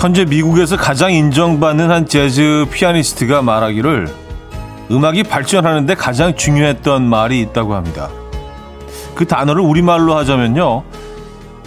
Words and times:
현재 0.00 0.24
미국에서 0.24 0.78
가장 0.78 1.12
인정받는 1.12 1.90
한 1.90 2.06
재즈 2.06 2.64
피아니스트가 2.72 3.42
말하기를 3.42 4.08
음악이 4.90 5.24
발전하는데 5.24 5.94
가장 5.94 6.34
중요했던 6.34 7.02
말이 7.06 7.38
있다고 7.42 7.74
합니다. 7.74 8.08
그 9.14 9.26
단어를 9.26 9.60
우리말로 9.60 10.16
하자면요. 10.16 10.84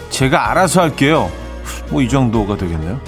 제가 0.10 0.50
알아서 0.50 0.82
할게요. 0.82 1.30
뭐 1.92 2.02
이 2.02 2.10
정도가 2.10 2.58
되겠네요. 2.58 3.00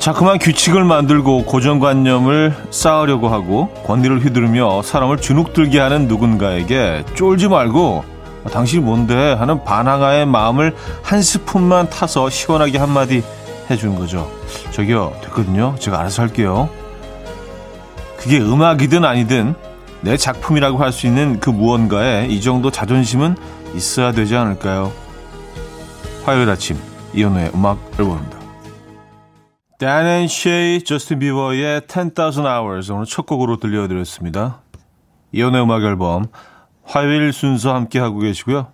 자그만 0.00 0.38
규칙을 0.38 0.82
만들고 0.82 1.44
고정관념을 1.44 2.54
쌓으려고 2.70 3.28
하고 3.28 3.68
권리를 3.84 4.24
휘두르며 4.24 4.80
사람을 4.80 5.18
주눅들게 5.18 5.78
하는 5.78 6.08
누군가에게 6.08 7.04
쫄지 7.14 7.48
말고 7.48 8.02
당신이 8.50 8.82
뭔데 8.82 9.34
하는 9.34 9.62
반항아의 9.62 10.24
마음을 10.24 10.74
한 11.02 11.20
스푼만 11.20 11.90
타서 11.90 12.30
시원하게 12.30 12.78
한마디 12.78 13.22
해주는 13.70 13.94
거죠. 13.96 14.30
저기요, 14.70 15.12
됐거든요. 15.22 15.74
제가 15.78 16.00
알아서 16.00 16.22
할게요. 16.22 16.70
그게 18.16 18.40
음악이든 18.40 19.04
아니든 19.04 19.54
내 20.00 20.16
작품이라고 20.16 20.78
할 20.78 20.92
수 20.92 21.06
있는 21.06 21.40
그 21.40 21.50
무언가에 21.50 22.26
이 22.26 22.40
정도 22.40 22.70
자존심은 22.70 23.36
있어야 23.74 24.12
되지 24.12 24.34
않을까요? 24.34 24.92
화요일 26.24 26.48
아침 26.48 26.78
이연우의 27.12 27.50
음악 27.54 27.78
앨범입니다. 27.98 28.39
Dan 29.80 30.28
쉐이, 30.28 30.82
저스틴 30.82 31.20
비버의 31.20 31.84
10,000 31.88 32.44
Hours 32.44 32.92
오늘 32.92 33.06
첫 33.06 33.24
곡으로 33.24 33.56
들려드렸습니다. 33.56 34.60
이연의 35.32 35.62
음악 35.62 35.82
앨범 35.84 36.26
화요일 36.84 37.32
순서 37.32 37.74
함께 37.74 37.98
하고 37.98 38.18
계시고요. 38.18 38.70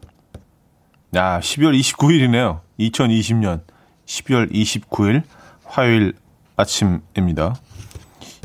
야, 1.14 1.38
12월 1.38 1.78
29일이네요. 1.78 2.58
2020년 2.80 3.60
12월 4.04 4.52
29일 4.52 5.22
화요일 5.64 6.14
아침입니다. 6.56 7.54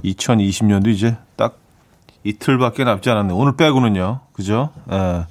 2020년도 0.05 0.89
이제 0.89 1.17
딱 1.35 1.57
이틀밖에 2.23 2.83
남지 2.83 3.09
않았네요. 3.09 3.35
오늘 3.35 3.57
빼고는요. 3.57 4.19
그죠? 4.33 4.69
예. 4.91 5.25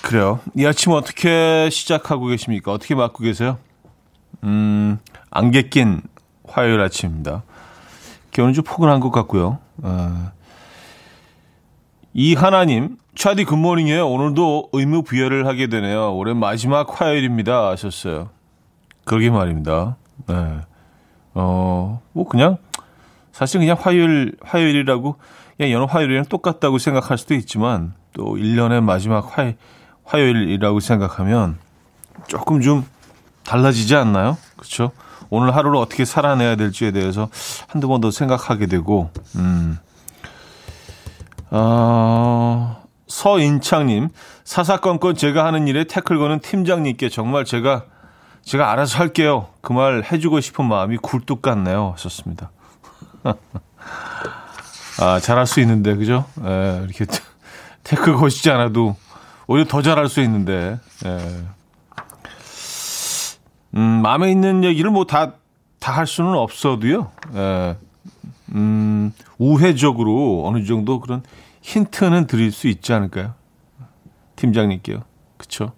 그래요. 0.00 0.40
이 0.56 0.64
아침 0.64 0.92
어떻게 0.92 1.68
시작하고 1.70 2.28
계십니까? 2.28 2.72
어떻게 2.72 2.94
맞고 2.94 3.22
계세요? 3.24 3.58
음, 4.44 4.98
안개 5.32 5.62
낀 5.62 6.02
화요일 6.46 6.80
아침입니다. 6.80 7.42
기온은 8.30 8.52
좀 8.52 8.64
포근한 8.64 9.00
것 9.00 9.10
같고요. 9.10 9.58
어, 9.82 10.32
이 12.12 12.34
하나님, 12.34 12.96
차디 13.14 13.44
굿모닝이에요. 13.44 14.06
오늘도 14.08 14.68
의무 14.72 15.02
부여를 15.02 15.46
하게 15.46 15.66
되네요. 15.68 16.14
올해 16.14 16.34
마지막 16.34 17.00
화요일입니다. 17.00 17.70
하셨어요. 17.70 18.28
그러게 19.04 19.30
말입니다. 19.30 19.96
네. 20.26 20.60
어, 21.34 22.02
뭐 22.12 22.28
그냥, 22.28 22.58
사실 23.32 23.60
그냥 23.60 23.76
화요일, 23.80 24.36
화요일이라고, 24.42 25.16
그냥 25.56 25.72
여느 25.72 25.84
화요일이랑 25.84 26.26
똑같다고 26.26 26.76
생각할 26.76 27.16
수도 27.16 27.34
있지만, 27.34 27.94
또 28.12 28.36
1년의 28.36 28.82
마지막 28.82 29.38
화, 29.38 29.52
화요일이라고 30.04 30.80
생각하면 30.80 31.56
조금 32.28 32.60
좀 32.60 32.84
달라지지 33.44 33.96
않나요? 33.96 34.36
그렇죠? 34.56 34.92
오늘 35.34 35.56
하루를 35.56 35.78
어떻게 35.78 36.04
살아내야 36.04 36.56
될지에 36.56 36.90
대해서 36.90 37.30
한두 37.66 37.88
번 37.88 38.02
더 38.02 38.10
생각하게 38.10 38.66
되고, 38.66 39.10
음. 39.36 39.78
어, 41.50 42.82
서인창님, 43.06 44.10
사사건건 44.44 45.14
제가 45.16 45.46
하는 45.46 45.68
일에 45.68 45.84
태클 45.84 46.18
거는 46.18 46.40
팀장님께 46.40 47.08
정말 47.08 47.46
제가, 47.46 47.84
제가 48.44 48.70
알아서 48.72 48.98
할게요. 48.98 49.46
그 49.62 49.72
말 49.72 50.04
해주고 50.10 50.40
싶은 50.42 50.66
마음이 50.66 50.98
굴뚝 50.98 51.40
같네요. 51.40 51.92
하셨습니다. 51.94 52.50
아, 55.00 55.18
잘할 55.18 55.46
수 55.46 55.60
있는데, 55.60 55.96
그죠? 55.96 56.26
예, 56.44 56.82
이렇게 56.84 57.06
태클 57.84 58.16
거시지 58.16 58.50
않아도 58.50 58.96
오히려 59.46 59.66
더 59.66 59.80
잘할 59.80 60.10
수 60.10 60.20
있는데, 60.20 60.78
예. 61.06 61.44
음, 63.76 63.80
마음에 64.02 64.30
있는 64.30 64.64
얘기를 64.64 64.90
뭐 64.90 65.04
다, 65.04 65.34
다 65.78 65.92
할 65.92 66.06
수는 66.06 66.34
없어도요. 66.34 67.10
예. 67.34 67.76
음, 68.54 69.12
우회적으로 69.38 70.42
어느 70.46 70.64
정도 70.64 71.00
그런 71.00 71.22
힌트는 71.62 72.26
드릴 72.26 72.52
수 72.52 72.68
있지 72.68 72.92
않을까요? 72.92 73.34
팀장님께요. 74.36 75.02
그쵸? 75.36 75.72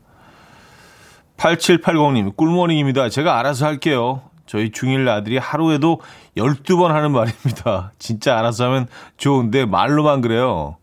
8780님, 1.36 2.36
꿀모닝입니다. 2.36 3.08
제가 3.08 3.38
알아서 3.38 3.66
할게요. 3.66 4.22
저희 4.46 4.70
중1 4.70 5.08
아들이 5.08 5.38
하루에도 5.38 6.00
12번 6.36 6.88
하는 6.88 7.12
말입니다. 7.12 7.92
진짜 7.98 8.38
알아서 8.38 8.64
하면 8.66 8.86
좋은데 9.16 9.64
말로만 9.66 10.20
그래요. 10.20 10.76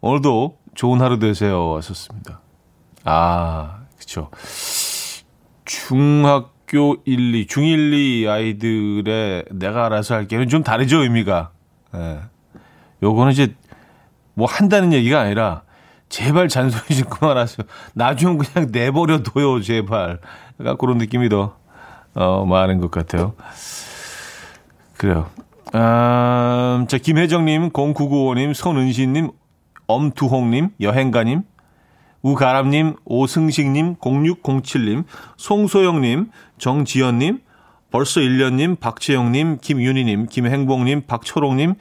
오늘도 0.00 0.58
좋은 0.74 1.00
하루 1.00 1.18
되세요. 1.18 1.76
하셨습니다. 1.76 2.40
아, 3.04 3.80
그쵸. 3.98 4.30
중학교 5.70 6.96
1, 7.04 7.32
2, 7.36 7.46
중1, 7.46 7.92
2 8.24 8.28
아이들의 8.28 9.44
내가 9.52 9.86
알아서 9.86 10.16
할게는 10.16 10.48
좀 10.48 10.64
다르죠, 10.64 11.02
의미가. 11.04 11.50
예. 11.94 12.18
요거는 13.04 13.30
이제 13.30 13.54
뭐 14.34 14.48
한다는 14.48 14.92
얘기가 14.92 15.20
아니라 15.20 15.62
제발 16.08 16.48
잔소리 16.48 16.96
좀 16.96 17.08
그만하세요. 17.08 17.64
나 17.94 18.16
좀 18.16 18.38
그냥 18.38 18.70
내버려둬요, 18.72 19.62
제발. 19.62 20.18
약간 20.58 20.76
그런 20.76 20.98
느낌이 20.98 21.28
더, 21.28 21.54
어, 22.14 22.44
많은 22.46 22.80
것 22.80 22.90
같아요. 22.90 23.34
그래요. 24.96 25.30
아, 25.72 26.84
자, 26.88 26.98
김혜정님, 26.98 27.70
0995님, 27.70 28.54
손은신님, 28.54 29.30
엄두홍님, 29.86 30.70
여행가님, 30.80 31.42
우가람님, 32.22 32.96
오승식님, 33.04 33.96
0607님, 33.96 35.04
송소영님, 35.36 36.30
정지연님, 36.58 37.40
벌써 37.90 38.20
1년님, 38.20 38.78
박채영님, 38.78 39.58
김윤희님, 39.60 40.26
김행복님, 40.26 41.02
박초롱님, 41.06 41.74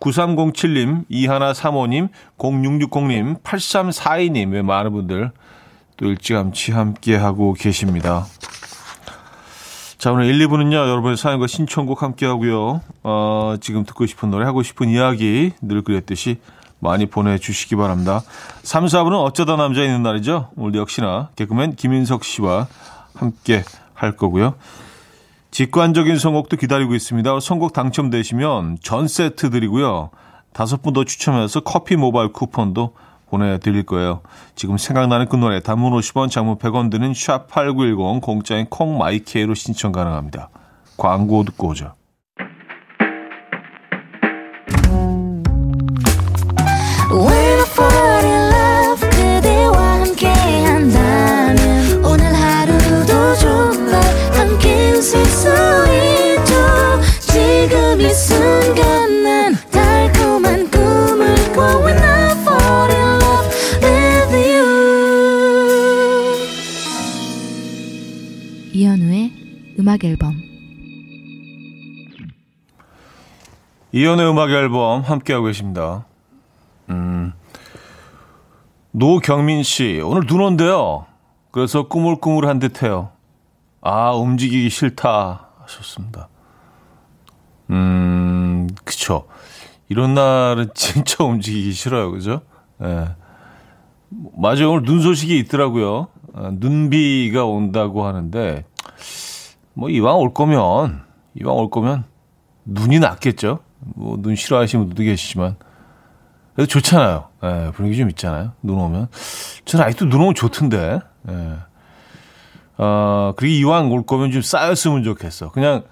9307님, 0.00 1.06
이하나35님, 1.10 2.10
0660님, 2.38 3.42
8342님, 3.42 4.52
왜 4.52 4.62
많은 4.62 4.92
분들 4.92 5.32
또 5.96 6.06
일찌감치 6.06 6.72
함께하고 6.72 7.54
계십니다. 7.54 8.26
자, 9.96 10.12
오늘 10.12 10.26
1, 10.26 10.46
2부는요, 10.46 10.74
여러분의 10.74 11.16
사연과 11.16 11.46
신청곡 11.46 12.02
함께하고요. 12.02 12.82
어, 13.02 13.56
지금 13.62 13.84
듣고 13.84 14.04
싶은 14.04 14.30
노래, 14.30 14.44
하고 14.44 14.62
싶은 14.62 14.90
이야기 14.90 15.52
늘 15.62 15.82
그랬듯이 15.82 16.38
많이 16.78 17.06
보내주시기 17.06 17.76
바랍니다. 17.76 18.22
3, 18.62 18.86
4부는 18.86 19.22
어쩌다 19.22 19.56
남자 19.56 19.82
있는 19.82 20.02
날이죠. 20.02 20.50
오늘 20.56 20.78
역시나 20.78 21.30
개그맨 21.36 21.76
김인석 21.76 22.24
씨와 22.24 22.66
함께 23.14 23.64
할 23.94 24.12
거고요. 24.16 24.54
직관적인 25.50 26.18
선곡도 26.18 26.56
기다리고 26.58 26.94
있습니다. 26.94 27.40
선곡 27.40 27.72
당첨되시면 27.72 28.78
전 28.82 29.08
세트 29.08 29.50
드리고요. 29.50 30.10
다섯 30.52 30.82
분 30.82 30.92
더 30.92 31.04
추첨해서 31.04 31.60
커피 31.60 31.96
모바일 31.96 32.32
쿠폰도 32.32 32.94
보내드릴 33.28 33.84
거예요. 33.84 34.20
지금 34.54 34.78
생각나는 34.78 35.28
그 35.28 35.36
노래 35.36 35.60
단문 35.60 35.92
50원, 35.92 36.30
장문 36.30 36.58
100원 36.58 36.90
드는 36.90 37.12
샵8910 37.12 38.20
공짜인 38.22 38.66
콩마이케이로 38.66 39.54
신청 39.54 39.92
가능합니다. 39.92 40.48
광고 40.96 41.42
듣고 41.44 41.68
오죠. 41.68 41.92
음악 69.96 70.04
앨범 70.04 70.34
이연의 73.92 74.30
음악 74.30 74.50
앨범 74.50 75.00
함께하고 75.00 75.46
계십니다. 75.46 76.04
음, 76.90 77.32
노경민 78.90 79.62
씨, 79.62 80.00
오늘 80.04 80.26
눈 80.26 80.40
온대요. 80.40 81.06
그래서 81.50 81.88
꾸물꾸물한 81.88 82.58
듯해요. 82.58 83.12
아, 83.80 84.10
움직이기 84.12 84.68
싫다 84.68 85.48
하셨습니다. 85.60 86.28
음, 87.70 88.68
그쵸. 88.84 89.26
이런 89.88 90.14
날은 90.14 90.70
진짜 90.74 91.24
움직이기 91.24 91.72
싫어요. 91.72 92.10
그죠? 92.10 92.42
예. 92.82 93.08
맞아요. 94.36 94.72
오늘 94.72 94.82
눈 94.84 95.00
소식이 95.00 95.36
있더라고요. 95.40 96.08
아, 96.34 96.50
눈비가 96.52 97.44
온다고 97.44 98.06
하는데, 98.06 98.64
뭐, 99.74 99.88
이왕 99.88 100.18
올 100.18 100.34
거면, 100.34 101.02
이왕 101.40 101.56
올 101.56 101.70
거면, 101.70 102.04
눈이 102.64 102.98
낫겠죠? 103.00 103.60
뭐, 103.80 104.16
눈 104.20 104.36
싫어하시는 104.36 104.86
분도 104.86 105.02
계시지만. 105.02 105.56
그래도 106.54 106.68
좋잖아요. 106.68 107.28
예, 107.44 107.70
분위기 107.74 107.96
좀 107.96 108.08
있잖아요. 108.10 108.52
눈 108.62 108.78
오면. 108.78 109.08
저는 109.66 109.84
아직도 109.86 110.08
눈 110.08 110.22
오면 110.22 110.34
좋던데. 110.34 111.00
예. 111.28 111.56
어, 112.78 113.34
그리고 113.36 113.52
이왕 113.68 113.92
올 113.92 114.04
거면 114.04 114.30
좀 114.30 114.42
쌓였으면 114.42 115.04
좋겠어. 115.04 115.50
그냥, 115.50 115.84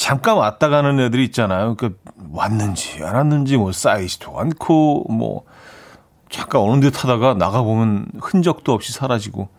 잠깐 0.00 0.38
왔다 0.38 0.70
가는 0.70 0.98
애들이 0.98 1.24
있잖아요. 1.26 1.74
그 1.74 2.00
왔는지 2.32 3.04
안 3.04 3.16
왔는지 3.16 3.58
뭐 3.58 3.70
쌓이지도 3.70 4.40
않고 4.40 5.04
뭐 5.10 5.44
잠깐 6.30 6.62
어느 6.62 6.80
데 6.80 6.90
타다가 6.90 7.34
나가 7.34 7.60
보면 7.60 8.06
흔적도 8.18 8.72
없이 8.72 8.94
사라지고 8.94 9.50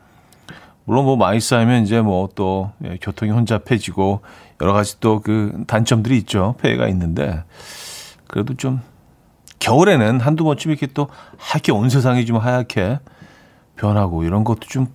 물론 0.85 1.05
뭐 1.05 1.15
많이 1.15 1.39
쌓이면 1.39 1.83
이제 1.83 2.01
뭐또 2.01 2.71
예, 2.83 2.97
교통이 2.97 3.31
혼잡해지고 3.31 4.21
여러 4.61 4.73
가지 4.73 4.99
또 4.99 5.19
그 5.19 5.63
단점들이 5.67 6.17
있죠. 6.17 6.55
폐해가 6.59 6.87
있는데 6.87 7.43
그래도 8.25 8.55
좀 8.55 8.81
겨울에는 9.59 10.21
한두 10.21 10.43
번쯤 10.43 10.71
이렇게 10.71 10.87
또 10.87 11.07
하얗게 11.37 11.71
온 11.71 11.87
세상이 11.91 12.25
좀 12.25 12.37
하얗게 12.37 12.99
변하고 13.75 14.23
이런 14.23 14.43
것도 14.43 14.61
좀 14.61 14.87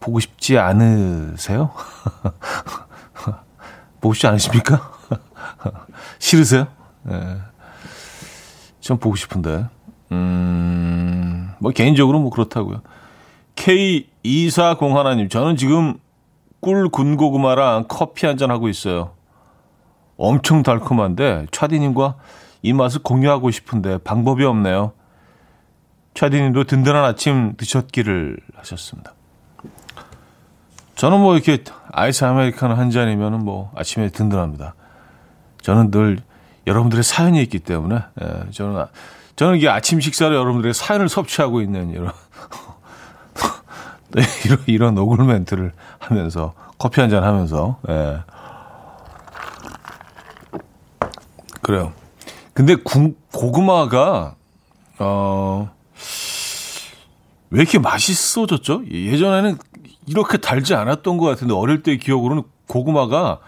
보고 0.00 0.20
싶지 0.20 0.56
않으세요? 0.56 1.70
보고 4.04 4.12
싶지 4.12 4.26
않으십니까? 4.26 4.92
싫으세요? 6.20 6.66
네. 7.04 7.38
좀 8.80 8.98
보고 8.98 9.16
싶은데. 9.16 9.64
음, 10.12 11.50
뭐 11.58 11.72
개인적으로 11.72 12.20
뭐 12.20 12.28
그렇다고요. 12.28 12.82
K240 13.56 14.92
하나님, 14.92 15.30
저는 15.30 15.56
지금 15.56 15.94
꿀 16.60 16.90
군고구마랑 16.90 17.86
커피 17.88 18.26
한 18.26 18.36
잔 18.36 18.50
하고 18.50 18.68
있어요. 18.68 19.12
엄청 20.18 20.62
달콤한데 20.62 21.46
차디님과 21.50 22.16
이 22.60 22.74
맛을 22.74 23.02
공유하고 23.02 23.50
싶은데 23.50 23.98
방법이 23.98 24.44
없네요. 24.44 24.92
차디님도 26.12 26.64
든든한 26.64 27.04
아침 27.04 27.54
드셨기를 27.56 28.36
하셨습니다. 28.56 29.13
저는 30.96 31.20
뭐 31.20 31.34
이렇게 31.34 31.62
아이스 31.92 32.24
아메리카노 32.24 32.74
한 32.74 32.90
잔이면은 32.90 33.44
뭐 33.44 33.70
아침에 33.74 34.08
든든합니다. 34.10 34.74
저는 35.62 35.90
늘 35.90 36.18
여러분들의 36.66 37.02
사연이 37.02 37.42
있기 37.42 37.58
때문에 37.58 37.96
예, 38.22 38.50
저는 38.50 38.86
저는 39.36 39.56
이게 39.56 39.68
아침 39.68 40.00
식사로 40.00 40.34
여러분들의 40.34 40.72
사연을 40.74 41.08
섭취하고 41.08 41.60
있는 41.60 41.90
이런 41.90 42.12
이런 44.44 44.58
이런 44.66 44.98
오글 44.98 45.24
멘트를 45.24 45.72
하면서 45.98 46.54
커피 46.78 47.00
한 47.00 47.10
잔 47.10 47.24
하면서 47.24 47.78
예. 47.88 48.20
그래요. 51.62 51.92
근데 52.52 52.76
구, 52.76 53.14
고구마가 53.32 54.36
어 54.98 55.74
왜 57.54 57.60
이렇게 57.60 57.78
맛있어졌죠? 57.78 58.82
예전에는 58.90 59.56
이렇게 60.06 60.38
달지 60.38 60.74
않았던 60.74 61.18
것 61.18 61.26
같은데 61.26 61.54
어릴 61.54 61.82
때 61.82 61.96
기억으로는 61.96 62.42
고구마가 62.68 63.40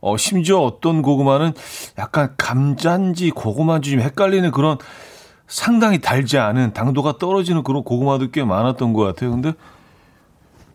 어 0.00 0.16
심지어 0.16 0.60
어떤 0.60 1.02
고구마는 1.02 1.52
약간 1.98 2.34
감자인지 2.38 3.30
고구마인지 3.30 3.90
좀 3.90 4.00
헷갈리는 4.00 4.50
그런 4.50 4.78
상당히 5.46 6.00
달지 6.00 6.38
않은 6.38 6.72
당도가 6.72 7.18
떨어지는 7.18 7.62
그런 7.62 7.82
고구마도 7.82 8.30
꽤 8.30 8.44
많았던 8.44 8.92
것 8.92 9.02
같아요. 9.02 9.30
근데 9.32 9.52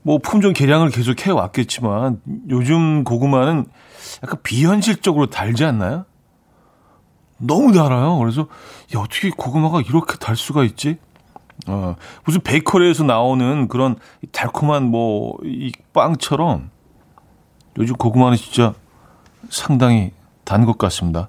뭐 0.03 0.19
품종 0.19 0.53
개량을 0.53 0.89
계속 0.89 1.25
해 1.25 1.31
왔겠지만 1.31 2.21
요즘 2.49 3.03
고구마는 3.03 3.65
약간 4.23 4.39
비현실적으로 4.43 5.27
달지 5.27 5.65
않나요? 5.65 6.05
너무 7.37 7.73
달아요. 7.73 8.17
그래서 8.19 8.47
야, 8.95 8.99
어떻게 8.99 9.29
고구마가 9.29 9.81
이렇게 9.81 10.17
달 10.17 10.35
수가 10.35 10.63
있지? 10.63 10.97
어, 11.67 11.95
무슨 12.25 12.41
베이커리에서 12.41 13.03
나오는 13.03 13.67
그런 13.67 13.95
달콤한 14.31 14.83
뭐, 14.83 15.37
이 15.43 15.71
빵처럼 15.93 16.69
요즘 17.77 17.95
고구마는 17.95 18.37
진짜 18.37 18.73
상당히 19.49 20.11
단 20.43 20.65
것 20.65 20.77
같습니다. 20.77 21.27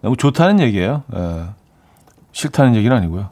너무 0.00 0.16
좋다는 0.16 0.60
얘기예요. 0.60 1.02
예. 1.14 1.44
싫다는 2.32 2.74
얘기는 2.76 2.94
아니고요. 2.96 3.30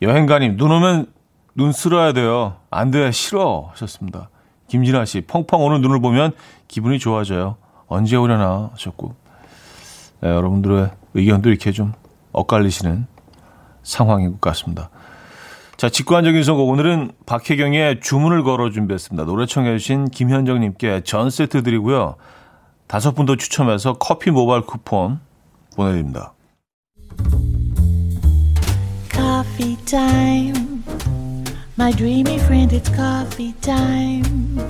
여행가님, 0.00 0.56
눈 0.56 0.70
오면 0.72 1.06
눈 1.54 1.72
쓸어야 1.72 2.12
돼요. 2.12 2.56
안 2.70 2.90
돼, 2.90 3.10
싫어. 3.12 3.68
하셨습니다. 3.72 4.28
김진아 4.68 5.04
씨, 5.04 5.20
펑펑 5.22 5.62
오는 5.62 5.80
눈을 5.80 6.00
보면 6.00 6.32
기분이 6.66 6.98
좋아져요. 6.98 7.56
언제 7.88 8.16
오려나 8.16 8.70
하셨고. 8.72 9.14
예, 10.24 10.28
여러분들의 10.28 10.90
의견도 11.14 11.50
이렇게 11.50 11.72
좀 11.72 11.92
엇갈리시는 12.32 13.06
상황인 13.82 14.32
것 14.32 14.40
같습니다. 14.40 14.90
자, 15.76 15.88
직관적인 15.88 16.44
선곡. 16.44 16.68
오늘은 16.68 17.12
박혜경의 17.26 18.00
주문을 18.00 18.44
걸어 18.44 18.70
준비했습니다. 18.70 19.24
노래 19.24 19.46
청해주신 19.46 20.10
김현정님께 20.10 21.02
전 21.04 21.30
세트 21.30 21.62
드리고요. 21.62 22.16
다섯 22.86 23.12
분더 23.14 23.36
추첨해서 23.36 23.94
커피 23.94 24.30
모바일 24.30 24.62
쿠폰 24.62 25.20
보내드립니다. 25.74 26.34
Coffee 29.10 29.76
time. 29.86 30.84
My 31.78 31.90
dreamy 31.90 32.36
friend, 32.36 32.72
it's 32.72 32.94
coffee 32.94 33.54
time. 33.60 34.60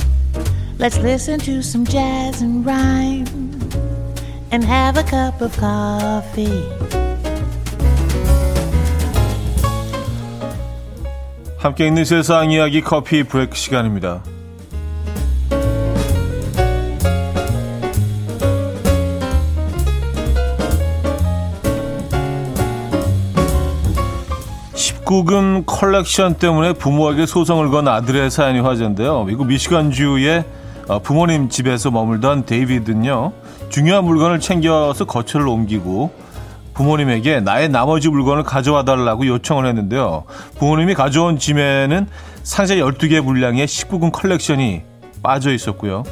Let's 0.78 0.98
listen 0.98 1.38
to 1.40 1.58
some 1.58 1.84
jazz 1.84 2.42
and 2.42 2.64
rhyme 2.64 3.26
and 4.50 4.64
have 4.64 4.96
a 4.96 5.04
cup 5.04 5.42
of 5.42 5.54
coffee. 5.58 7.11
함께 11.62 11.86
있는 11.86 12.04
세상 12.04 12.50
이야기 12.50 12.80
커피 12.80 13.22
브레이크 13.22 13.54
시간입니다. 13.54 14.20
십구금 24.74 25.62
컬렉션 25.64 26.34
때문에 26.34 26.72
부모에게 26.72 27.26
소송을 27.26 27.70
건 27.70 27.86
아들의 27.86 28.32
사연이 28.32 28.58
화제인데요. 28.58 29.22
미국 29.22 29.46
미시간주의 29.46 30.42
어, 30.88 30.98
부모님 30.98 31.48
집에서 31.48 31.92
머물던 31.92 32.44
데이비드는요. 32.44 33.32
중요한 33.68 34.02
물건을 34.04 34.40
챙겨서 34.40 35.04
거처를 35.04 35.46
옮기고 35.46 36.21
부모님에게 36.74 37.40
나의 37.40 37.68
나머지 37.68 38.08
물건을 38.08 38.42
가져와 38.42 38.84
달라고 38.84 39.26
요청을 39.26 39.66
했는데요. 39.66 40.24
부모님이 40.58 40.94
가져온 40.94 41.38
짐에는 41.38 42.06
상자 42.42 42.74
12개 42.74 43.24
분량의 43.24 43.66
19금 43.66 44.10
컬렉션이 44.12 44.82
빠져 45.22 45.52
있었고요. 45.52 46.04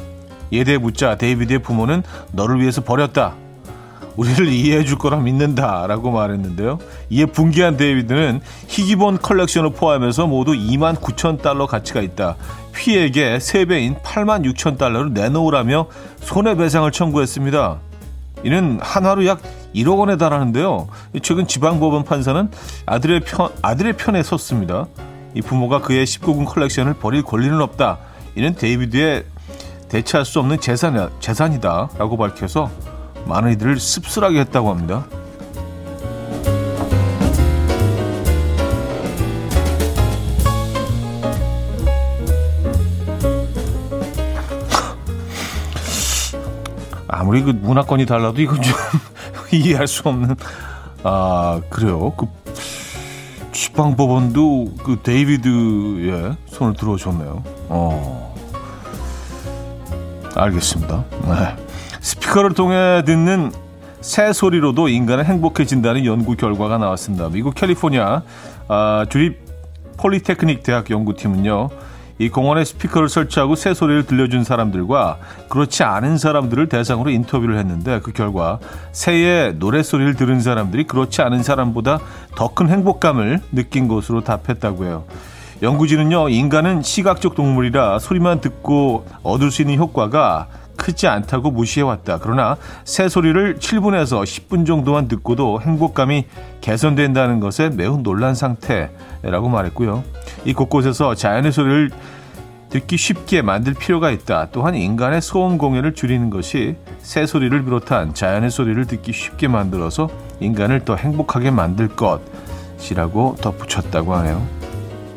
이에 0.51 0.57
대해 0.57 0.77
묻자 0.77 1.15
데이비드의 1.15 1.59
부모는 1.59 2.03
너를 2.31 2.59
위해서 2.59 2.81
버렸다. 2.81 3.35
우리를 4.17 4.49
이해해 4.49 4.83
줄 4.83 4.97
거라 4.97 5.17
믿는다. 5.17 5.87
라고 5.87 6.11
말했는데요. 6.11 6.79
이에 7.09 7.25
분개한 7.25 7.77
데이비드는 7.77 8.41
희귀본 8.67 9.19
컬렉션을 9.19 9.71
포함해서 9.71 10.27
모두 10.27 10.51
2만 10.51 10.95
9천 10.95 11.41
달러 11.41 11.65
가치가 11.65 12.01
있다. 12.01 12.35
피해액의 12.73 13.37
3배인 13.37 14.01
8만 14.01 14.43
6천 14.53 14.77
달러를 14.77 15.13
내놓으라며 15.13 15.87
손해배상을 16.21 16.91
청구했습니다. 16.91 17.79
이는 18.43 18.79
한화로 18.81 19.25
약 19.25 19.41
1억 19.73 19.99
원에 19.99 20.17
달하는데요. 20.17 20.87
최근 21.21 21.47
지방법원 21.47 22.03
판사는 22.03 22.49
아들의 22.85 23.21
편, 23.21 23.49
아들의 23.61 23.93
편에 23.93 24.23
섰습니다. 24.23 24.87
이 25.33 25.41
부모가 25.41 25.81
그의 25.81 26.05
19금 26.05 26.45
컬렉션을 26.45 26.95
버릴 26.95 27.23
권리는 27.23 27.59
없다. 27.61 27.99
이는 28.35 28.55
데이비드의 28.55 29.25
대체할 29.89 30.25
수 30.25 30.39
없는 30.39 30.59
재산, 30.59 31.09
재산이다. 31.19 31.89
라고 31.97 32.17
밝혀서 32.17 32.69
많은 33.25 33.51
이들을 33.53 33.79
씁쓸하게 33.79 34.39
했다고 34.41 34.69
합니다. 34.69 35.05
아무리 47.07 47.43
그 47.43 47.51
문화권이 47.51 48.05
달라도 48.05 48.41
이건 48.41 48.61
좀 48.61 48.73
이해할 49.57 49.87
수 49.87 50.07
없는 50.07 50.35
아 51.03 51.61
그래요 51.69 52.13
그 52.17 52.27
지방법원도 53.51 54.75
그 54.83 54.99
데이비드의 55.03 56.35
손을 56.47 56.73
들어줬네요. 56.73 57.43
어 57.69 58.35
알겠습니다. 60.35 61.03
네. 61.27 61.55
스피커를 61.99 62.53
통해 62.53 63.03
듣는 63.05 63.51
새 63.99 64.33
소리로도 64.33 64.87
인간은 64.87 65.25
행복해진다는 65.25 66.05
연구 66.05 66.35
결과가 66.35 66.77
나왔습니다. 66.77 67.29
미국 67.29 67.53
캘리포니아 67.55 68.23
아, 68.67 69.05
주립 69.09 69.39
폴리테크닉 69.97 70.63
대학 70.63 70.89
연구팀은요. 70.89 71.69
이 72.21 72.29
공원에 72.29 72.63
스피커를 72.63 73.09
설치하고 73.09 73.55
새 73.55 73.73
소리를 73.73 74.05
들려준 74.05 74.43
사람들과 74.43 75.17
그렇지 75.49 75.81
않은 75.81 76.19
사람들을 76.19 76.69
대상으로 76.69 77.09
인터뷰를 77.09 77.57
했는데 77.57 77.99
그 77.99 78.11
결과 78.11 78.59
새의 78.91 79.55
노래 79.57 79.81
소리를 79.81 80.13
들은 80.13 80.39
사람들이 80.39 80.83
그렇지 80.83 81.23
않은 81.23 81.41
사람보다 81.41 81.99
더 82.35 82.51
큰 82.53 82.69
행복감을 82.69 83.39
느낀 83.53 83.87
것으로 83.87 84.21
답했다고 84.21 84.85
해요. 84.85 85.05
연구진은요, 85.63 86.29
인간은 86.29 86.83
시각적 86.83 87.33
동물이라 87.33 87.97
소리만 87.97 88.39
듣고 88.39 89.07
얻을 89.23 89.49
수 89.49 89.63
있는 89.63 89.77
효과가 89.77 90.47
크지 90.81 91.07
않다고 91.07 91.51
무시해왔다. 91.51 92.17
그러나 92.23 92.57
새 92.85 93.07
소리를 93.07 93.57
7분에서 93.59 94.23
10분 94.23 94.65
정도만 94.65 95.07
듣고도 95.07 95.61
행복감이 95.61 96.25
개선된다는 96.61 97.39
것에 97.39 97.69
매우 97.69 98.01
놀란 98.01 98.33
상태라고 98.33 99.47
말했고요. 99.47 100.03
이 100.43 100.53
곳곳에서 100.53 101.13
자연의 101.13 101.51
소리를 101.51 101.91
듣기 102.71 102.97
쉽게 102.97 103.43
만들 103.43 103.75
필요가 103.75 104.09
있다. 104.09 104.47
또한 104.51 104.73
인간의 104.73 105.21
소음 105.21 105.59
공해를 105.59 105.93
줄이는 105.93 106.31
것이 106.31 106.75
새 106.99 107.27
소리를 107.27 107.63
비롯한 107.63 108.15
자연의 108.15 108.49
소리를 108.49 108.83
듣기 108.87 109.13
쉽게 109.13 109.47
만들어서 109.49 110.09
인간을 110.39 110.83
더 110.83 110.95
행복하게 110.95 111.51
만들 111.51 111.89
것이라고 111.89 113.35
덧붙였다고 113.39 114.15
하네요. 114.15 114.47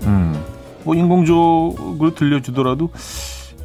음, 0.02 0.44
뭐 0.82 0.94
인공적으로 0.94 2.14
들려주더라도 2.14 2.90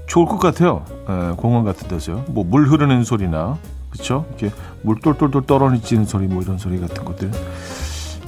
좋을 0.10 0.26
것 0.26 0.40
같아요. 0.40 0.84
에, 1.08 1.36
공원 1.38 1.64
같은 1.64 1.88
데서요. 1.88 2.26
뭐 2.30 2.44
물 2.44 2.68
흐르는 2.68 3.04
소리나 3.04 3.58
그렇죠? 3.92 4.26
이렇게 4.30 4.52
물 4.82 5.00
똘똘똘 5.00 5.46
떨어지는 5.46 6.06
소리 6.06 6.28
뭐 6.28 6.42
이런 6.42 6.58
소리 6.58 6.80
같은 6.80 7.06
것들 7.06 7.32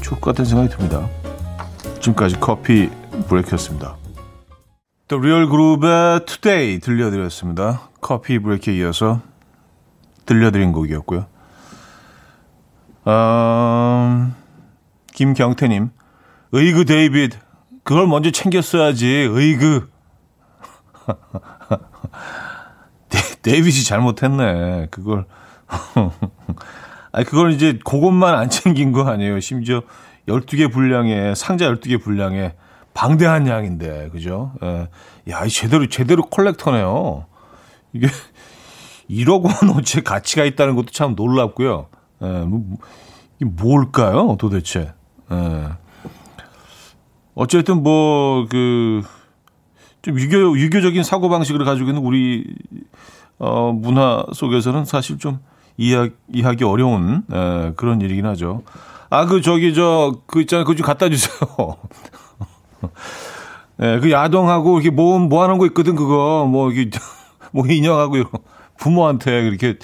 좋을 0.01 0.21
것 0.21 0.31
같은 0.31 0.45
생각이 0.45 0.69
듭니다. 0.69 1.07
지금까지 1.99 2.39
커피 2.39 2.89
브레이크였습니다. 3.27 3.97
또 5.07 5.19
리얼 5.19 5.49
그룹의 5.49 6.25
Today 6.25 6.79
들려드렸습니다. 6.79 7.89
커피 7.99 8.39
브레이크에 8.39 8.75
이어서 8.77 9.19
들려드린 10.25 10.71
곡이었고요. 10.71 11.25
음, 13.07 14.35
김경태님, 15.13 15.89
의그 16.53 16.85
데이비드, 16.85 17.37
그걸 17.83 18.07
먼저 18.07 18.31
챙겼어야지, 18.31 19.07
의그. 19.07 19.90
데이비드 23.41 23.83
잘못했네, 23.83 24.87
그걸. 24.91 25.25
아니, 27.11 27.25
그걸 27.25 27.51
이제 27.51 27.79
그것만 27.83 28.35
안 28.35 28.49
챙긴 28.49 28.91
거 28.91 29.07
아니에요. 29.09 29.39
심지어 29.39 29.81
12개 30.27 30.71
분량에, 30.71 31.35
상자 31.35 31.65
12개 31.71 32.01
분량에 32.01 32.53
방대한 32.93 33.47
양인데, 33.47 34.09
그죠? 34.09 34.53
예. 34.63 34.87
야, 35.29 35.47
제대로, 35.47 35.87
제대로 35.87 36.23
컬렉터네요. 36.23 37.25
이게 37.93 38.07
1억 39.09 39.43
원어치 39.43 40.01
가치가 40.01 40.43
있다는 40.43 40.75
것도 40.75 40.87
참 40.91 41.15
놀랍고요. 41.15 41.87
예, 42.21 42.27
뭐, 42.27 42.63
이게 43.39 43.49
뭘까요, 43.49 44.37
도대체? 44.39 44.93
예. 45.31 45.67
어쨌든 47.33 47.81
뭐, 47.83 48.45
그, 48.49 49.03
좀 50.01 50.19
유교, 50.19 50.57
유교적인 50.57 51.03
사고 51.03 51.29
방식을 51.29 51.63
가지고 51.63 51.89
있는 51.89 52.03
우리, 52.03 52.45
어, 53.37 53.71
문화 53.71 54.25
속에서는 54.33 54.85
사실 54.85 55.17
좀 55.17 55.39
이해, 55.77 56.09
이해하기 56.31 56.63
어려운, 56.63 57.23
에, 57.31 57.73
그런 57.75 58.01
일이긴 58.01 58.25
하죠. 58.25 58.63
아, 59.09 59.25
그, 59.25 59.41
저기, 59.41 59.73
저, 59.73 60.21
그 60.25 60.41
있잖아요. 60.41 60.65
그거 60.65 60.75
좀 60.75 60.85
갖다 60.85 61.09
주세요. 61.09 61.31
예, 63.81 63.99
그 63.99 64.11
야동하고 64.11 64.79
이렇게 64.79 64.89
모음 64.89 65.29
모아놓은 65.29 65.57
거 65.59 65.65
있거든, 65.67 65.95
그거. 65.95 66.47
뭐, 66.49 66.71
이게, 66.71 66.89
뭐 67.51 67.67
인형하고 67.67 68.17
이런 68.17 68.29
부모한테 68.77 69.43
그렇게 69.43 69.77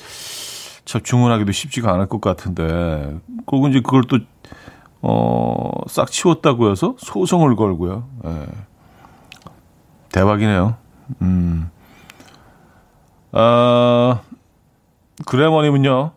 참 0.86 1.02
주문하기도 1.04 1.52
쉽지가 1.52 1.94
않을 1.94 2.08
것 2.08 2.22
같은데. 2.22 3.18
그리고 3.46 3.68
이제 3.68 3.82
그걸 3.82 4.04
또, 4.08 4.20
어, 5.02 5.70
싹 5.88 6.10
치웠다고 6.10 6.72
해서 6.72 6.96
소송을 6.98 7.56
걸고요. 7.56 8.08
예. 8.26 8.46
대박이네요. 10.12 10.76
음. 11.22 11.70
아, 13.32 14.22
그래머님은요, 15.26 16.12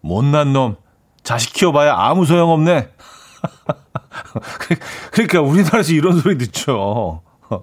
못난 0.00 0.52
놈. 0.52 0.76
자식 1.22 1.52
키워봐야 1.54 1.94
아무 1.96 2.26
소용 2.26 2.50
없네. 2.50 2.90
그러니까 5.12 5.40
우리나라에서 5.40 5.92
이런 5.92 6.20
소리 6.20 6.36
듣죠. 6.38 7.22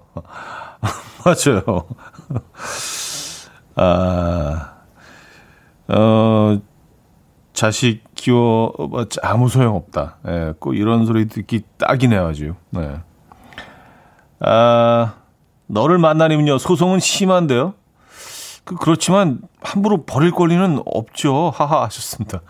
맞아요. 1.24 1.86
아, 3.76 4.72
어, 5.88 6.60
자식 7.52 8.02
키워 8.14 8.72
아무 9.22 9.48
소용 9.48 9.76
없다. 9.76 10.16
예, 10.26 10.54
꼭 10.58 10.74
이런 10.74 11.06
소리 11.06 11.28
듣기 11.28 11.62
딱이네요, 11.78 12.26
아주. 12.26 12.54
네. 12.70 13.00
아, 14.40 15.14
너를 15.72 15.96
만나려면요 15.96 16.58
소송은 16.58 17.00
심한데요. 17.00 17.72
그 18.64 18.76
그렇지만 18.76 19.40
함부로 19.62 20.04
버릴 20.04 20.30
권리는 20.30 20.82
없죠. 20.84 21.50
하하 21.54 21.82
하셨습니다. 21.84 22.42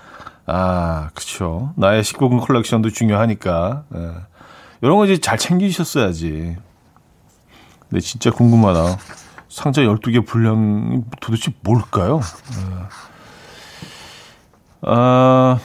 아, 0.45 1.11
그쵸. 1.15 1.73
나의 1.77 2.03
19금 2.03 2.45
컬렉션도 2.45 2.91
중요하니까. 2.91 3.85
예. 3.95 4.11
이런 4.83 4.97
거 4.97 5.05
이제 5.05 5.19
잘 5.19 5.39
챙기셨어야지. 5.39 6.57
근데 7.89 8.01
진짜 8.01 8.33
궁금하다. 8.33 8.99
상자 9.49 9.83
12개 9.83 10.27
분량이 10.27 11.03
도대체 11.21 11.53
뭘까요? 11.61 12.21
예. 12.21 12.89
아, 14.83 15.61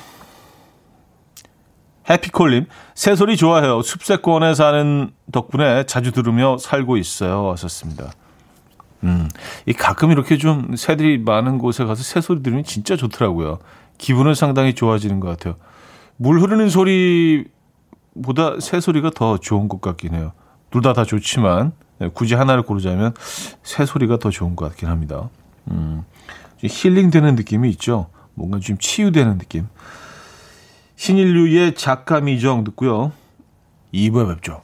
해피콜님, 2.10 2.66
새소리 2.96 3.36
좋아해요. 3.38 3.82
숲세권에 3.82 4.54
사는 4.56 5.12
덕분에 5.32 5.86
자주 5.86 6.12
들으며 6.12 6.58
살고 6.58 6.98
있어요. 6.98 7.44
왔었습니다. 7.46 8.12
음, 9.04 9.28
이 9.66 9.74
가끔 9.74 10.12
이렇게 10.12 10.38
좀 10.38 10.76
새들이 10.76 11.18
많은 11.20 11.58
곳에 11.58 11.84
가서 11.86 12.04
새소리 12.04 12.42
들으면 12.42 12.64
진짜 12.64 12.96
좋더라고요. 12.96 13.60
기분은 13.98 14.34
상당히 14.36 14.74
좋아지는 14.74 15.20
것 15.20 15.28
같아요. 15.28 15.56
물 16.16 16.40
흐르는 16.40 16.70
소리보다 16.70 18.60
새 18.60 18.80
소리가 18.80 19.12
더 19.12 19.38
좋은 19.38 19.68
것 19.68 19.82
같긴 19.82 20.14
해요. 20.16 20.32
둘 20.72 20.82
다 20.82 20.94
다 20.94 21.04
좋지만 21.06 21.74
네, 22.00 22.10
굳이 22.14 22.36
하나를 22.36 22.64
고르자면 22.64 23.14
새 23.64 23.86
소리가 23.86 24.18
더 24.18 24.30
좋은 24.30 24.56
것 24.56 24.68
같긴 24.70 24.90
합니다. 24.90 25.30
음, 25.72 26.04
힐링되는 26.62 27.36
느낌이 27.36 27.70
있죠. 27.72 28.08
뭔가 28.34 28.60
좀 28.60 28.78
치유되는 28.78 29.38
느낌. 29.40 29.68
신인류의 30.98 31.76
작가 31.76 32.20
미정 32.20 32.64
듣고요. 32.64 33.14
2부에 33.94 34.28
뵙죠. 34.34 34.64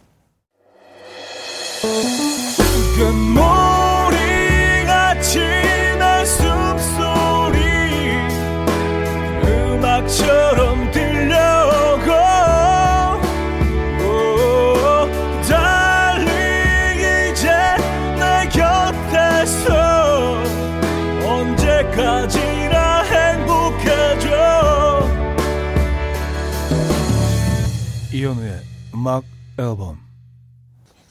음악 29.03 29.25
앨범 29.59 29.99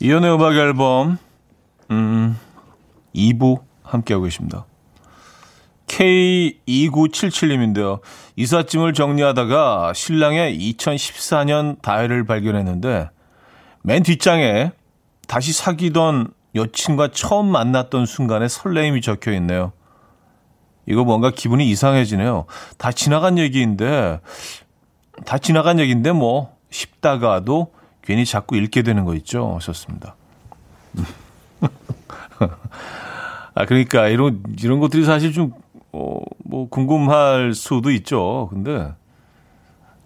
이현우의 0.00 0.34
음악 0.34 0.54
앨범 0.54 1.18
음 1.90 2.38
2부 3.14 3.61
함께하고 3.82 4.25
계십니다. 4.25 4.64
K2977님인데요. 5.88 8.00
이삿짐을 8.37 8.94
정리하다가 8.94 9.92
신랑의 9.94 10.58
2014년 10.58 11.82
다이를 11.82 12.25
발견했는데 12.25 13.11
맨 13.82 14.02
뒷장에 14.02 14.72
다시 15.28 15.52
사귀던 15.52 16.32
여친과 16.54 17.08
처음 17.08 17.52
만났던 17.52 18.06
순간에 18.06 18.49
설레임이 18.49 19.02
적혀 19.02 19.32
있네요. 19.32 19.72
이거 20.87 21.04
뭔가 21.04 21.30
기분이 21.30 21.68
이상해지네요. 21.68 22.46
다 22.78 22.90
지나간 22.90 23.37
얘기인데, 23.38 24.20
다 25.26 25.37
지나간 25.38 25.78
얘기인데 25.78 26.12
뭐, 26.12 26.52
싶다가도 26.72 27.72
괜히 28.02 28.25
자꾸 28.25 28.56
읽게 28.56 28.82
되는 28.82 29.04
거 29.04 29.14
있죠? 29.14 29.54
하셨습니다. 29.56 30.16
아, 33.54 33.64
그러니까 33.66 34.09
이런, 34.09 34.42
이런 34.62 34.80
것들이 34.80 35.04
사실 35.04 35.32
좀 35.32 35.52
어, 35.92 36.21
뭐 36.44 36.68
궁금할 36.68 37.54
수도 37.54 37.90
있죠. 37.90 38.49
근데 38.50 38.92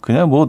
그냥 0.01 0.29
뭐 0.29 0.49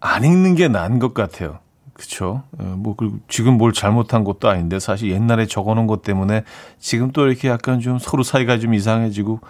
안 0.00 0.24
읽는 0.24 0.54
게 0.54 0.68
나은 0.68 0.98
것 0.98 1.14
같아요. 1.14 1.58
그쵸. 1.92 2.42
예, 2.60 2.64
뭐, 2.64 2.96
그리고 2.96 3.18
지금 3.28 3.58
뭘 3.58 3.72
잘못한 3.74 4.24
것도 4.24 4.48
아닌데, 4.48 4.80
사실 4.80 5.10
옛날에 5.10 5.46
적어 5.46 5.74
놓은 5.74 5.86
것 5.86 6.00
때문에 6.02 6.44
지금 6.78 7.12
또 7.12 7.26
이렇게 7.26 7.48
약간 7.48 7.80
좀 7.80 7.98
서로 7.98 8.22
사이가 8.22 8.58
좀 8.58 8.72
이상해지고, 8.72 9.40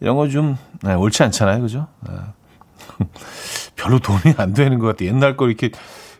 이런 0.00 0.16
거 0.16 0.28
좀 0.28 0.58
네, 0.82 0.94
옳지 0.94 1.22
않잖아요. 1.22 1.60
그죠? 1.60 1.86
네. 2.00 2.12
별로 3.76 4.00
돈이 4.00 4.34
안 4.36 4.52
되는 4.52 4.80
것 4.80 4.88
같아요. 4.88 5.08
옛날 5.10 5.36
거 5.36 5.46
이렇게 5.46 5.70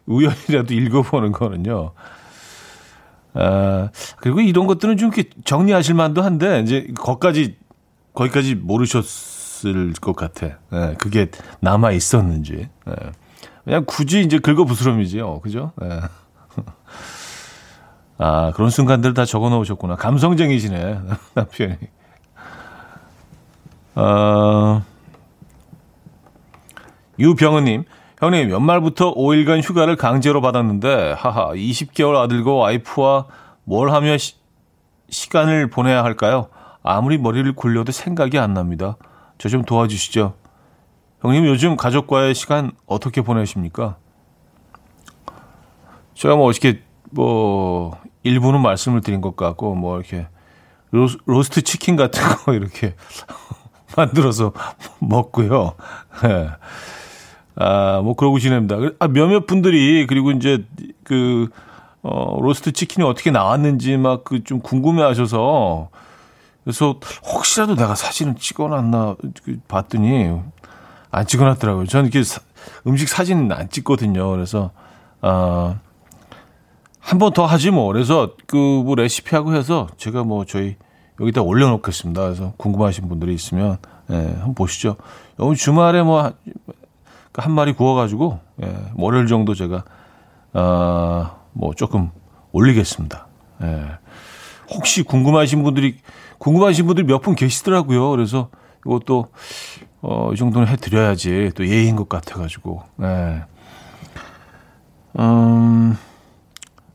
우연이라도 0.06 0.75
읽어보는 0.75 1.32
거는요. 1.32 1.92
아, 3.35 3.88
그리고 4.18 4.40
이런 4.40 4.66
것들은 4.66 4.97
좀 4.97 5.12
이렇게 5.12 5.30
정리하실 5.44 5.94
만도 5.94 6.23
한데, 6.23 6.61
이제, 6.61 6.88
거기까지, 6.99 7.56
거기까지 8.14 8.54
모르셨을 8.56 9.94
것 10.00 10.14
같아. 10.14 10.59
예, 10.73 10.94
그게 10.99 11.30
남아 11.61 11.92
있었는지. 11.92 12.68
예. 12.88 12.94
그냥 13.64 13.85
굳이 13.87 14.21
이제 14.21 14.38
긁어 14.38 14.64
부스럼이지요. 14.64 15.40
그죠? 15.40 15.73
예. 15.82 16.00
아, 18.18 18.52
그런 18.54 18.71
순간들 18.71 19.14
다 19.14 19.25
적어 19.25 19.49
놓으셨구나. 19.49 19.97
감성쟁이시네. 19.97 21.00
남편이. 21.35 21.76
어, 23.94 24.82
유병은님, 27.18 27.85
형님, 28.22 28.50
연말부터 28.50 29.12
5일간 29.16 29.64
휴가를 29.64 29.96
강제로 29.96 30.40
받았는데, 30.40 31.14
하하, 31.18 31.48
20개월 31.54 32.14
아들과 32.16 32.52
와이프와 32.52 33.26
뭘 33.64 33.90
하며 33.90 34.16
시, 34.16 34.36
시간을 35.10 35.70
보내야 35.70 36.04
할까요? 36.04 36.46
아무리 36.84 37.18
머리를 37.18 37.52
굴려도 37.52 37.90
생각이 37.90 38.38
안 38.38 38.54
납니다. 38.54 38.96
저 39.38 39.48
좀 39.48 39.64
도와주시죠. 39.64 40.34
형님, 41.22 41.46
요즘 41.46 41.76
가족과의 41.76 42.36
시간 42.36 42.70
어떻게 42.86 43.22
보내십니까? 43.22 43.96
제가 46.14 46.36
뭐 46.36 46.46
어떻게, 46.46 46.80
뭐, 47.10 47.98
일부는 48.22 48.62
말씀을 48.62 49.00
드린 49.00 49.20
것 49.20 49.34
같고, 49.34 49.74
뭐, 49.74 49.98
이렇게, 49.98 50.28
로스, 50.92 51.18
로스트 51.26 51.62
치킨 51.62 51.96
같은 51.96 52.22
거 52.22 52.54
이렇게 52.54 52.94
만들어서 53.96 54.52
먹고요. 55.00 55.72
네. 56.22 56.50
아, 57.62 58.00
뭐 58.02 58.14
그러고 58.14 58.38
지냅니다. 58.38 58.76
아, 58.99 59.09
몇몇 59.09 59.47
분들이 59.47 60.07
그리고 60.07 60.31
이제 60.33 60.64
그 61.04 61.49
어, 62.02 62.38
로스트 62.40 62.73
치킨이 62.73 63.07
어떻게 63.07 63.31
나왔는지 63.31 63.97
막 63.97 64.25
그 64.25 64.42
좀 64.45 64.61
궁금해 64.61 65.02
하셔서 65.02 65.88
그래서 66.64 66.97
혹시라도 67.33 67.75
내가 67.76 67.95
사진을 67.95 68.35
찍어 68.37 68.69
놨나 68.69 69.16
그 69.45 69.59
봤더니 69.69 70.31
안 71.11 71.26
찍어 71.26 71.45
놨더라고요. 71.45 71.87
저는 71.87 72.07
이렇게 72.07 72.25
사, 72.25 72.40
음식 72.87 73.09
사진은 73.09 73.52
안 73.52 73.69
찍거든요. 73.69 74.28
그래서 74.31 74.71
아 75.21 75.76
한 77.04 77.19
번 77.19 77.33
더 77.33 77.45
하지 77.47 77.71
뭐. 77.73 77.87
그래서 77.92 78.35
그 78.47 78.57
뭐 78.57 78.95
레시피하고 78.95 79.54
해서 79.54 79.88
제가 79.97 80.23
뭐 80.25 80.45
저희 80.45 80.76
여기다 81.21 81.42
올려 81.42 81.69
놓겠습니다. 81.71 82.23
그래서 82.23 82.52
궁금하신 82.57 83.09
분들이 83.09 83.35
있으면 83.35 83.78
예, 84.11 84.14
한번 84.14 84.55
보시죠. 84.55 84.96
오늘 85.38 85.57
주말에 85.57 86.03
뭐 86.03 86.33
한 87.35 87.53
마리 87.53 87.73
구워가지고 87.73 88.40
예, 88.62 88.77
월요일 88.97 89.27
정도 89.27 89.55
제가 89.55 89.85
어, 90.53 91.31
뭐 91.53 91.75
조금 91.75 92.11
올리겠습니다. 92.53 93.27
예. 93.62 93.87
혹시 94.71 95.03
궁금하신 95.03 95.62
분들이 95.62 95.99
궁금하신 96.38 96.87
분들이 96.87 97.07
몇분 97.07 97.35
계시더라고요. 97.35 98.11
그래서 98.11 98.51
이것도 98.85 99.29
어, 100.03 100.33
이 100.33 100.37
정도는 100.37 100.66
해드려야지 100.68 101.53
또 101.55 101.66
예의인 101.66 101.97
것 101.97 102.09
같아가지고. 102.09 102.83
예. 103.03 103.45
음, 105.18 105.97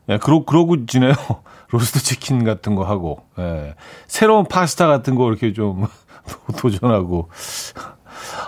예, 0.08 0.18
그러, 0.18 0.44
그러고 0.44 0.86
지내요. 0.86 1.12
로스트 1.70 2.02
치킨 2.02 2.44
같은 2.44 2.74
거 2.74 2.84
하고, 2.84 3.26
예. 3.38 3.74
새로운 4.06 4.44
파스타 4.46 4.86
같은 4.86 5.14
거 5.14 5.28
이렇게 5.28 5.52
좀 5.52 5.86
도전하고. 6.58 7.28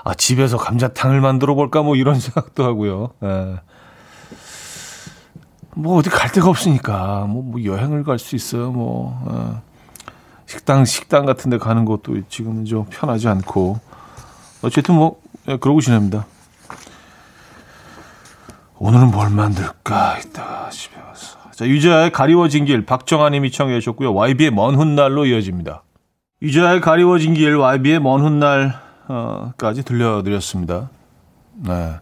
아, 0.05 0.15
집에서 0.15 0.57
감자탕을 0.57 1.21
만들어 1.21 1.55
볼까 1.55 1.83
뭐 1.83 1.97
이런 1.97 2.19
생각도 2.21 2.65
하고요. 2.65 3.11
예. 3.23 3.61
뭐 5.77 5.97
어디 5.99 6.11
갈 6.11 6.31
데가 6.33 6.49
없으니까 6.49 7.27
뭐, 7.29 7.43
뭐 7.43 7.65
여행을 7.65 8.03
갈 8.05 8.19
수 8.19 8.35
있어요. 8.37 8.71
뭐 8.73 9.23
예. 9.31 9.61
식당 10.47 10.85
식당 10.85 11.27
같은 11.27 11.51
데 11.51 11.59
가는 11.59 11.85
것도 11.85 12.23
지금은 12.29 12.65
좀 12.65 12.85
편하지 12.91 13.29
않고 13.29 13.79
어쨌든 14.63 14.97
뭐 14.97 15.21
예, 15.49 15.57
그러고 15.57 15.81
지냅니다. 15.81 16.27
오늘은 18.79 19.11
뭘 19.11 19.31
만들까 19.31 20.19
이따가 20.19 20.71
집에 20.71 20.99
와서 21.07 21.39
자 21.53 21.67
유자의 21.67 22.13
가리워진 22.13 22.65
길 22.65 22.87
박정아님이 22.87 23.51
청해 23.51 23.79
주셨고요. 23.81 24.15
YB의 24.15 24.51
먼 24.51 24.75
훗날로 24.75 25.27
이어집니다. 25.27 25.83
유자의 26.43 26.81
가리워진 26.81 27.35
길 27.35 27.57
YB의 27.57 28.01
먼 28.01 28.23
훗날 28.23 28.81
까지 29.57 29.83
들려드렸습니다. 29.83 30.91
네. 31.55 31.99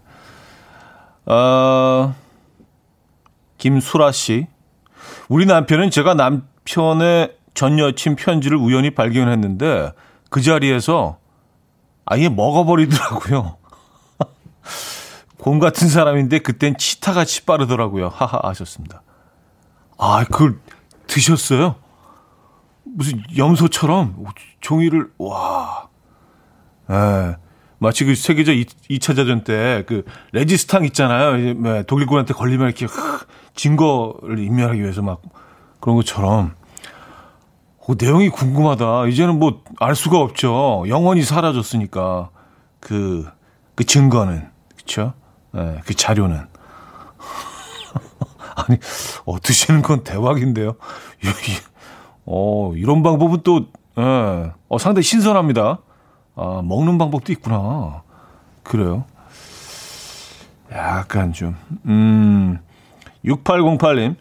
어, 1.27 2.15
김수라 3.59 4.13
씨. 4.13 4.47
우리 5.29 5.47
남편은 5.47 5.91
제가 5.91 6.15
남편의 6.15 7.37
전 7.55 7.79
여친 7.79 8.17
편지를 8.17 8.57
우연히 8.57 8.91
발견했는데 8.91 9.93
그 10.31 10.41
자리에서 10.41 11.19
아예 12.07 12.29
먹어버리더라고요. 12.29 13.57
곰 15.39 15.59
같은 15.59 15.89
사람인데 15.89 16.41
그땐 16.41 16.77
치타같이 16.79 17.45
빠르더라고요. 17.45 18.09
하하 18.09 18.41
하셨습니다. 18.49 19.03
아, 19.99 20.25
그걸 20.25 20.59
드셨어요? 21.07 21.77
무슨 22.85 23.23
염소처럼 23.37 24.25
종이를 24.61 25.11
와 25.19 25.88
예. 26.91 27.37
마치 27.81 28.05
그 28.05 28.15
세계적 28.17 28.55
2 28.89 28.99
차 28.99 29.15
대전 29.15 29.45
때 29.45 29.85
그 29.87 30.05
레지스탕 30.33 30.85
있잖아요. 30.87 31.37
네, 31.55 31.83
독일군한테 31.85 32.35
걸리면 32.35 32.67
이렇게 32.69 32.87
증거를 33.55 34.39
인멸하기 34.41 34.81
위해서 34.81 35.01
막 35.03 35.23
그런 35.81 35.95
것처럼. 35.97 36.55
그 37.87 37.97
내용이 37.99 38.29
궁금하다. 38.31 39.07
이제는 39.07 39.39
뭐 39.39 39.63
알 39.81 39.95
수가 39.95 40.19
없죠. 40.19 40.85
영원히 40.89 41.23
사라졌으니까 41.23 42.31
그, 42.81 43.29
그 43.77 43.85
증거는. 43.85 44.49
그쵸? 44.77 45.13
네, 45.53 45.81
그 45.87 45.95
자료는. 45.95 46.37
아니, 48.57 48.79
어, 49.25 49.39
드시는 49.41 49.83
건 49.83 50.03
대박인데요. 50.03 50.75
어, 52.27 52.73
이런 52.75 53.03
방법은 53.03 53.41
또, 53.45 53.67
예, 53.99 54.53
어, 54.69 54.79
상당히 54.79 55.05
신선합니다. 55.05 55.79
아, 56.39 56.63
먹는 56.65 56.99
방법도 56.99 57.33
있구나. 57.33 58.03
그래요. 58.63 59.05
약간 60.73 61.33
좀, 61.33 61.57
음, 61.87 62.59
6808님. 63.25 64.17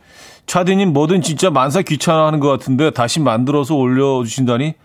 차디님 0.46 0.94
뭐든 0.94 1.22
진짜 1.22 1.50
만사 1.50 1.82
귀찮아하는 1.82 2.40
것 2.40 2.48
같은데 2.48 2.90
다시 2.92 3.20
만들어서 3.20 3.76
올려주신다니 3.76 4.76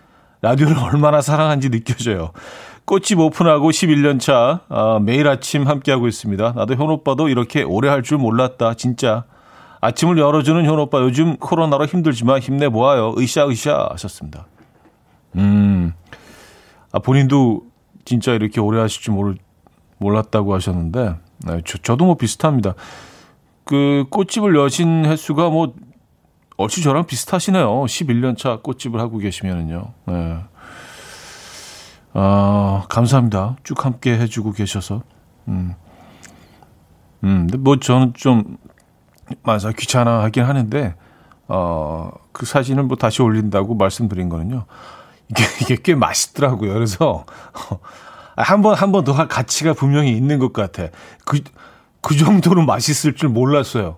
라디오를 0.43 0.77
얼마나 0.77 1.21
사랑한지 1.21 1.71
느껴져요. 1.71 2.33
꽃집 2.85 3.21
오픈하고 3.21 3.71
11년 3.71 4.19
차 4.19 4.63
아, 4.69 4.99
매일 5.01 5.29
아침 5.29 5.69
함께하고 5.69 6.09
있습니다. 6.09 6.53
나도 6.57 6.75
현 6.75 6.91
오빠도 6.91 7.29
이렇게 7.29 7.63
오래 7.63 7.89
할 7.89 8.03
줄 8.03 8.19
몰랐다. 8.19 8.75
진짜. 8.75 9.25
아침을 9.81 10.19
열어주는 10.19 10.65
현 10.65 10.79
오빠 10.81 11.01
요즘 11.01 11.37
코로나로 11.37 11.87
힘들지만 11.87 12.41
힘내 12.41 12.69
보아요. 12.69 13.15
으쌰으쌰 13.17 13.89
하셨습니다. 13.93 14.47
음, 15.37 15.93
아, 16.93 16.99
본인도 16.99 17.63
진짜 18.05 18.33
이렇게 18.33 18.61
오래 18.61 18.81
하실 18.81 19.03
줄 19.03 19.15
모르, 19.15 19.35
몰랐다고 19.99 20.55
하셨는데, 20.55 21.17
네, 21.47 21.61
저, 21.65 21.79
저도 21.79 22.05
뭐 22.05 22.17
비슷합니다. 22.17 22.75
그 23.65 24.05
꽃집을 24.11 24.55
여신 24.57 25.07
횟수가 25.07 25.51
뭐, 25.51 25.75
얼추 26.59 26.83
저랑 26.83 27.07
비슷하시네요. 27.07 27.67
11년 27.67 28.37
차 28.37 28.59
꽃집을 28.59 29.01
하고 29.01 29.19
계시면은요. 29.19 29.93
네. 30.07 30.39
아, 32.13 32.85
감사합니다. 32.89 33.57
쭉 33.65 33.85
함께 33.85 34.19
해주고 34.19 34.53
계셔서. 34.53 35.03
음. 35.49 35.75
음, 37.25 37.47
근데 37.47 37.57
뭐 37.57 37.79
저는 37.79 38.13
좀, 38.15 38.59
맞아, 39.43 39.73
귀찮아 39.73 40.23
하긴 40.25 40.45
하는데, 40.45 40.95
어, 41.49 42.11
그 42.33 42.45
사진을 42.45 42.85
뭐 42.85 42.97
다시 42.97 43.23
올린다고 43.23 43.75
말씀드린 43.75 44.29
거는요. 44.29 44.67
이게, 45.31 45.45
이게 45.63 45.77
꽤 45.83 45.95
맛있더라고요. 45.95 46.73
그래서 46.75 47.25
한 48.37 48.63
번, 48.63 48.75
한 48.75 48.93
번 48.93 49.05
더 49.05 49.13
할 49.13 49.29
가치가 49.29 49.73
분명히 49.73 50.17
있는 50.17 50.39
것 50.39 50.53
같아. 50.53 50.89
그, 51.25 51.41
그 52.01 52.17
정도로 52.17 52.65
맛있을 52.65 53.15
줄 53.15 53.29
몰랐어요. 53.29 53.97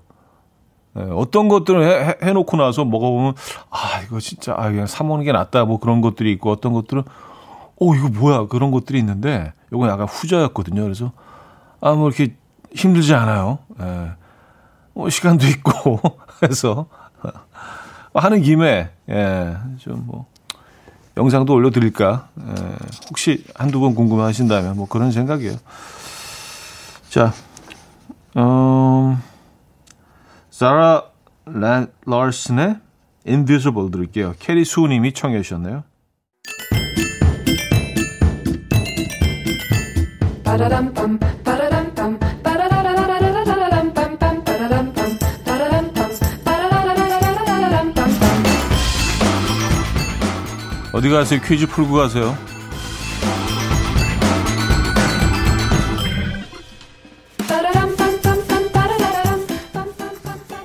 네, 0.94 1.02
어떤 1.10 1.48
것들은 1.48 1.82
해, 1.82 2.16
해, 2.22 2.32
놓고 2.32 2.56
나서 2.56 2.84
먹어보면, 2.84 3.34
아, 3.70 4.00
이거 4.04 4.20
진짜, 4.20 4.54
아, 4.56 4.70
그냥 4.70 4.86
사먹는 4.86 5.24
게 5.24 5.32
낫다. 5.32 5.64
뭐 5.64 5.80
그런 5.80 6.00
것들이 6.00 6.30
있고, 6.32 6.52
어떤 6.52 6.72
것들은, 6.72 7.02
오 7.76 7.94
이거 7.96 8.08
뭐야 8.08 8.46
그런 8.46 8.70
것들이 8.70 9.00
있는데 9.00 9.52
요건 9.72 9.90
약간 9.90 10.06
후자였거든요. 10.06 10.82
그래서 10.84 11.10
아 11.80 11.92
뭐 11.94 12.08
이렇게 12.08 12.36
힘들지 12.72 13.14
않아요. 13.14 13.58
예. 13.80 14.12
뭐 14.94 15.10
시간도 15.10 15.44
있고 15.48 16.00
해서 16.44 16.86
하는 18.14 18.42
김에 18.42 18.90
예, 19.10 19.56
좀 19.80 20.04
뭐 20.06 20.26
영상도 21.16 21.52
올려드릴까. 21.54 22.28
예, 22.40 22.54
혹시 23.08 23.44
한두 23.54 23.80
번 23.80 23.94
궁금하신다면 23.94 24.76
뭐 24.76 24.88
그런 24.88 25.12
생각이에요. 25.12 25.56
자, 27.08 27.32
음, 28.36 29.22
사라 30.50 31.04
란, 31.46 31.92
라슨의 32.06 32.76
Invisible 33.26 33.90
들을게요. 33.90 34.34
캐리 34.38 34.64
수님이 34.64 35.12
청해 35.12 35.42
주셨네요. 35.42 35.84
어디 50.94 51.10
가세요? 51.10 51.40
퀴즈 51.44 51.66
풀고 51.66 51.92
가세요. 51.92 52.38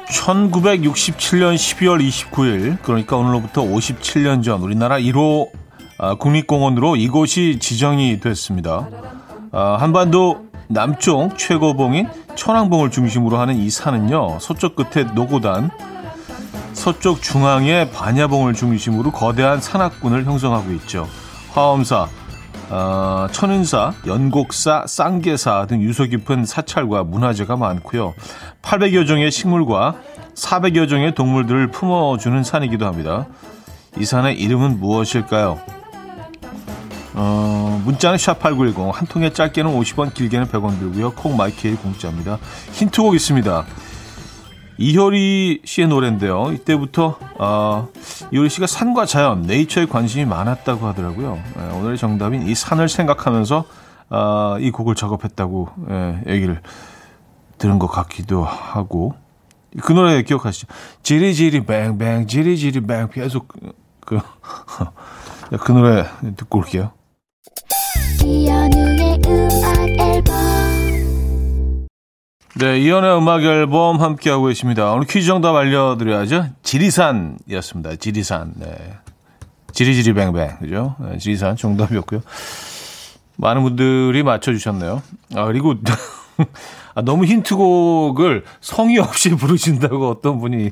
1967년 0.06 1.56
12월 1.56 2.08
29일, 2.08 2.80
그러니까 2.84 3.18
오늘로부터 3.18 3.64
57년 3.64 4.44
전 4.44 4.62
우리나라 4.62 5.00
1호 5.00 5.50
아, 5.98 6.14
국립공원으로 6.14 6.96
이곳이 6.96 7.58
지정이 7.60 8.20
됐습니다. 8.20 8.88
아, 9.52 9.78
한반도 9.80 10.46
남쪽 10.68 11.40
최고봉인 11.40 12.08
천왕봉을 12.36 12.92
중심으로 12.92 13.40
하는 13.40 13.56
이 13.58 13.72
산은요, 13.72 14.38
서쪽 14.40 14.76
끝에 14.76 15.06
노고단, 15.16 15.72
서쪽 16.90 17.22
중앙에 17.22 17.92
반야봉을 17.92 18.56
중심으로 18.56 19.12
거대한 19.12 19.62
산악군을 19.62 20.26
형성하고 20.26 20.72
있죠. 20.72 21.08
화엄사, 21.52 22.08
어, 22.72 23.28
천은사, 23.32 23.94
연곡사, 24.08 24.86
쌍계사 24.88 25.68
등 25.68 25.84
유서 25.84 26.06
깊은 26.06 26.46
사찰과 26.46 27.04
문화재가 27.04 27.58
많고요. 27.58 28.16
800여 28.64 29.06
종의 29.06 29.30
식물과 29.30 29.98
400여 30.34 30.90
종의 30.90 31.14
동물들을 31.14 31.68
품어주는 31.68 32.44
산이기도 32.44 32.88
합니다. 32.88 33.28
이 34.00 34.04
산의 34.04 34.40
이름은 34.40 34.80
무엇일까요? 34.80 35.60
어, 37.14 37.82
문자는 37.86 38.18
샵8910, 38.18 38.92
한 38.92 39.08
통에 39.08 39.32
짧게는 39.32 39.80
50원, 39.80 40.12
길게는 40.16 40.48
100원 40.48 40.80
들고요. 40.80 41.12
콩 41.12 41.38
마이케이 41.38 41.76
공짜입니다. 41.76 42.40
힌트곡 42.72 43.14
있습니다. 43.14 43.66
이효리 44.80 45.62
씨의 45.66 45.90
노래인데요. 45.90 46.54
이때부터 46.54 47.20
어, 47.38 47.90
이효리 48.32 48.50
씨가 48.50 48.66
산과 48.66 49.06
자연, 49.06 49.42
네이처에 49.42 49.88
관심이 49.88 50.24
많았다고 50.24 50.88
하더라고요. 50.88 51.38
예, 51.58 51.78
오늘의 51.78 51.98
정답인 51.98 52.48
이 52.48 52.56
산을 52.56 52.88
생각하면서 52.88 53.66
어, 54.10 54.58
이 54.60 54.72
곡을 54.72 54.96
작업했다고 54.96 55.70
예, 55.90 56.34
얘기를 56.34 56.62
들은 57.58 57.78
것 57.78 57.88
같기도 57.88 58.46
하고 58.46 59.16
그 59.82 59.92
노래 59.92 60.24
기억하시죠? 60.24 60.68
지리지리 61.04 61.66
뱅뱅 61.66 62.28
지리지리 62.28 62.80
뱅 62.88 63.10
계속 63.12 63.50
그, 64.00 64.18
그 65.60 65.72
노래 65.74 66.06
듣고 66.38 66.60
올게요. 66.60 66.92
네, 72.60 72.80
이연의 72.80 73.18
음악 73.18 73.44
앨범 73.44 74.02
함께하고 74.02 74.46
계십니다. 74.46 74.92
오늘 74.92 75.08
퀴즈 75.08 75.28
정답 75.28 75.56
알려드려야죠. 75.56 76.48
지리산이었습니다. 76.64 77.96
지리산. 77.96 78.54
네. 78.56 78.76
지리지리뱅뱅. 79.72 80.58
그죠? 80.60 80.96
네, 81.00 81.18
지리산 81.20 81.56
정답이었고요. 81.56 82.22
많은 83.38 83.64
분들이 83.64 84.24
맞춰주셨네요. 84.24 85.02
아, 85.36 85.46
그리고 85.46 85.76
아, 86.96 87.02
너무 87.02 87.24
힌트곡을 87.26 88.44
성의 88.60 88.98
없이 89.00 89.30
부르신다고 89.30 90.10
어떤 90.10 90.40
분이. 90.40 90.72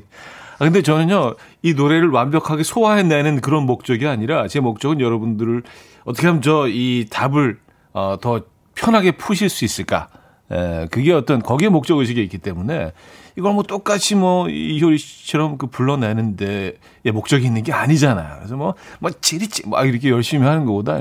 아, 0.58 0.64
근데 0.64 0.82
저는요, 0.82 1.36
이 1.62 1.72
노래를 1.72 2.10
완벽하게 2.10 2.64
소화해내는 2.64 3.40
그런 3.40 3.64
목적이 3.64 4.08
아니라 4.08 4.46
제 4.48 4.60
목적은 4.60 5.00
여러분들을 5.00 5.62
어떻게 6.04 6.26
하면 6.26 6.42
저 6.42 6.66
이 6.68 7.06
답을 7.08 7.58
어, 7.94 8.18
더 8.20 8.42
편하게 8.74 9.12
푸실 9.12 9.48
수 9.48 9.64
있을까. 9.64 10.08
에, 10.50 10.82
예, 10.82 10.88
그게 10.90 11.12
어떤 11.12 11.42
거기에 11.42 11.68
목적 11.68 11.98
의식이 11.98 12.22
있기 12.22 12.38
때문에 12.38 12.92
이걸 13.36 13.52
뭐 13.52 13.62
똑같이 13.62 14.14
뭐 14.14 14.48
이효리 14.48 14.98
씨처럼 14.98 15.58
그 15.58 15.68
불러내는데 15.68 16.78
목적이 17.12 17.46
있는 17.46 17.62
게 17.62 17.72
아니잖아요. 17.72 18.36
그래서 18.38 18.56
뭐, 18.56 18.74
뭐 18.98 19.10
지리지 19.10 19.68
막 19.68 19.86
이렇게 19.86 20.10
열심히 20.10 20.46
하는 20.46 20.64
것보다 20.64 20.98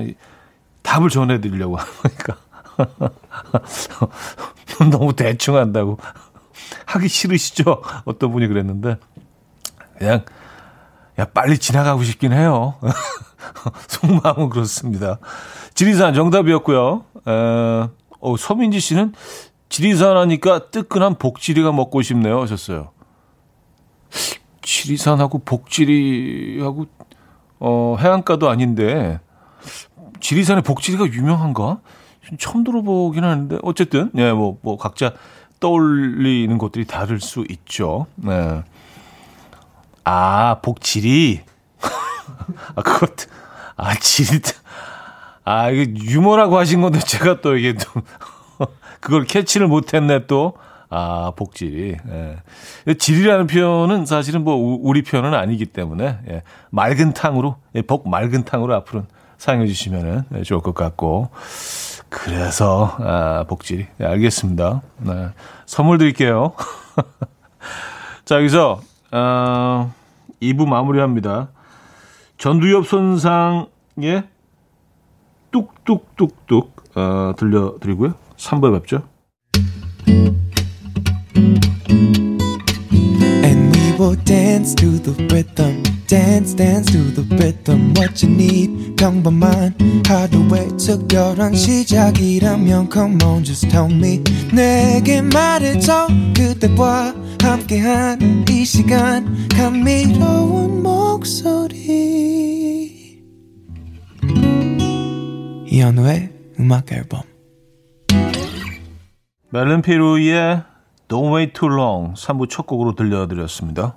답을 0.83 1.09
전해드리려고 1.09 1.77
하니까. 1.77 2.37
너무 4.91 5.13
대충 5.13 5.55
한다고. 5.55 5.97
하기 6.85 7.07
싫으시죠? 7.07 7.81
어떤 8.05 8.31
분이 8.31 8.47
그랬는데. 8.47 8.97
그냥, 9.97 10.23
야, 11.19 11.25
빨리 11.25 11.57
지나가고 11.57 12.03
싶긴 12.03 12.33
해요. 12.33 12.75
속마음은 13.87 14.49
그렇습니다. 14.49 15.17
지리산 15.73 16.13
정답이었고요. 16.13 17.03
에, 17.27 17.87
어, 18.19 18.37
서민지 18.37 18.79
씨는 18.79 19.13
지리산 19.69 20.17
하니까 20.17 20.69
뜨끈한 20.69 21.15
복지리가 21.15 21.71
먹고 21.71 22.01
싶네요 22.01 22.41
하셨어요. 22.41 22.91
지리산하고 24.61 25.39
복지리하고 25.39 26.87
어, 27.59 27.97
해안가도 27.99 28.49
아닌데 28.49 29.19
지리산의 30.19 30.63
복지리가 30.63 31.05
유명한가? 31.07 31.79
처음 32.39 32.63
들어보긴 32.63 33.23
하는데 33.23 33.57
어쨌든 33.63 34.11
예, 34.17 34.31
뭐, 34.31 34.57
뭐 34.61 34.77
각자 34.77 35.13
떠올리는 35.59 36.57
것들이 36.57 36.85
다를 36.85 37.19
수 37.19 37.45
있죠. 37.49 38.07
네. 38.15 38.63
아, 40.03 40.59
복지리. 40.61 41.41
아, 42.75 42.81
그것, 42.81 43.27
아, 43.75 43.95
지리, 43.95 44.39
아, 45.47 45.69
이거 45.69 45.89
유머라고 46.03 46.57
하신 46.57 46.81
건데 46.81 46.99
제가 46.99 47.39
또 47.39 47.55
이게 47.55 47.73
또 47.73 48.67
그걸 48.99 49.23
캐치를 49.23 49.67
못했네 49.67 50.27
또. 50.27 50.53
아, 50.89 51.31
복질이. 51.37 51.95
예. 52.09 52.93
질이라는 52.93 53.47
표현은 53.47 54.05
사실은 54.05 54.43
뭐 54.43 54.55
우리 54.55 55.03
표현은 55.03 55.33
아니기 55.33 55.65
때문에 55.65 56.19
예. 56.29 56.43
맑은 56.69 57.13
탕으로 57.13 57.55
예, 57.75 57.81
복 57.81 58.09
맑은 58.09 58.43
탕으로 58.43 58.73
앞으로 58.75 59.03
사용해 59.37 59.67
주시면은 59.67 60.23
예, 60.35 60.43
좋을 60.43 60.59
것 60.61 60.75
같고. 60.75 61.29
그래서 62.09 62.95
아, 62.99 63.45
복질이. 63.47 63.87
예, 64.01 64.05
알겠습니다. 64.05 64.81
네. 64.97 65.29
선물 65.65 65.97
드릴게요. 65.97 66.53
자, 68.25 68.35
여기서 68.35 68.81
어, 69.11 69.93
2부 70.41 70.67
마무리합니다. 70.67 71.49
전두엽 72.37 72.85
손상의 72.85 74.23
뚝뚝뚝뚝 75.57 76.83
어, 76.95 77.33
들려드리고요. 77.37 78.13
3부에 78.37 78.81
뵙죠. 78.81 79.03
Will 83.99 84.15
dance 84.25 84.75
to 84.75 84.91
the 85.01 85.25
rhythm. 85.25 85.81
dance 86.07 86.53
dance 86.53 86.85
to 86.91 86.99
the 87.15 87.23
rhythm 87.35 87.93
what 87.97 88.23
you 88.23 88.31
need 88.31 88.95
평범한 88.95 89.75
하루의 90.07 90.69
특별한 90.77 91.55
시작이라면 91.55 92.89
come 92.91 93.17
on 93.25 93.43
just 93.43 93.67
tell 93.69 93.91
me 93.91 94.23
내게 94.53 95.21
말해줘 95.21 96.07
그대와 96.35 97.13
함께한 97.41 98.45
이 98.49 98.63
시간 98.63 99.47
감미로운 99.49 100.83
목소리 100.83 102.76
이현우의 105.77 106.29
음악 106.59 106.91
앨범 106.91 107.21
멜른 109.51 109.83
피루의 109.83 110.63
Don't 111.07 111.35
Wait 111.35 111.53
Too 111.53 111.71
Long 111.71 112.13
3부 112.15 112.49
첫 112.49 112.65
곡으로 112.65 112.95
들려드렸습니다. 112.95 113.95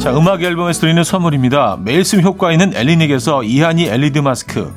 자, 0.00 0.16
음악 0.16 0.42
앨범에서 0.42 0.80
드리는 0.80 1.04
선물입니다. 1.04 1.78
매일 1.80 2.04
쓰 2.04 2.20
효과 2.20 2.50
있는 2.50 2.74
엘리닉에서 2.74 3.44
이하니 3.44 3.86
LED 3.86 4.20
마스크 4.20 4.74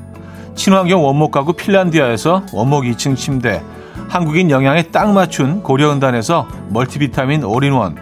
친환경 0.54 1.04
원목 1.04 1.32
가구 1.32 1.54
핀란디아에서 1.54 2.45
원목 2.54 2.84
2층 2.84 3.17
침대 3.17 3.63
한국인 4.08 4.51
영양에 4.51 4.84
딱 4.84 5.12
맞춘 5.12 5.63
고려은단에서 5.63 6.47
멀티비타민 6.69 7.43
올인원 7.43 7.97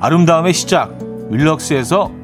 아름다움의 0.00 0.52
시작 0.52 0.98
윌럭스에서 1.30 2.23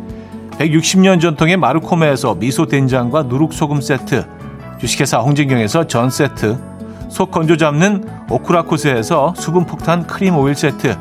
160년 0.61 1.19
전통의 1.19 1.57
마르코메에서 1.57 2.35
미소 2.35 2.67
된장과 2.67 3.23
누룩 3.23 3.51
소금 3.51 3.81
세트 3.81 4.27
주식회사 4.79 5.17
홍진경에서 5.17 5.87
전 5.87 6.11
세트 6.11 6.55
속 7.09 7.31
건조 7.31 7.57
잡는 7.57 8.07
오크라코스에서 8.29 9.33
수분 9.35 9.65
폭탄 9.65 10.05
크림 10.05 10.37
오일 10.37 10.53
세트 10.53 10.95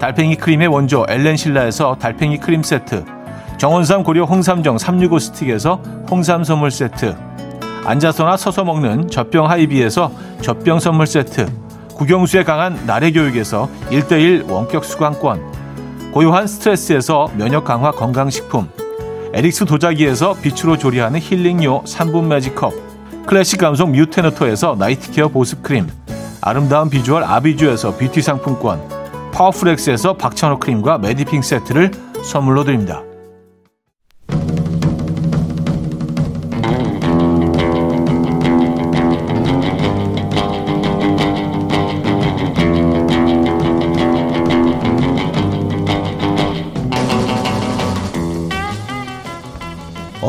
달팽이 0.00 0.36
크림의 0.36 0.68
원조 0.68 1.04
엘렌실라에서 1.08 1.96
달팽이 2.00 2.38
크림 2.38 2.62
세트 2.62 3.04
정원삼 3.58 4.02
고려 4.02 4.24
홍삼정 4.24 4.78
365 4.78 5.18
스틱에서 5.18 5.74
홍삼 6.10 6.42
선물 6.42 6.70
세트 6.70 7.14
앉아서나 7.84 8.38
서서 8.38 8.64
먹는 8.64 9.10
젖병 9.10 9.50
하이비에서 9.50 10.10
젖병 10.40 10.80
선물 10.80 11.06
세트 11.06 11.46
국영수에 11.94 12.44
강한 12.44 12.78
나래 12.86 13.12
교육에서 13.12 13.68
1대1 13.90 14.50
원격 14.50 14.86
수강권 14.86 16.12
고요한 16.12 16.46
스트레스에서 16.46 17.30
면역 17.36 17.64
강화 17.64 17.90
건강식품 17.90 18.68
에릭스 19.36 19.66
도자기에서 19.66 20.32
빛으로 20.40 20.78
조리하는 20.78 21.20
힐링요 21.20 21.82
3분 21.82 22.24
매직컵 22.24 22.72
클래식 23.26 23.60
감성 23.60 23.92
뮤테너토에서 23.92 24.76
night 24.78 25.06
care 25.06 25.28
보습크림 25.28 25.86
아름다운 26.40 26.88
비주얼 26.88 27.22
아비주에서 27.22 27.98
뷰티 27.98 28.22
상품권 28.22 28.80
파워풀엑스에서 29.34 30.14
박찬호 30.14 30.58
크림과 30.58 30.96
메디핑 30.96 31.42
세트를 31.42 31.90
선물로 32.24 32.64
드립니다. 32.64 33.02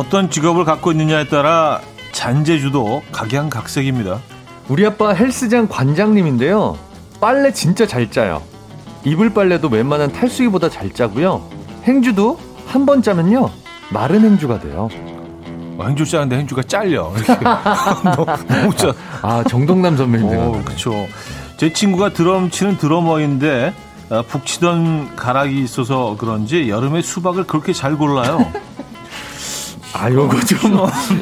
어떤 0.07 0.29
직업을 0.29 0.63
갖고 0.63 0.91
있느냐에 0.93 1.27
따라 1.27 1.81
잔재주도 2.13 3.03
각양각색입니다. 3.11 4.19
우리 4.69 4.85
아빠 4.85 5.09
헬스장 5.11 5.67
관장님인데요. 5.67 6.77
빨래 7.19 7.51
진짜 7.51 7.85
잘 7.85 8.09
짜요. 8.09 8.41
이불 9.03 9.33
빨래도 9.33 9.67
웬만한 9.67 10.13
탈수기보다 10.13 10.69
잘 10.69 10.93
짜고요. 10.93 11.41
행주도 11.83 12.39
한 12.67 12.85
번 12.85 13.01
짜면요. 13.01 13.49
마른 13.89 14.21
행주가 14.23 14.59
돼요. 14.61 14.87
어, 15.77 15.83
행주 15.85 16.05
짜는데 16.05 16.37
행주가 16.37 16.63
잘려. 16.63 17.11
너무 18.15 18.73
짜. 18.77 18.93
아, 19.21 19.43
정동남 19.49 19.97
선배님. 19.97 20.27
오, 20.37 20.61
그쵸. 20.63 21.05
제 21.57 21.73
친구가 21.73 22.13
드럼 22.13 22.49
치는 22.49 22.77
드러머인데, 22.77 23.73
아, 24.09 24.23
북 24.25 24.45
치던 24.45 25.17
가락이 25.17 25.61
있어서 25.63 26.15
그런지 26.17 26.69
여름에 26.69 27.01
수박을 27.01 27.43
그렇게 27.45 27.73
잘 27.73 27.97
골라요. 27.97 28.49
아, 29.99 30.11
요거 30.11 30.39
좀, 30.41 30.73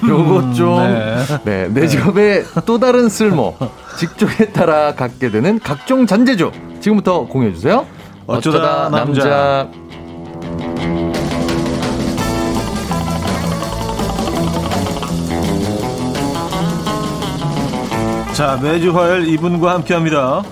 요거 0.07 0.53
좀. 0.53 0.77
네. 0.79 1.15
네, 1.45 1.67
내 1.69 1.87
직업의 1.87 2.43
또 2.65 2.77
다른 2.77 3.07
쓸모. 3.07 3.55
직종에 3.97 4.51
따라 4.51 4.93
갖게 4.93 5.31
되는 5.31 5.59
각종 5.59 6.05
잔재주. 6.05 6.51
지금부터 6.81 7.25
공유해주세요. 7.25 7.85
어쩌다, 8.27 8.57
어쩌다 8.57 8.89
남자. 8.89 9.23
남자. 9.23 9.69
자, 18.33 18.59
매주 18.61 18.93
화요일 18.93 19.29
이분과 19.29 19.75
함께 19.75 19.93
합니다. 19.93 20.43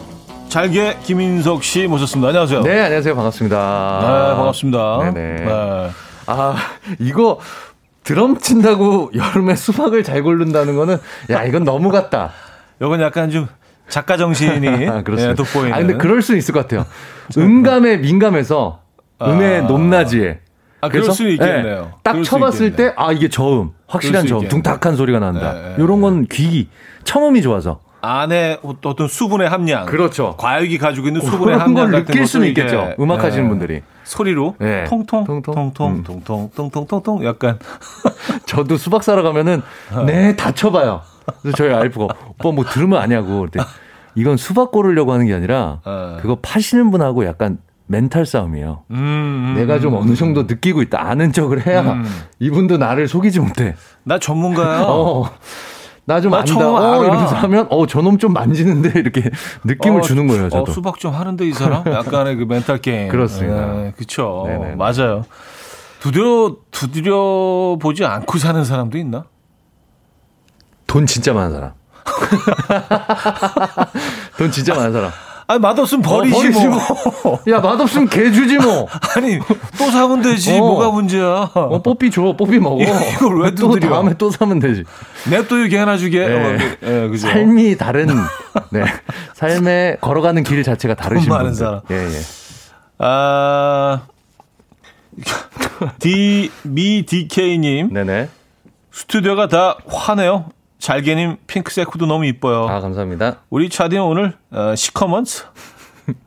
잘게 0.47 0.99
김인석 1.03 1.63
씨 1.63 1.87
모셨습니다. 1.87 2.29
안녕하세요. 2.29 2.61
네, 2.61 2.81
안녕하세요. 2.83 3.13
반갑습니다. 3.15 3.99
네, 4.01 4.35
반갑습니다. 4.37 4.99
네네. 5.11 5.45
네. 5.45 5.89
아, 6.27 6.55
이거 6.99 7.39
드럼 8.03 8.37
친다고 8.37 9.11
여름에 9.15 9.55
수박을 9.55 10.03
잘 10.03 10.23
고른다는 10.23 10.75
거는 10.75 10.97
야 11.29 11.43
이건 11.43 11.63
너무 11.63 11.89
같다. 11.89 12.31
이건 12.81 13.01
약간 13.01 13.29
좀 13.29 13.47
작가 13.87 14.17
정신이 14.17 14.67
아, 14.89 15.03
예, 15.17 15.33
돋보이는. 15.33 15.73
아 15.73 15.77
근데 15.77 15.93
그럴 15.95 16.21
수 16.21 16.35
있을 16.35 16.53
것 16.53 16.61
같아요. 16.61 16.85
음감에 17.37 17.97
민감해서 17.97 18.81
음의 19.21 19.59
아. 19.59 19.61
높낮이에. 19.63 20.39
아, 20.81 20.89
그럴 20.89 21.11
수 21.13 21.29
있겠네요. 21.29 21.81
네, 21.81 21.91
딱 22.03 22.21
쳐봤을 22.23 22.75
때, 22.75 22.93
아, 22.97 23.13
이게 23.13 23.29
저음. 23.29 23.69
확실한 23.87 24.27
저음. 24.27 24.49
둥탁한 24.49 24.97
소리가 24.97 25.19
난다. 25.19 25.53
네, 25.53 25.61
네. 25.61 25.75
이런 25.77 26.01
건 26.01 26.25
귀, 26.29 26.67
청음이 27.05 27.41
좋아서. 27.41 27.79
안에 28.01 28.59
어떤 28.61 29.07
수분의 29.07 29.47
함량. 29.47 29.85
그렇죠. 29.85 30.35
과육이 30.37 30.77
가지고 30.77 31.07
있는 31.07 31.21
수분의 31.21 31.57
함량 31.57 31.89
같은 31.89 32.05
느낄 32.05 32.27
수는 32.27 32.49
있겠죠. 32.49 32.95
음악 32.99 33.23
하시는 33.23 33.45
네. 33.45 33.49
분들이. 33.49 33.81
소리로 34.03 34.55
네. 34.59 34.83
통통 34.85 35.23
통통 35.23 35.73
통통 36.03 36.51
통통 36.55 36.85
통통 36.87 37.25
약간 37.25 37.59
저도 38.45 38.77
수박 38.77 39.03
사러 39.03 39.23
가면은 39.23 39.61
어. 39.91 40.03
네, 40.03 40.35
다 40.35 40.51
쳐봐요. 40.51 41.01
그래서 41.41 41.57
저희 41.57 41.71
알프가 41.73 42.05
오빠 42.29 42.51
뭐 42.51 42.65
들으면 42.65 43.01
아냐고. 43.01 43.39
그랬더니 43.39 43.65
이건 44.15 44.37
수박 44.37 44.71
고르려고 44.71 45.13
하는 45.13 45.25
게 45.25 45.33
아니라 45.33 45.79
어. 45.85 46.17
그거 46.21 46.37
파시는 46.41 46.91
분하고 46.91 47.25
약간 47.25 47.57
멘탈 47.85 48.25
싸움이에요. 48.25 48.83
음, 48.91 48.95
음, 48.95 49.53
내가 49.55 49.79
좀 49.79 49.95
어느 49.95 50.15
정도 50.15 50.43
느끼고 50.43 50.81
있다. 50.83 51.05
아는 51.05 51.31
척을 51.31 51.65
해야 51.67 51.81
음. 51.81 52.05
이분도 52.39 52.77
나를 52.77 53.07
속이지 53.07 53.39
못해. 53.39 53.75
나 54.03 54.19
전문가야. 54.19 54.83
어. 54.87 55.29
나좀 56.05 56.33
안다. 56.33 56.69
어, 56.69 57.03
이러면서 57.03 57.35
하면, 57.35 57.67
어, 57.69 57.87
저놈 57.87 58.17
좀 58.17 58.33
만지는데, 58.33 58.99
이렇게 58.99 59.29
느낌을 59.63 59.99
어, 59.99 60.01
주는 60.01 60.27
거예요, 60.27 60.49
저도. 60.49 60.71
어, 60.71 60.73
수박 60.73 60.99
좀 60.99 61.13
하는데, 61.13 61.45
이 61.45 61.53
사람? 61.53 61.85
약간의 61.85 62.35
그 62.35 62.43
멘탈 62.43 62.79
게임. 62.79 63.09
그렇습니다. 63.09 63.73
네, 63.73 63.93
그쵸. 63.95 64.43
네네. 64.47 64.75
맞아요. 64.75 65.23
두드려, 66.01 66.57
두드려 66.71 67.77
보지 67.81 68.03
않고 68.03 68.37
사는 68.37 68.63
사람도 68.65 68.97
있나? 68.97 69.23
돈 70.87 71.05
진짜 71.05 71.33
많은 71.33 71.53
사람. 71.53 71.71
돈 74.37 74.51
진짜 74.51 74.75
많은 74.75 74.91
사람. 74.91 75.11
아니 75.47 75.59
맛없으면 75.59 76.01
버리지, 76.01 76.35
어, 76.35 76.39
버리지 76.41 76.67
뭐. 76.67 76.79
뭐. 77.23 77.39
야 77.49 77.59
맛없으면 77.59 78.07
개 78.09 78.31
주지 78.31 78.57
뭐. 78.57 78.87
아니 79.15 79.39
또 79.77 79.91
사면 79.91 80.21
되지 80.21 80.53
어. 80.53 80.57
뭐가 80.59 80.91
문제야. 80.91 81.51
어 81.53 81.81
뽀삐 81.81 82.11
줘 82.11 82.33
뽀삐 82.37 82.59
먹어. 82.59 82.81
이걸 82.83 83.41
왜? 83.41 83.55
또 83.55 83.77
다음에 83.79 84.13
또 84.17 84.31
사면 84.31 84.59
되지. 84.59 84.83
냅둬 85.29 85.57
이렇게 85.57 85.77
하나 85.77 85.97
주게. 85.97 86.25
네. 86.25 86.57
네, 86.79 87.07
그죠? 87.09 87.27
삶이 87.27 87.77
다른 87.77 88.07
네 88.71 88.83
삶에 89.33 89.97
걸어가는 90.01 90.43
길 90.43 90.63
자체가 90.63 90.95
다르신 90.95 91.29
많은 91.29 91.51
분들. 91.51 91.65
사람. 91.65 91.81
예 91.91 91.95
예. 91.95 92.21
아 92.99 94.01
D 95.99 96.49
미 96.63 97.05
DK님. 97.05 97.93
네네. 97.93 98.29
스튜디오가 98.91 99.47
다 99.47 99.77
화네요. 99.87 100.45
잘게님 100.83 101.37
핑크색 101.47 101.95
후드 101.95 102.03
너무 102.03 102.25
이뻐요. 102.25 102.67
아 102.67 102.81
감사합니다. 102.81 103.37
우리 103.49 103.69
차디는 103.69 104.03
오늘 104.03 104.33
어, 104.51 104.75
시커먼스. 104.75 105.45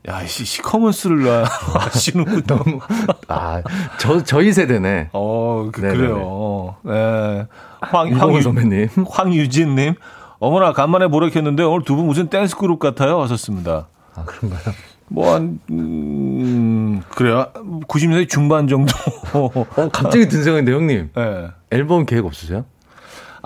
야, 0.09 0.25
시, 0.25 0.47
시커먼스를 0.47 1.45
하시는 1.45 2.43
너무. 2.47 2.81
아, 3.29 3.61
저, 3.99 4.25
저희 4.25 4.55
세대네. 4.55 5.11
어, 5.13 5.69
그, 5.71 5.83
래요 5.83 6.77
네. 6.85 7.47
황, 7.83 8.11
황 8.19 8.41
선배님. 8.41 8.89
황유진님. 9.07 9.95
어머나, 10.39 10.73
간만에 10.73 11.07
모르겠는데 11.09 11.63
오늘 11.63 11.85
두 11.85 11.95
분 11.95 12.07
무슨 12.07 12.29
댄스 12.29 12.57
그룹 12.57 12.79
같아요. 12.79 13.21
하셨습니다. 13.21 13.89
아, 14.15 14.25
그런가요? 14.25 14.75
뭐, 15.09 15.35
한, 15.35 15.61
음, 15.71 17.03
그래요. 17.11 17.49
90년대 17.89 18.31
중반 18.31 18.69
정도. 18.69 18.95
어, 19.35 19.51
갑자기 19.93 20.27
든 20.29 20.43
생각인데, 20.43 20.73
형님. 20.73 21.11
네. 21.15 21.49
앨범 21.71 22.07
계획 22.07 22.25
없으세요? 22.25 22.65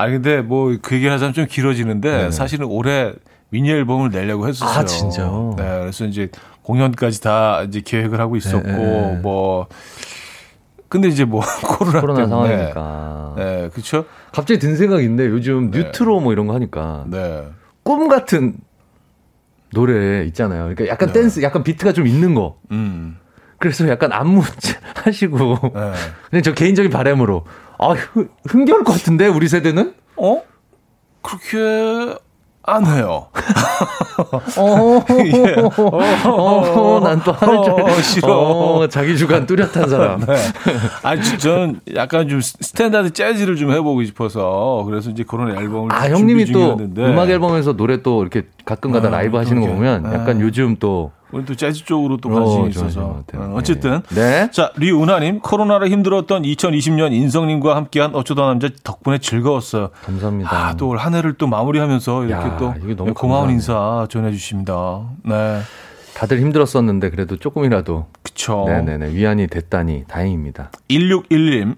아니 0.01 0.13
근데 0.15 0.41
뭐 0.43 0.77
그 0.83 0.95
얘기를 0.95 1.13
하자면 1.13 1.33
좀 1.35 1.47
길어지는데 1.47 2.25
네. 2.25 2.31
사실은 2.31 2.67
올해 2.67 3.13
미니 3.51 3.71
앨범을 3.71 4.11
내려고 4.11 4.47
했었어요. 4.49 4.79
아 4.79 4.85
진짜. 4.85 5.25
네, 5.57 5.81
그래서 5.81 6.05
이제 6.05 6.29
공연까지 6.63 7.21
다 7.23 7.63
이제 7.63 7.81
계획을 7.85 8.21
하고 8.21 8.37
있었고 8.37 8.67
네. 8.67 8.73
네. 8.77 9.19
뭐 9.23 9.67
근데 10.89 11.09
이제 11.09 11.25
뭐 11.25 11.41
코로나, 11.67 12.01
코로나 12.01 12.27
상황이니까. 12.27 13.35
네, 13.37 13.69
그렇죠. 13.73 14.05
갑자기 14.33 14.59
든 14.59 14.77
생각인데 14.77 15.27
요즘 15.27 15.71
네. 15.71 15.79
뉴트로 15.79 16.21
뭐 16.21 16.33
이런 16.33 16.47
거 16.47 16.55
하니까 16.55 17.05
네. 17.09 17.45
꿈 17.83 18.09
같은 18.09 18.55
노래 19.73 20.25
있잖아요. 20.25 20.63
그러니까 20.65 20.89
약간 20.89 21.09
네. 21.13 21.21
댄스, 21.21 21.43
약간 21.43 21.63
비트가 21.63 21.93
좀 21.93 22.07
있는 22.07 22.35
거. 22.35 22.57
음. 22.73 23.17
그래서 23.59 23.89
약간 23.89 24.11
안무 24.13 24.43
하시고. 25.05 25.59
네. 25.75 25.93
근데 26.31 26.43
저 26.43 26.53
개인적인 26.55 26.91
바람으로 26.91 27.45
아, 27.83 27.95
흥겨울 28.47 28.85
것 28.85 28.93
같은데, 28.93 29.27
우리 29.27 29.49
세대는? 29.49 29.95
어? 30.17 30.43
그렇게 31.23 32.15
안 32.63 32.87
해요. 32.87 33.29
어, 34.59 35.05
예. 35.25 35.57
어, 36.29 37.01
난 37.03 37.18
또 37.18 37.33
하는 37.33 37.65
줄 37.65 37.73
어, 37.73 38.03
싫어. 38.03 38.33
어, 38.33 38.89
자기 38.89 39.17
주관 39.17 39.47
뚜렷한 39.47 39.89
사람. 39.89 40.21
네. 40.27 40.37
아, 41.03 41.17
저는 41.17 41.81
약간 41.95 42.29
좀 42.29 42.41
스탠다드 42.43 43.13
재즈를 43.13 43.57
좀 43.57 43.73
해보고 43.73 44.05
싶어서 44.05 44.85
그래서 44.87 45.11
이제 45.11 45.25
그런 45.27 45.57
앨범을 45.57 45.93
아, 45.93 46.09
형님이 46.11 46.53
또 46.53 46.77
음악 46.99 47.31
앨범에서 47.31 47.77
노래 47.77 48.03
또 48.03 48.21
이렇게 48.21 48.47
가끔가다 48.67 49.09
아, 49.09 49.11
라이브 49.11 49.39
하시는 49.39 49.61
거 49.61 49.69
보면 49.69 50.03
네. 50.03 50.15
약간 50.15 50.41
요즘 50.41 50.77
또 50.79 51.13
우리 51.33 51.45
또 51.45 51.55
재즈 51.55 51.85
쪽으로 51.85 52.17
또 52.17 52.29
관심이 52.29 52.65
어, 52.65 52.69
있어서. 52.69 53.01
어, 53.35 53.53
어쨌든. 53.55 54.03
네. 54.11 54.51
자, 54.51 54.73
류은하님, 54.77 55.41
코로나로 55.41 55.87
힘들었던 55.89 56.43
2020년 56.43 57.13
인성님과 57.13 57.77
함께한 57.77 58.15
어쩌다 58.15 58.47
남자 58.47 58.69
덕분에 58.83 59.19
즐거웠어요. 59.19 59.91
감사합니다. 60.05 60.51
아, 60.53 60.75
또 60.77 60.89
올 60.89 60.99
한 60.99 61.15
해를 61.15 61.35
또 61.35 61.47
마무리하면서 61.47 62.25
이렇게 62.25 62.47
야, 62.49 62.57
또 62.57 62.73
고마운 63.15 63.15
감사합니다. 63.15 63.53
인사 63.53 64.07
전해주십니다. 64.11 65.03
네. 65.25 65.61
다들 66.15 66.41
힘들었었는데 66.41 67.11
그래도 67.11 67.37
조금이라도. 67.37 68.07
그쵸. 68.23 68.65
네네네. 68.67 69.15
위안이 69.15 69.47
됐다니 69.47 70.05
다행입니다. 70.09 70.71
161님, 70.89 71.77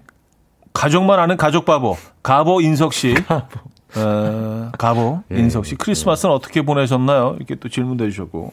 가족만 0.73 1.19
아는 1.19 1.37
가족 1.37 1.65
바보, 1.65 1.95
가보 2.23 2.61
인석 2.61 2.93
씨. 2.93 3.13
가보. 3.27 3.59
어, 3.95 4.71
가보 4.79 5.21
예, 5.31 5.37
인석 5.37 5.67
씨. 5.67 5.75
크리스마스는 5.75 6.31
예. 6.33 6.35
어떻게 6.35 6.61
보내셨나요? 6.63 7.35
이렇게 7.37 7.53
또 7.55 7.69
질문도 7.69 8.05
해주셨고. 8.05 8.51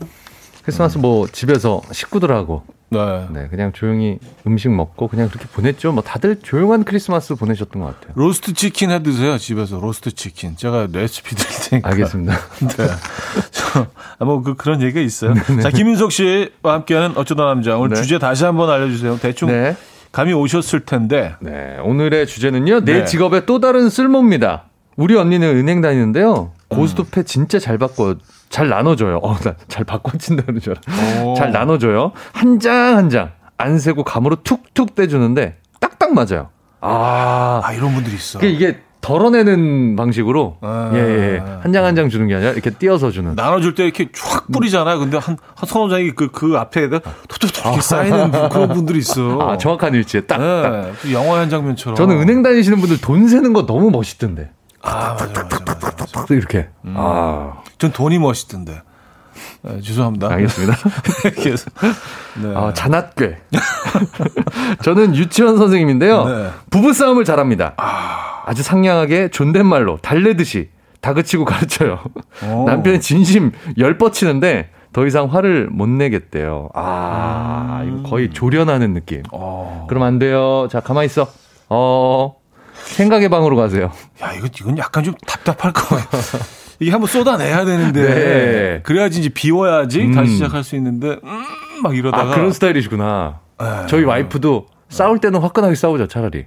크리스마스 0.63 0.99
뭐 0.99 1.27
집에서 1.27 1.83
식구들하고 1.91 2.63
네. 2.91 3.27
네. 3.31 3.49
그냥 3.49 3.73
조용히 3.73 4.19
음식 4.47 4.69
먹고 4.71 5.09
그냥 5.09 5.29
그렇게 5.29 5.47
보냈죠. 5.47 5.93
뭐 5.93 6.03
다들 6.03 6.41
조용한 6.41 6.85
크리스마스 6.85 7.35
보내셨던 7.37 7.81
것 7.81 8.01
같아요. 8.01 8.13
로스트 8.17 8.53
치킨 8.53 8.91
해 8.91 9.03
드세요. 9.03 9.39
집에서 9.39 9.79
로스트 9.79 10.13
치킨. 10.13 10.57
제가 10.57 10.89
레시피 10.93 11.37
드릴 11.37 11.71
테니까. 11.71 11.91
알겠습니다. 11.91 12.35
네. 14.19 14.25
뭐 14.25 14.43
그, 14.43 14.55
그런 14.55 14.83
얘기가 14.83 15.01
있어요. 15.01 15.35
네네. 15.35 15.57
네. 15.57 15.63
자, 15.63 15.71
김윤석 15.71 16.11
씨와 16.11 16.75
함께하는 16.75 17.17
어쩌다 17.17 17.45
남자. 17.45 17.77
오늘 17.77 17.97
네. 17.97 18.03
주제 18.03 18.19
다시 18.19 18.45
한번 18.45 18.69
알려주세요. 18.71 19.19
대충 19.21 19.49
네. 19.49 19.77
감이 20.11 20.33
오셨을 20.33 20.81
텐데. 20.81 21.37
네. 21.41 21.79
오늘의 21.85 22.27
주제는요. 22.27 22.81
내 22.85 23.01
네. 23.01 23.05
직업의 23.05 23.47
또 23.47 23.61
다른 23.61 23.89
쓸모입니다. 23.89 24.65
우리 24.97 25.17
언니는 25.17 25.57
은행 25.57 25.81
다니는데요. 25.81 26.53
고스톱에 26.69 27.23
진짜 27.23 27.61
잘 27.61 27.79
바꿔 27.79 28.17
잘 28.51 28.69
나눠줘요. 28.69 29.21
어, 29.23 29.37
잘 29.69 29.85
바꿔친다 29.85 30.43
그러죠. 30.45 30.75
잘 31.37 31.53
나눠줘요. 31.53 32.13
한 32.33 32.59
장 32.59 32.97
한 32.97 33.09
장 33.09 33.31
안 33.57 33.79
세고 33.79 34.05
감으로 34.05 34.37
툭툭 34.43 34.95
떼주는데 34.95 35.57
딱딱 35.81 36.13
맞아요. 36.15 36.49
아, 36.81 37.61
아 37.63 37.73
이런 37.75 37.93
분들이 37.95 38.15
있어. 38.17 38.41
이게 38.41 38.79
덜어내는 39.03 39.97
방식으로 39.97 40.57
아, 40.63 40.91
예, 40.95 40.99
예. 40.99 41.39
한 41.63 41.71
장 41.73 41.85
한장 41.85 42.09
주는 42.09 42.27
게 42.27 42.35
아니라 42.35 42.53
이렇게 42.53 42.71
띄어서 42.71 43.11
주는. 43.11 43.35
나눠줄 43.35 43.75
때 43.75 43.85
이렇게 43.85 44.09
쫙 44.13 44.47
뿌리잖아요. 44.51 44.99
근데 44.99 45.17
한, 45.19 45.37
한 45.55 45.67
서너 45.69 45.89
장이 45.91 46.11
그, 46.13 46.31
그 46.31 46.57
앞에다 46.57 47.01
톡톡톡 47.29 47.65
이렇게 47.67 47.81
쌓이는 47.83 48.31
그런 48.49 48.69
분들이 48.69 48.99
있어. 48.99 49.39
아, 49.41 49.57
정확한 49.59 49.93
위치에 49.95 50.23
딱. 50.23 50.39
네, 50.39 50.63
딱. 50.63 50.93
그 51.03 51.13
영화 51.13 51.39
한 51.41 51.51
장면처럼. 51.51 51.97
저는 51.97 52.19
은행 52.21 52.43
다니시는 52.43 52.79
분들 52.81 53.01
돈 53.03 53.29
세는 53.29 53.53
거 53.53 53.67
너무 53.67 53.91
멋있던데. 53.91 54.51
아, 54.83 55.15
맞아, 55.19 55.43
맞아, 55.43 55.59
맞아, 55.81 56.07
맞아. 56.15 56.35
이렇게. 56.35 56.69
음. 56.85 56.95
아. 56.97 57.63
전 57.79 57.93
돈이 57.93 58.19
멋있던데. 58.19 58.83
네, 59.63 59.81
죄송합니다. 59.81 60.31
알겠습니다. 60.33 60.77
네. 62.43 62.55
아, 62.55 62.73
잔앗괴. 62.73 63.37
저는 64.83 65.15
유치원 65.15 65.57
선생님인데요. 65.59 66.25
네. 66.25 66.51
부부싸움을 66.71 67.25
잘합니다. 67.25 67.75
아... 67.77 68.43
아주 68.47 68.63
상냥하게 68.63 69.29
존댓말로 69.29 69.99
달래듯이 69.99 70.71
다그치고 71.01 71.45
가르쳐요. 71.45 72.01
오. 72.47 72.65
남편이 72.67 73.01
진심 73.01 73.53
열 73.79 73.97
뻗 73.99 74.13
치는데 74.13 74.71
더 74.93 75.07
이상 75.07 75.27
화를 75.27 75.69
못 75.71 75.89
내겠대요. 75.89 76.71
아, 76.75 77.81
음. 77.85 78.01
이거 78.01 78.11
거의 78.11 78.31
조련하는 78.31 78.93
느낌. 78.95 79.23
오. 79.31 79.37
어. 79.39 79.87
그럼 79.89 80.03
안 80.03 80.19
돼요. 80.19 80.69
자, 80.71 80.81
가만히 80.81 81.07
있어. 81.07 81.29
어, 81.69 82.35
생각의 82.85 83.29
방으로 83.29 83.57
가세요. 83.57 83.91
야, 84.23 84.33
이거, 84.33 84.47
이건 84.47 84.79
약간 84.79 85.05
좀 85.05 85.15
답답할 85.27 85.73
거예요. 85.73 86.05
이게 86.81 86.91
한번 86.91 87.09
쏟아내야 87.09 87.65
되는데. 87.65 88.03
네. 88.03 88.83
그래야지 88.83 89.21
이제 89.21 89.29
비워야지 89.29 90.03
음. 90.03 90.15
다시 90.15 90.33
시작할 90.33 90.65
수 90.65 90.77
있는데, 90.77 91.19
음, 91.23 91.45
막 91.83 91.97
이러다가. 91.97 92.33
아, 92.33 92.35
그런 92.35 92.53
스타일이시구나. 92.53 93.41
네. 93.59 93.67
저희 93.89 94.05
와이프도 94.05 94.67
싸울 94.89 95.19
때는 95.19 95.41
화끈하게 95.41 95.75
싸우죠, 95.75 96.09
차라리. 96.09 96.47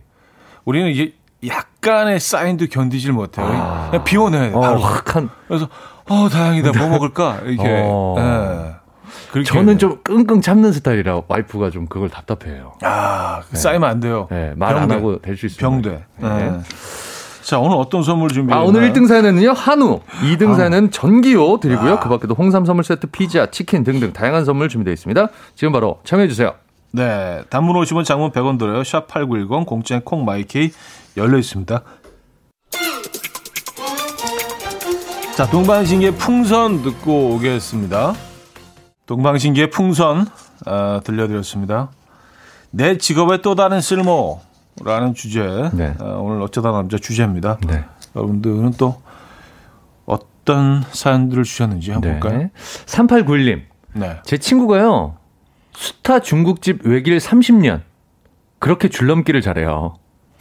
우리는 0.65 0.89
이게 0.89 1.13
약간의 1.45 2.19
사인도 2.19 2.67
견디질 2.67 3.11
못해요. 3.13 3.45
아. 3.45 3.87
그냥 3.91 4.03
비워내야 4.03 4.49
돼. 4.49 4.55
어, 4.55 4.59
바로. 4.59 4.75
어, 4.75 4.77
확한. 4.79 5.29
그래서, 5.47 5.69
어, 6.09 6.29
다행이다. 6.29 6.71
뭐 6.77 6.89
먹을까? 6.89 7.39
이렇게. 7.45 7.63
어. 7.85 8.75
네. 9.33 9.43
저는 9.43 9.77
좀 9.77 9.99
끙끙 10.03 10.41
참는 10.41 10.71
스타일이라 10.71 11.23
와이프가 11.27 11.69
좀 11.71 11.87
그걸 11.87 12.09
답답해요. 12.09 12.73
아, 12.81 13.41
네. 13.51 13.57
쌓이면 13.57 13.89
안 13.89 13.99
돼요. 13.99 14.27
네, 14.29 14.53
말안 14.55 14.89
하고 14.91 15.19
될 15.19 15.37
수 15.37 15.47
있어요. 15.47 15.59
병돼. 15.59 16.03
네. 16.17 16.27
네. 16.29 16.59
자, 17.41 17.59
오늘 17.59 17.75
어떤 17.75 18.03
선물 18.03 18.29
준비했나요? 18.29 18.63
아, 18.63 18.67
오늘 18.67 18.89
1등 18.89 19.05
사연은요, 19.07 19.51
한우. 19.51 19.99
2등 20.21 20.55
사연은 20.55 20.91
전기요 20.91 21.59
드리고요. 21.59 21.95
아. 21.95 21.99
그 21.99 22.07
밖에도 22.07 22.35
홍삼 22.35 22.63
선물 22.65 22.85
세트, 22.85 23.07
피자, 23.07 23.47
치킨 23.51 23.83
등등 23.83 24.13
다양한 24.13 24.45
선물 24.45 24.69
준비되어 24.69 24.93
있습니다. 24.93 25.27
지금 25.55 25.73
바로 25.73 25.99
참여해 26.05 26.29
주세요. 26.29 26.53
네. 26.91 27.43
단문 27.49 27.75
50원, 27.75 28.05
장문 28.05 28.31
100원 28.31 28.57
들어요. 28.57 28.83
샵 28.85 29.07
8910, 29.07 29.65
공짜인 29.65 30.01
콩 30.05 30.23
마이케이 30.23 30.71
열려 31.17 31.37
있습니다. 31.37 31.81
자, 35.35 35.47
동방신기의 35.49 36.13
풍선 36.15 36.83
듣고 36.83 37.31
오겠습니다. 37.35 38.13
동방신기의 39.13 39.69
풍선 39.69 40.25
어, 40.65 40.99
들려드렸습니다. 41.03 41.89
내 42.71 42.97
직업의 42.97 43.43
또 43.43 43.53
다른 43.53 43.79
쓸모라는 43.79 45.13
주제 45.13 45.69
네. 45.73 45.93
어, 45.99 46.19
오늘 46.19 46.41
어쩌다 46.41 46.71
남자 46.71 46.97
주제입니다. 46.97 47.59
네. 47.67 47.85
여러분들은 48.15 48.71
또 48.79 49.03
어떤 50.05 50.83
사연들을 50.91 51.43
주셨는지 51.43 51.91
한번 51.91 52.13
네. 52.13 52.19
볼까요? 52.19 52.49
3891님. 52.87 53.61
네. 53.93 54.19
제 54.25 54.39
친구가요. 54.39 55.15
수타 55.73 56.19
중국집 56.19 56.83
외길 56.83 57.19
30년. 57.19 57.81
그렇게 58.57 58.89
줄넘기를 58.89 59.41
잘해요. 59.41 59.99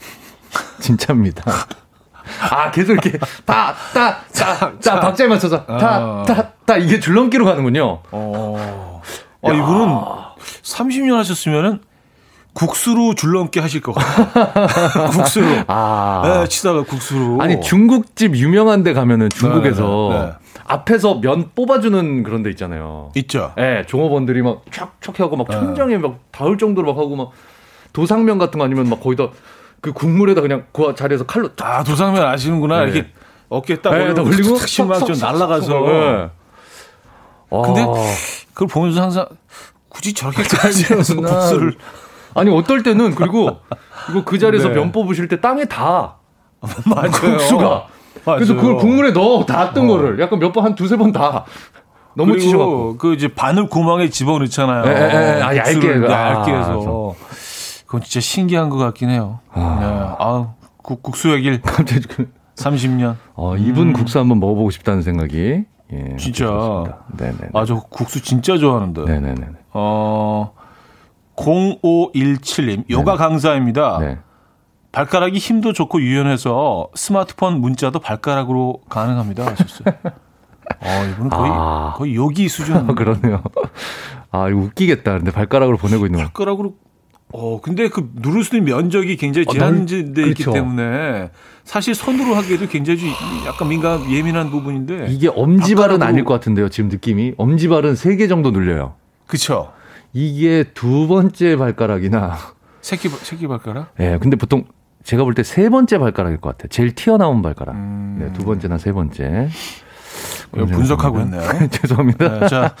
진짜입니다. 0.81 1.43
아, 2.49 2.71
계속 2.71 2.93
이렇게 2.93 3.19
다, 3.45 3.75
따, 3.93 4.23
따, 4.33 4.79
따, 4.79 4.99
박자에 4.99 5.27
맞춰서 5.27 5.63
다, 5.65 6.23
따, 6.23 6.52
따, 6.73 6.77
이게 6.77 6.99
줄넘기로 6.99 7.45
가는군요. 7.45 7.99
어. 8.11 9.01
아, 9.43 9.51
이분은 9.51 9.95
30년 10.63 11.15
하셨으면은 11.15 11.79
국수로 12.53 13.15
줄넘기 13.15 13.59
하실 13.59 13.81
것 13.81 13.93
같아요. 13.93 15.09
국수로. 15.09 15.47
아. 15.67 16.21
네, 16.41 16.47
치다가 16.47 16.83
국수로. 16.83 17.41
아니, 17.41 17.59
중국집 17.61 18.35
유명한 18.35 18.83
데 18.83 18.93
가면은 18.93 19.29
중국에서 19.29 20.09
네, 20.11 20.19
네, 20.19 20.25
네. 20.25 20.31
앞에서 20.65 21.15
면 21.15 21.49
뽑아주는 21.55 22.23
그런 22.23 22.43
데 22.43 22.49
있잖아요. 22.51 23.11
있죠. 23.15 23.53
네, 23.57 23.83
종업원들이 23.87 24.41
막 24.43 24.63
촥촥 24.69 25.17
하고 25.17 25.35
막 25.35 25.47
네. 25.49 25.55
천장에 25.55 25.97
막 25.97 26.19
닿을 26.31 26.57
정도로 26.57 26.93
막 26.93 27.01
하고 27.01 27.15
막 27.15 27.31
도상면 27.91 28.37
같은 28.37 28.59
거 28.59 28.65
아니면 28.65 28.87
막 28.87 29.01
거기다 29.01 29.29
그 29.81 29.91
국물에다 29.91 30.41
그냥 30.41 30.65
그 30.71 30.93
자리에서 30.95 31.25
칼로 31.25 31.49
아 31.61 31.83
도상면 31.83 32.23
아시는구나 32.23 32.85
네. 32.85 32.91
이렇게 32.91 33.09
어깨에 33.49 33.77
딱 33.77 33.91
네, 33.95 34.11
올리고 34.19 34.57
탁탁 34.57 35.05
좀 35.05 35.19
날라가서 35.19 35.79
네. 35.81 36.29
근데 37.61 37.81
아. 37.81 37.93
그걸 38.53 38.67
보면서 38.67 39.01
항상 39.01 39.25
굳이 39.89 40.13
저렇게까지 40.13 40.85
국수를 40.87 41.75
아니 42.35 42.49
어떨 42.55 42.81
때는 42.83 43.13
그리고 43.15 43.59
이거 44.09 44.23
그 44.23 44.39
자리에서 44.39 44.69
네. 44.69 44.75
면 44.75 44.91
뽑으실 44.91 45.27
때 45.27 45.39
땅에 45.39 45.65
다 45.65 46.15
맞아요. 46.85 47.11
국수가 47.11 47.87
맞아요. 48.25 48.37
그래서 48.37 48.55
그걸 48.55 48.77
국물에 48.77 49.11
넣어 49.11 49.45
닿았던 49.45 49.85
어. 49.85 49.87
거를 49.87 50.19
약간 50.19 50.39
몇 50.39 50.51
번 50.53 50.65
한 50.65 50.75
두세 50.75 50.97
번다 50.97 51.45
너무 52.15 52.37
치셔갖고 52.39 52.97
그 52.97 53.13
이제 53.13 53.27
바늘 53.27 53.67
구멍에 53.67 54.09
집어넣잖아요. 54.09 54.85
에, 54.85 54.89
에, 54.89 55.37
에, 55.37 55.41
아, 55.41 55.55
얇게 55.57 55.87
얇게 56.09 56.51
해서 56.51 57.15
아, 57.19 57.25
그건 57.85 58.01
진짜 58.01 58.19
신기한 58.19 58.69
것 58.69 58.77
같긴 58.77 59.09
해요. 59.09 59.39
아, 59.51 59.77
네. 59.79 59.85
아 60.19 60.53
국, 60.77 61.01
국수의 61.01 61.41
길. 61.41 61.61
갑자기 61.65 62.05
30년. 62.55 63.15
어, 63.35 63.57
이분 63.57 63.89
음. 63.89 63.93
국수 63.93 64.19
한번 64.19 64.39
먹어보고 64.39 64.69
싶다는 64.69 65.01
생각이. 65.01 65.63
예, 65.91 66.15
진짜. 66.17 67.01
네네. 67.17 67.49
아, 67.53 67.65
저 67.65 67.81
국수 67.81 68.21
진짜 68.21 68.57
좋아하는데. 68.57 69.03
네네네. 69.05 69.47
어, 69.73 70.53
0517님, 71.35 72.89
요가 72.89 73.17
강사입니다. 73.17 73.99
네. 73.99 74.19
발가락이 74.91 75.39
힘도 75.39 75.73
좋고 75.73 76.01
유연해서 76.01 76.89
스마트폰 76.93 77.59
문자도 77.59 77.99
발가락으로 77.99 78.81
가능합니다. 78.89 79.45
하셨어요. 79.47 79.95
어, 80.79 81.05
이분은 81.11 81.29
거의, 81.29 81.51
아. 81.53 81.93
거의 81.95 82.15
요기 82.15 82.47
수준. 82.47 82.87
그러네요. 82.95 83.41
아, 84.31 84.49
이거 84.49 84.59
웃기겠다. 84.59 85.17
근데 85.17 85.31
발가락으로 85.31 85.77
보내고 85.77 86.05
있는 86.05 86.19
거. 86.19 86.25
발가락으로 86.25 86.75
어, 87.35 87.59
근데 87.61 87.89
그 87.89 88.11
누를 88.13 88.43
수 88.43 88.55
있는 88.55 88.71
면적이 88.71 89.17
굉장히 89.17 89.47
제한돼 89.47 89.95
어, 90.23 90.25
있기 90.27 90.43
그렇죠. 90.43 90.53
때문에 90.53 91.31
사실 91.63 91.95
손으로 91.95 92.35
하기에도 92.35 92.67
굉장히 92.67 93.11
약간 93.47 93.67
민감 93.69 94.09
예민한 94.11 94.51
부분인데 94.51 95.07
이게 95.09 95.29
엄지발은 95.29 96.03
아닐 96.03 96.23
것 96.25 96.33
같은데요. 96.35 96.69
지금 96.69 96.89
느낌이 96.89 97.33
엄지발은 97.37 97.95
3개 97.95 98.29
정도 98.29 98.51
눌려요. 98.51 98.93
그렇죠. 99.25 99.71
이게 100.13 100.63
두 100.75 101.07
번째 101.07 101.55
발가락이나 101.55 102.37
새끼 102.81 103.09
새끼 103.09 103.47
발가락? 103.47 103.93
예. 103.99 104.09
네, 104.11 104.17
근데 104.19 104.35
보통 104.35 104.65
제가 105.03 105.23
볼 105.23 105.33
때 105.33 105.41
세 105.43 105.69
번째 105.69 105.97
발가락일 105.97 106.37
것 106.39 106.49
같아요. 106.51 106.69
제일 106.69 106.93
튀어나온 106.93 107.41
발가락. 107.41 107.73
음... 107.75 108.17
네, 108.19 108.31
두 108.33 108.45
번째나 108.45 108.77
세 108.77 108.91
번째. 108.91 109.49
분석하고 110.51 111.19
있네요. 111.21 111.41
죄송합니다. 111.71 112.39
네, 112.41 112.47
자, 112.47 112.75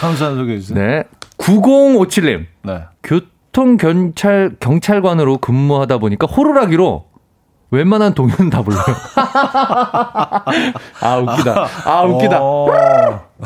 다음 0.00 0.16
사연 0.16 0.36
소개해 0.36 0.58
주세요. 0.58 0.78
네. 0.78 1.04
9057님. 1.36 2.46
네. 2.62 2.84
교 3.02 3.20
통 3.52 3.76
경찰 3.76 4.56
경찰관으로 4.60 5.38
근무하다 5.38 5.98
보니까 5.98 6.26
호루라기로 6.26 7.10
웬만한 7.72 8.14
동요는 8.14 8.50
다 8.50 8.62
불러요. 8.62 8.82
아, 11.00 11.16
웃기다. 11.18 11.66
아, 11.84 12.02
웃기다. 12.02 12.38
어. 12.40 12.66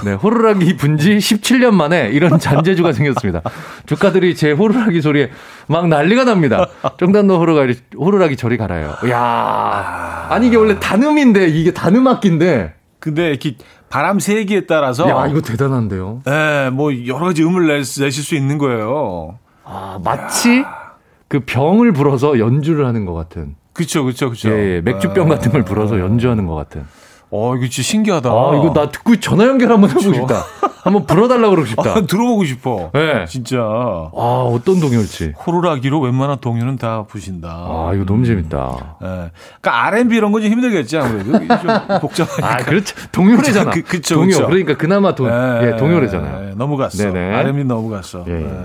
네, 0.02 0.14
호루라기 0.14 0.76
분지 0.76 1.18
17년 1.18 1.72
만에 1.74 2.08
이런 2.08 2.38
잔재주가 2.38 2.92
생겼습니다. 2.92 3.42
조카들이 3.86 4.34
제 4.34 4.52
호루라기 4.52 5.02
소리에 5.02 5.30
막 5.66 5.88
난리가 5.88 6.24
납니다. 6.24 6.66
정단도 6.98 7.38
호루라기, 7.38 7.78
호루라기 7.98 8.36
저리 8.36 8.56
갈아요. 8.56 8.94
야 9.10 10.26
아니, 10.30 10.46
이게 10.48 10.56
원래 10.56 10.78
단음인데, 10.80 11.48
이게 11.48 11.72
단음악기인데. 11.72 12.74
근데 13.00 13.28
이렇게 13.28 13.56
바람 13.90 14.18
세기에 14.20 14.64
따라서. 14.64 15.06
야, 15.08 15.26
이거 15.26 15.42
대단한데요? 15.42 16.22
네, 16.24 16.70
뭐 16.70 16.90
여러 17.06 17.26
가지 17.26 17.44
음을 17.44 17.66
낼, 17.66 17.78
내실 17.80 18.12
수 18.24 18.34
있는 18.34 18.56
거예요. 18.56 19.38
아, 19.64 19.98
마치 20.02 20.58
야. 20.60 20.92
그 21.28 21.40
병을 21.40 21.92
불어서 21.92 22.38
연주를 22.38 22.86
하는 22.86 23.04
것 23.06 23.14
같은. 23.14 23.56
그렇죠, 23.72 24.04
그렇죠, 24.04 24.26
그렇죠. 24.28 24.50
예, 24.50 24.76
예, 24.76 24.80
맥주병 24.82 25.28
같은 25.28 25.50
걸 25.50 25.64
불어서 25.64 25.98
연주하는 25.98 26.46
것 26.46 26.54
같은. 26.54 26.84
어, 27.30 27.56
이거 27.56 27.66
진짜 27.66 27.82
신기하다. 27.82 28.30
아, 28.30 28.52
이거 28.54 28.72
나 28.72 28.88
듣고 28.90 29.16
전화 29.16 29.46
연결 29.46 29.72
한번 29.72 29.90
해보고 29.90 30.06
그쵸? 30.06 30.20
싶다. 30.20 30.44
한번 30.84 31.06
불어달라고 31.06 31.50
그러고 31.50 31.66
싶다. 31.66 31.90
아, 31.90 32.00
들어보고 32.06 32.44
싶어. 32.44 32.90
네. 32.92 33.24
진짜. 33.26 33.58
아, 33.60 34.10
어떤 34.52 34.78
동요일지. 34.78 35.32
호루라기로 35.44 35.98
웬만한 35.98 36.38
동요는 36.40 36.76
다 36.76 37.04
부신다. 37.08 37.48
아, 37.48 37.90
이거 37.94 38.04
너무 38.04 38.24
재밌다. 38.24 38.96
예. 39.02 39.04
네. 39.06 39.30
그러니까 39.60 39.86
R&B 39.86 40.14
이런 40.16 40.30
건 40.30 40.42
좀 40.42 40.52
힘들겠지, 40.52 40.96
아무래도. 40.98 41.32
좀 41.32 41.48
복잡하니까. 42.00 42.52
아, 42.52 42.56
그렇죠. 42.58 42.94
동요래잖아. 43.10 43.70
그, 43.72 43.82
그쵸, 43.82 44.14
동요. 44.16 44.26
그쵸. 44.28 44.46
그러니까 44.46 44.76
그나마 44.76 45.14
도, 45.16 45.26
네, 45.26 45.72
예, 45.72 45.76
동요래잖아요. 45.76 46.40
네, 46.50 46.54
넘어갔어. 46.54 47.02
네네. 47.10 47.34
R&B 47.34 47.64
넘어갔어. 47.64 48.24
예. 48.28 48.32
네. 48.32 48.60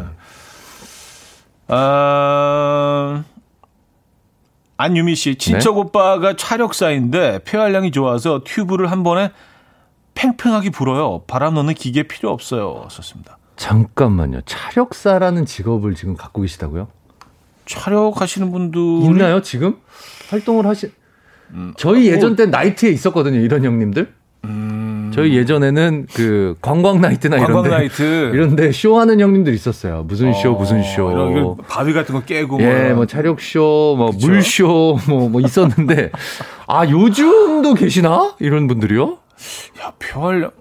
아, 1.69 3.23
안유미 4.77 5.15
씨, 5.15 5.35
친척 5.35 5.75
네? 5.75 5.79
오빠가 5.79 6.35
차력사인데 6.35 7.43
폐활량이 7.45 7.91
좋아서 7.91 8.41
튜브를 8.43 8.91
한 8.91 9.03
번에 9.03 9.31
팽팽하게 10.15 10.71
불어요. 10.71 11.23
바람 11.27 11.53
넣는 11.53 11.73
기계 11.75 12.03
필요 12.03 12.31
없어요. 12.31 12.87
썼습니다. 12.89 13.37
잠깐만요. 13.55 14.41
차력사라는 14.45 15.45
직업을 15.45 15.95
지금 15.95 16.15
갖고 16.15 16.41
계시다고요? 16.41 16.87
촬영하시는 17.65 18.51
분들 18.51 18.81
있나요 19.03 19.41
지금 19.41 19.77
활동을 20.29 20.65
하시? 20.65 20.91
음, 21.51 21.73
저희 21.77 22.07
예전 22.07 22.35
때 22.35 22.45
나이트에 22.47 22.89
있었거든요 22.89 23.39
이런 23.39 23.63
형님들. 23.63 24.13
음. 24.45 24.78
저희 25.11 25.35
예전에는 25.35 26.07
그 26.13 26.55
관광 26.61 27.01
나이트나 27.01 27.37
관광 27.37 27.65
이런데 27.65 27.69
나이트. 27.69 28.03
이런데 28.33 28.71
쇼하는 28.71 29.19
형님들 29.19 29.53
있었어요. 29.53 30.03
무슨 30.07 30.33
쇼, 30.33 30.51
어, 30.51 30.57
무슨 30.57 30.83
쇼. 30.83 31.11
이런 31.11 31.55
바위 31.67 31.93
같은 31.93 32.15
거 32.15 32.21
깨고. 32.21 32.59
예, 32.61 32.87
뭐, 32.89 32.95
뭐 32.97 33.05
차력 33.05 33.41
쇼, 33.41 33.95
뭐 33.97 34.11
물쇼, 34.19 34.97
뭐, 35.07 35.29
뭐 35.29 35.41
있었는데 35.41 36.11
아 36.67 36.87
요즘도 36.87 37.73
계시나 37.75 38.35
이런 38.39 38.67
분들이요? 38.67 39.17
야 39.81 39.93
표활, 39.99 40.51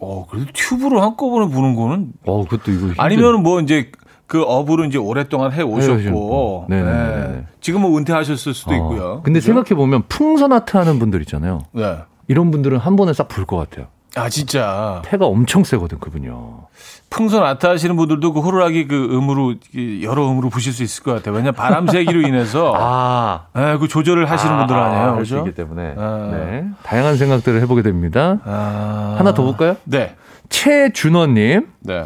어 0.00 0.26
그래도 0.30 0.46
튜브로 0.52 1.00
한꺼번에 1.00 1.50
부는 1.50 1.74
거는. 1.74 2.12
어 2.26 2.44
그것도 2.44 2.70
이거. 2.72 2.88
아니면 2.98 3.42
뭐 3.42 3.60
이제 3.60 3.90
그 4.26 4.42
업으로 4.42 4.84
이제 4.84 4.98
오랫동안 4.98 5.52
해 5.52 5.62
오셨고 5.62 6.66
네. 6.68 6.82
네. 6.82 7.44
지금 7.60 7.80
뭐 7.80 7.96
은퇴하셨을 7.98 8.52
수도 8.54 8.72
어. 8.72 8.74
있고요. 8.74 9.20
근데 9.24 9.40
생각해 9.40 9.70
보면 9.70 10.02
풍선 10.08 10.52
아트 10.52 10.76
하는 10.76 10.98
분들 10.98 11.20
있잖아요. 11.22 11.60
네. 11.72 11.96
이런 12.28 12.50
분들은 12.50 12.76
한 12.78 12.94
번에 12.96 13.12
싹 13.14 13.28
불 13.28 13.46
것 13.46 13.56
같아요. 13.56 13.86
아 14.18 14.28
진짜 14.28 15.02
폐가 15.04 15.26
엄청 15.26 15.64
세거든 15.64 15.98
그분요. 15.98 16.66
풍선 17.10 17.42
아트 17.44 17.66
하시는 17.66 17.96
분들도 17.96 18.32
그 18.32 18.40
호루라기 18.40 18.86
그 18.86 19.08
음으로 19.12 19.54
여러 20.02 20.30
음으로 20.30 20.50
부실 20.50 20.72
수 20.72 20.82
있을 20.82 21.02
것 21.02 21.14
같아요. 21.14 21.34
왜냐 21.34 21.46
면 21.46 21.54
바람 21.54 21.86
세기로 21.86 22.20
인해서 22.20 22.74
아, 22.76 23.46
네, 23.54 23.78
그 23.78 23.88
조절을 23.88 24.30
하시는 24.30 24.54
아, 24.54 24.58
분들 24.58 24.76
아니에요. 24.76 25.14
그렇죠? 25.14 25.44
기 25.44 25.54
때문에 25.54 25.94
아. 25.96 26.28
네. 26.32 26.64
다양한 26.82 27.16
생각들을 27.16 27.62
해보게 27.62 27.82
됩니다. 27.82 28.38
아. 28.44 29.14
하나 29.18 29.32
더 29.32 29.42
볼까요? 29.42 29.76
네. 29.84 30.14
최준호님. 30.50 31.66
네. 31.80 32.04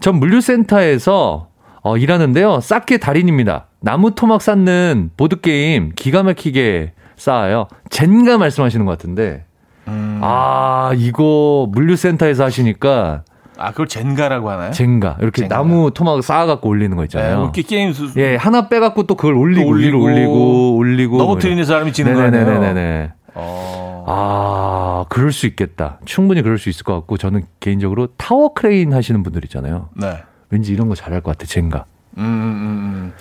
전 0.00 0.16
물류센터에서 0.16 1.48
어, 1.82 1.96
일하는데요. 1.96 2.60
쌓게 2.60 2.98
달인입니다. 2.98 3.66
나무 3.80 4.14
토막 4.14 4.42
쌓는 4.42 5.10
보드 5.16 5.40
게임 5.40 5.92
기가 5.94 6.22
막히게 6.22 6.92
쌓아요. 7.16 7.68
젠가 7.90 8.38
말씀하시는 8.38 8.84
것 8.84 8.92
같은데. 8.92 9.44
음. 9.88 10.20
아, 10.22 10.92
이거 10.96 11.68
물류센터에서 11.70 12.44
하시니까. 12.44 13.22
아, 13.58 13.70
그걸 13.70 13.86
젠가라고 13.86 14.50
하나요? 14.50 14.70
젠가. 14.72 15.16
이렇게 15.20 15.42
젠가. 15.42 15.56
나무 15.56 15.90
토막 15.92 16.22
쌓아갖고 16.22 16.68
올리는 16.68 16.94
거 16.96 17.04
있잖아요. 17.04 17.52
네, 17.54 17.62
게임 17.62 17.92
수. 17.92 18.10
예, 18.16 18.36
하나 18.36 18.68
빼갖고 18.68 19.04
또 19.04 19.14
그걸 19.14 19.34
올리고, 19.34 19.68
올리고, 19.70 20.02
올리고, 20.02 20.76
올리고. 20.76 21.16
넘어뜨리는 21.18 21.64
사람이 21.64 21.92
지는 21.92 22.14
거예요. 22.14 22.30
네네네네. 22.30 23.12
어. 23.34 24.04
아, 24.08 25.04
그럴 25.08 25.32
수 25.32 25.46
있겠다. 25.46 25.98
충분히 26.04 26.42
그럴 26.42 26.58
수 26.58 26.68
있을 26.68 26.84
것 26.84 26.94
같고, 26.94 27.16
저는 27.16 27.44
개인적으로 27.60 28.08
타워 28.18 28.52
크레인 28.52 28.92
하시는 28.92 29.22
분들 29.22 29.44
있잖아요. 29.44 29.88
네. 29.94 30.18
왠지 30.50 30.72
이런 30.72 30.88
거 30.88 30.94
잘할 30.94 31.22
것 31.22 31.32
같아, 31.32 31.46
젠가. 31.46 31.86
음, 32.18 32.22
음, 32.24 32.24
음. 32.24 33.12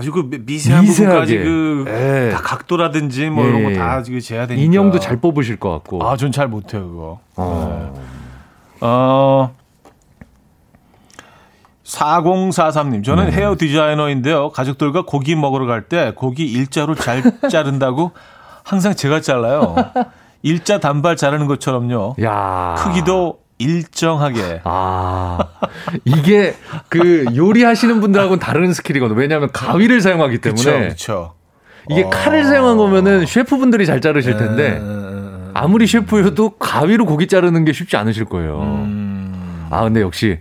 아주 0.00 0.12
그 0.12 0.28
미세한 0.46 0.82
미세하게. 0.84 1.42
부분까지 1.42 1.84
그 1.84 2.10
다 2.10 2.28
예. 2.28 2.32
각도라든지 2.32 3.28
뭐 3.28 3.44
예. 3.44 3.48
이런 3.50 3.64
거 3.74 3.91
다 3.91 4.02
그 4.02 4.20
재야 4.20 4.46
되니까. 4.46 4.64
인형도 4.64 4.98
잘 4.98 5.20
뽑으실 5.20 5.56
것 5.56 5.70
같고. 5.70 6.02
아, 6.06 6.16
전 6.16 6.32
잘 6.32 6.48
못해요, 6.48 6.88
그거. 6.88 7.20
어. 7.36 7.92
네. 7.94 8.00
어. 8.80 9.54
4043님, 11.84 13.04
저는 13.04 13.26
네. 13.26 13.32
헤어 13.32 13.56
디자이너인데요. 13.58 14.50
가족들과 14.50 15.02
고기 15.06 15.34
먹으러 15.34 15.66
갈 15.66 15.88
때 15.88 16.12
고기 16.14 16.46
일자로 16.50 16.94
잘 16.94 17.22
자른다고 17.50 18.12
항상 18.62 18.94
제가 18.94 19.20
잘라요. 19.20 19.74
일자 20.42 20.78
단발 20.78 21.16
자르는 21.16 21.46
것처럼요. 21.46 22.14
야. 22.22 22.74
크기도 22.78 23.40
일정하게. 23.60 24.62
아. 24.64 25.38
이게 26.04 26.54
그 26.88 27.26
요리하시는 27.34 28.00
분들하고는 28.00 28.40
다른 28.40 28.72
스킬이거든요. 28.72 29.18
왜냐하면 29.18 29.50
가위를 29.52 30.00
사용하기 30.00 30.38
때문에. 30.38 30.62
그렇죠. 30.62 31.34
이게 31.90 32.02
어. 32.02 32.10
칼을 32.10 32.44
사용한 32.44 32.76
거면은 32.76 33.26
셰프분들이 33.26 33.86
잘 33.86 34.00
자르실 34.00 34.36
텐데 34.36 34.78
음. 34.80 35.50
아무리 35.54 35.86
셰프여도 35.86 36.50
가위로 36.58 37.06
고기 37.06 37.26
자르는 37.26 37.64
게 37.64 37.72
쉽지 37.72 37.96
않으실 37.96 38.24
거예요. 38.26 38.60
음. 38.60 39.66
아, 39.70 39.82
근데 39.84 40.00
역시 40.00 40.38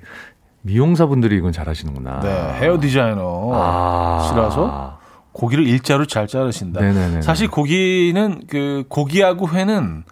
미용사분들이 0.62 1.38
이건 1.38 1.52
잘하시는구나. 1.52 2.20
네, 2.22 2.54
헤어 2.60 2.80
디자이너. 2.80 3.52
아. 3.54 4.28
시라서 4.30 5.00
고기를 5.32 5.66
일자로 5.68 6.06
잘 6.06 6.28
자르신다. 6.28 6.82
네네네. 6.82 7.22
사실 7.22 7.48
고기는 7.48 8.42
그 8.50 8.84
고기하고 8.90 9.50
회는 9.50 10.04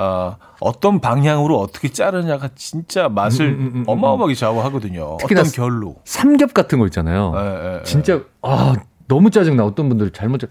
어, 0.00 0.36
어떤 0.60 0.98
방향으로 1.00 1.58
어떻게 1.60 1.90
자르냐가 1.92 2.48
진짜 2.54 3.08
맛을 3.10 3.46
음, 3.46 3.50
음, 3.52 3.60
음, 3.60 3.66
음, 3.66 3.76
음. 3.80 3.84
어마어마하게 3.86 4.34
좌우하거든요. 4.34 5.18
어떤 5.22 5.44
결로. 5.44 5.96
삼겹 6.04 6.54
같은 6.54 6.78
거 6.78 6.86
있잖아요. 6.86 7.34
에, 7.36 7.40
에, 7.40 7.76
에. 7.76 7.82
진짜 7.84 8.22
아 8.40 8.74
너무 9.08 9.30
짜증나. 9.30 9.64
어떤 9.64 9.90
분들 9.90 10.12
잘못 10.12 10.38
자 10.40 10.46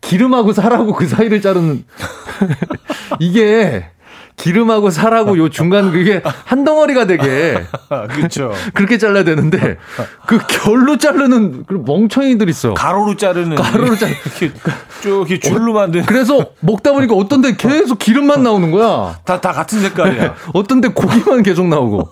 기름하고 0.00 0.52
살하고 0.52 0.94
그 0.94 1.06
사이를 1.06 1.42
자르는 1.42 1.84
이게 3.20 3.86
기름하고 4.36 4.90
살하고 4.90 5.38
요 5.38 5.48
중간 5.48 5.92
그게 5.92 6.20
한 6.44 6.64
덩어리가 6.64 7.06
되게 7.06 7.64
그렇죠. 8.10 8.52
그렇게 8.74 8.98
잘라야 8.98 9.24
되는데 9.24 9.78
그 10.26 10.38
결로 10.48 10.96
자르는 10.98 11.64
그 11.66 11.82
멍청이들 11.86 12.48
있어. 12.50 12.74
가로로 12.74 13.16
자르는 13.16 13.56
가로로 13.56 13.96
자르 13.96 14.12
쭉 15.02 15.26
줄로 15.40 15.72
만든. 15.74 16.04
그래서 16.04 16.46
먹다 16.60 16.92
보니까 16.92 17.14
어떤 17.14 17.40
데 17.42 17.54
계속 17.56 17.98
기름만 17.98 18.42
나오는 18.42 18.70
거야. 18.70 19.18
다 19.24 19.40
다 19.40 19.52
같은 19.52 19.80
색깔이야. 19.80 20.34
어떤 20.54 20.80
데 20.80 20.88
고기만 20.88 21.42
계속 21.42 21.68
나오고. 21.68 22.08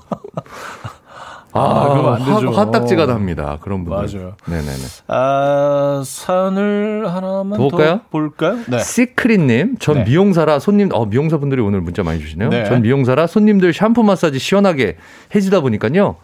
아, 1.53 1.61
아 1.61 1.89
그럼 1.89 2.09
안 2.15 2.25
되죠. 2.25 2.51
화, 2.51 2.71
딱지가 2.71 3.07
납니다. 3.07 3.59
그런 3.61 3.85
분들. 3.85 4.19
맞아요. 4.19 4.35
네네네. 4.47 4.73
아, 5.09 6.03
산을 6.05 7.13
하나만 7.15 7.59
볼까요? 7.59 7.89
더 7.89 8.01
볼까요? 8.11 8.59
네. 8.69 8.79
시크릿님, 8.79 9.77
전 9.79 9.97
네. 9.97 10.05
미용사라 10.05 10.59
손님, 10.59 10.89
어, 10.93 11.05
미용사분들이 11.07 11.61
오늘 11.61 11.81
문자 11.81 12.03
많이 12.03 12.21
주시네요. 12.21 12.49
네. 12.49 12.65
전 12.65 12.83
미용사라 12.83 13.27
손님들 13.27 13.73
샴푸 13.73 14.03
마사지 14.03 14.39
시원하게 14.39 14.97
해주다 15.35 15.61
보니까요. 15.61 16.17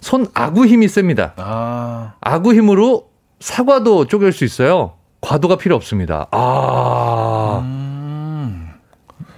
손 0.00 0.26
아구 0.34 0.66
힘이 0.66 0.88
셉니다. 0.88 1.34
아. 1.36 2.14
아구 2.20 2.54
힘으로 2.54 3.08
사과도 3.40 4.06
쪼갤 4.06 4.32
수 4.32 4.44
있어요. 4.44 4.94
과도가 5.20 5.56
필요 5.56 5.76
없습니다. 5.76 6.26
아. 6.32 7.60
음. 7.62 8.68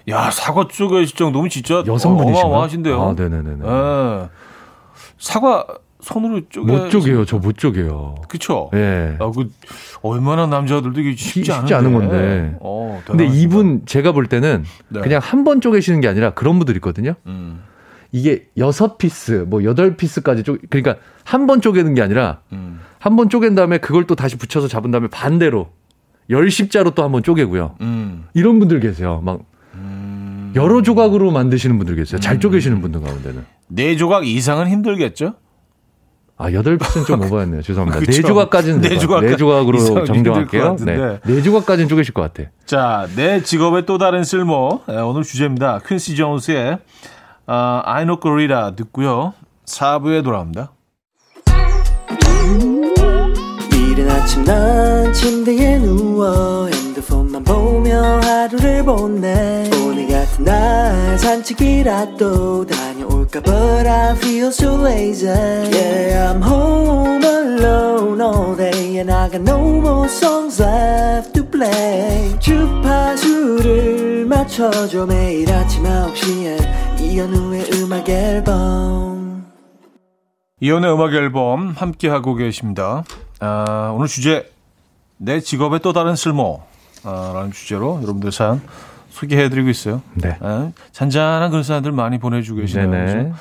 야, 0.09 0.31
사과 0.31 0.69
쪼갤 0.69 1.07
정도면 1.07 1.49
진짜 1.51 1.83
여성분이신가? 1.87 2.47
어마어마하신데요. 2.47 3.03
아, 3.03 3.15
네네네. 3.15 3.51
예. 3.65 4.29
사과 5.25 5.67
손으로 6.01 6.43
쪼개 6.51 6.71
못 6.71 6.91
쪼개요. 6.91 7.25
저 7.25 7.39
못 7.39 7.57
쪼개요. 7.57 8.17
그쵸? 8.29 8.69
예. 8.75 9.17
아, 9.19 9.31
그, 9.35 9.49
얼마나 10.03 10.47
남자들도 10.47 11.01
이게 11.01 11.11
쉽지, 11.17 11.45
쉽지 11.45 11.53
않은데. 11.53 11.75
않은 11.75 11.93
건데. 11.95 12.57
어, 12.61 13.03
근데. 13.07 13.27
이분 13.27 13.87
제가 13.87 14.13
볼 14.13 14.27
때는 14.27 14.65
네. 14.89 15.01
그냥 15.01 15.21
한 15.23 15.45
번 15.45 15.63
쪼개시는 15.63 16.01
게 16.03 16.09
아니라 16.09 16.31
그런 16.35 16.59
분들 16.59 16.75
있거든요. 16.77 17.15
음, 17.27 17.63
이게 18.13 18.49
여섯 18.59 18.99
piece, 18.99 19.47
뭐 19.49 19.65
여덟 19.65 19.97
piece까지 19.97 20.43
쪼 20.43 20.59
그러니까 20.69 20.97
한 21.25 21.47
번 21.47 21.63
쪼개는 21.63 21.95
게 21.95 22.03
아니라 22.03 22.41
음, 22.53 22.81
한번 22.99 23.31
쪼갠 23.31 23.55
다음에 23.55 23.79
그걸 23.79 24.07
또 24.07 24.15
다시 24.15 24.37
붙여서 24.37 24.69
잡은 24.69 24.91
다음에 24.91 25.09
반대로 25.09 25.71
열 26.29 26.51
십자로 26.51 26.91
또 26.91 27.03
한 27.03 27.13
번 27.13 27.23
쪼개고요. 27.23 27.77
음. 27.81 28.25
이런 28.35 28.59
분들 28.59 28.81
계세요. 28.81 29.23
막 29.25 29.41
여러 30.55 30.83
조각으로 30.83 31.33
만드시는 31.33 31.79
분들 31.79 31.97
계세요. 31.97 32.21
잘 32.21 32.39
쪼개시는 32.39 32.81
분들 32.83 33.01
가운데는. 33.01 33.45
네 33.75 33.97
조각 33.97 34.27
이상은 34.27 34.69
힘들겠죠? 34.69 35.35
아, 36.37 36.53
여덟 36.53 36.79
피스는 36.79 37.07
좀 37.07 37.23
오버였네요. 37.27 37.63
죄송합니다. 37.63 38.01
네 38.01 38.07
그쵸. 38.07 38.23
조각까지는 38.23 38.81
네 38.81 38.89
네, 38.91 38.99
조각 38.99 39.25
네 39.25 39.37
조각으로 39.37 40.05
정정할게요. 40.05 40.77
네. 40.81 41.19
네 41.25 41.43
조각까지는 41.43 41.89
쪼개실 41.89 42.15
것 42.15 42.23
같아. 42.23 42.51
자, 42.67 43.07
내 43.17 43.43
직업의 43.43 43.87
또 43.87 43.99
다른 43.99 44.25
쓸모. 44.25 44.83
예, 44.91 44.97
오늘 44.97 45.23
주제입니다. 45.23 45.81
퀸시 45.87 46.15
존스의 46.17 46.79
아, 47.47 47.83
I 47.85 48.05
know 48.05 48.19
Gorilla 48.21 48.75
듣고요. 48.77 49.35
4부에 49.67 50.23
돌아옵니다. 50.25 50.73
이른 53.73 54.11
아침 54.11 54.45
난 54.45 55.13
침대에 55.13 55.79
누워 55.79 56.67
핸드폰만 56.67 57.45
보며 57.45 58.03
하루를 58.23 58.85
보내 58.85 59.71
오늘 59.87 60.09
같은 60.09 60.45
날 60.45 61.17
산책이라도 61.19 62.67
다녀올까 62.67 62.94
But 63.43 63.87
I 63.87 64.15
feel 64.15 64.53
so 64.53 64.77
lazy 64.77 65.27
Yeah 65.27 66.31
I'm 66.31 66.41
home 66.41 67.25
alone 67.25 68.21
all 68.21 68.55
day 68.55 68.99
And 68.99 69.11
I 69.11 69.29
got 69.29 69.41
no 69.41 69.59
more 69.81 70.09
songs 70.09 70.63
left 70.63 71.35
to 71.35 71.45
play 71.45 72.39
주파수를 72.39 74.27
맞춰줘 74.27 75.07
매일 75.07 75.53
아침 75.53 75.83
9시에 75.83 77.01
이현우의 77.01 77.71
음악 77.75 78.09
앨범 78.09 79.47
이연의 80.61 80.95
음악 80.95 81.13
앨범 81.13 81.73
함께 81.73 82.09
하고 82.09 82.35
계십니다. 82.35 83.05
아, 83.41 83.93
오늘 83.95 84.07
주제 84.07 84.51
내 85.17 85.41
직업의 85.41 85.81
또 85.81 85.93
다른 85.93 86.15
쓸모 86.17 86.63
아, 87.03 87.33
라는 87.35 87.51
주제로 87.51 87.97
여러분들 87.97 88.31
사연 88.33 88.63
소개해드리고 89.15 89.69
있어요. 89.71 90.03
네. 90.15 90.37
아, 90.41 90.73
잔잔한 90.91 91.51
그런 91.51 91.63
사연들 91.63 91.93
많이 91.93 92.19
보내주고 92.19 92.61
계시네요. 92.63 92.91
네네. 92.91 93.33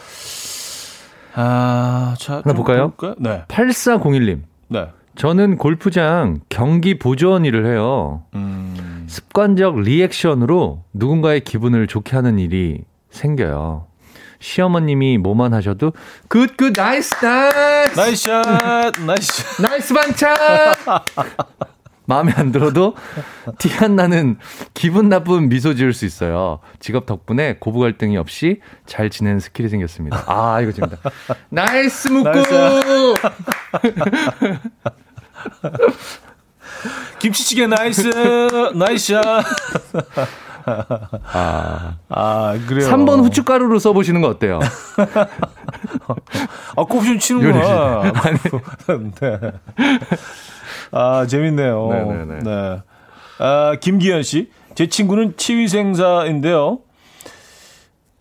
아, 1.36 2.16
자, 2.20 2.34
하나 2.34 2.44
좀 2.44 2.54
볼까요? 2.56 2.90
볼까요? 2.92 3.16
네, 3.18 3.44
8401님. 3.48 4.42
네. 4.70 4.88
저는 5.16 5.58
골프장 5.58 6.42
경기 6.50 6.98
보조원 7.00 7.46
일을 7.46 7.66
해요. 7.66 8.24
음, 8.36 9.06
습관적 9.08 9.80
리액션으로 9.80 10.84
누군가의 10.94 11.42
기분을 11.42 11.88
좋게 11.88 12.16
하는 12.16 12.38
일이 12.40 12.82
생겨요. 13.10 13.88
시어머님이 14.40 15.18
뭐만 15.20 15.54
하셔도 15.54 15.94
good 16.28 16.58
good 16.58 16.74
nice 16.76 17.16
nice 17.24 17.96
nice 18.00 18.24
shot, 18.24 18.92
nice 19.06 19.32
shot. 19.34 19.62
nice 19.62 19.94
반찬 19.94 20.36
마음에 22.06 22.34
안 22.36 22.52
들어도 22.52 22.96
티 23.60 23.70
안 23.84 23.96
나는 23.96 24.38
기분 24.74 25.10
나쁜 25.10 25.50
미소 25.50 25.74
지을 25.74 25.94
수 25.94 26.06
있어요. 26.06 26.60
직업 26.80 27.06
덕분에 27.06 27.58
고부 27.60 27.80
갈등이 27.80 28.18
없이 28.18 28.60
잘 28.86 29.10
지내는 29.10 29.40
skill이 29.40 29.70
생겼습니다. 29.70 30.24
아 30.28 30.62
이거 30.62 30.72
재밌다. 30.72 30.98
nice 31.50 32.08
묵고. 32.10 32.30
김치찌개 37.20 37.68
nice, 37.68 38.10
nice 38.76 39.14
shot. 39.14 39.44
아, 40.66 41.96
아, 42.10 42.58
그래요. 42.68 42.90
3번 42.90 43.24
후춧가루로 43.24 43.80
써보시는 43.80 44.22
거 44.22 44.30
어때요? 44.30 44.60
아, 46.78 46.84
꼽 46.84 47.05
좀 47.05 47.20
치는구나. 47.20 48.04
네. 49.20 49.40
아, 50.94 51.26
재밌네요. 51.28 51.90
네네네. 51.90 52.44
네. 52.44 52.82
아, 53.40 53.76
김기현 53.82 54.24
씨. 54.24 54.50
제 54.76 54.88
친구는 54.88 55.36
치위생사인데요. 55.38 56.80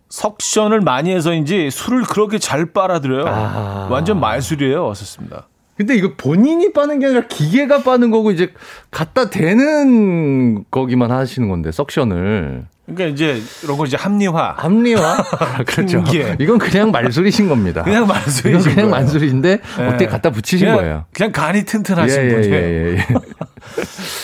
석션을 0.09 0.81
많이 0.81 1.11
해서인지 1.13 1.71
술을 1.71 2.03
그렇게 2.03 2.37
잘 2.37 2.67
빨아들여요. 2.71 3.25
아. 3.27 3.87
완전 3.89 4.19
말술이에요. 4.19 4.85
왔었습니다. 4.85 5.47
근데 5.75 5.95
이거 5.95 6.11
본인이 6.15 6.71
빠는 6.71 6.99
게 6.99 7.07
아니라 7.07 7.27
기계가 7.27 7.81
빠는 7.81 8.11
거고 8.11 8.29
이제 8.29 8.53
갖다 8.91 9.31
대는 9.31 10.65
거기만 10.69 11.09
하시는 11.11 11.49
건데 11.49 11.71
석션을 11.71 12.67
그러니까 12.85 13.05
이제 13.13 13.41
이런 13.63 13.77
거 13.77 13.85
이제 13.85 13.95
합리화. 13.95 14.55
합리화 14.57 15.23
그렇죠. 15.65 16.03
기계. 16.03 16.35
이건 16.39 16.57
그냥 16.57 16.91
말술이신 16.91 17.47
겁니다. 17.47 17.81
그냥 17.83 18.03
이건 18.03 18.15
말술이신 18.15 18.59
그냥 18.61 18.75
거예요. 18.75 18.89
말술인데 18.89 19.59
어떻게 19.87 20.03
예. 20.05 20.07
갖다 20.09 20.29
붙이신 20.31 20.67
그냥, 20.67 20.77
거예요. 20.77 21.05
그냥 21.13 21.31
간이 21.31 21.63
튼튼하신 21.63 22.21
예, 22.21 22.25
예, 22.29 22.35
거죠. 22.35 22.49
예, 22.49 22.55
예, 22.55 22.97
예. 22.97 23.05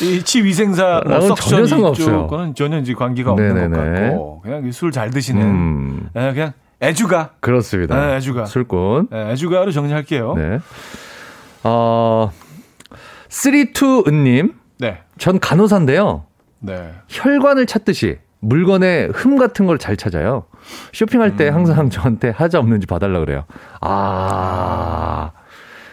이 0.06 0.24
치 0.24 0.44
위생사, 0.44 1.02
뭐 1.08 1.34
전혀 1.36 1.66
상관없어요. 1.66 2.54
전혀 2.56 2.80
이제 2.80 2.94
관계가 2.94 3.32
없는 3.32 3.54
네네네. 3.56 3.78
것 3.78 4.02
같고 4.10 4.42
그냥 4.42 4.72
술 4.72 4.92
잘 4.92 5.10
드시는 5.10 5.42
음, 5.42 6.10
예, 6.18 6.34
그냥 6.34 6.52
애주가 6.82 7.32
그렇습니다. 7.40 7.96
네, 8.08 8.16
애주가. 8.18 8.46
술꾼. 8.46 9.08
예, 9.14 9.32
애주가로 9.32 9.72
정리할게요. 9.72 10.34
네. 10.36 10.50
네. 10.50 10.60
어, 11.64 12.32
32은님, 13.30 14.54
전 15.18 15.40
간호사인데요. 15.40 16.26
네. 16.60 16.92
혈관을 17.08 17.66
찾듯이 17.66 18.18
물건에 18.42 19.10
흠 19.14 19.38
같은 19.38 19.66
걸 19.66 19.78
잘 19.78 19.96
찾아요. 19.98 20.46
쇼핑할 20.94 21.36
때 21.36 21.50
항상 21.50 21.90
저한테 21.90 22.30
하자 22.30 22.60
없는지 22.60 22.88
봐달라 22.88 23.20
그래요. 23.20 23.46
아, 23.82 25.32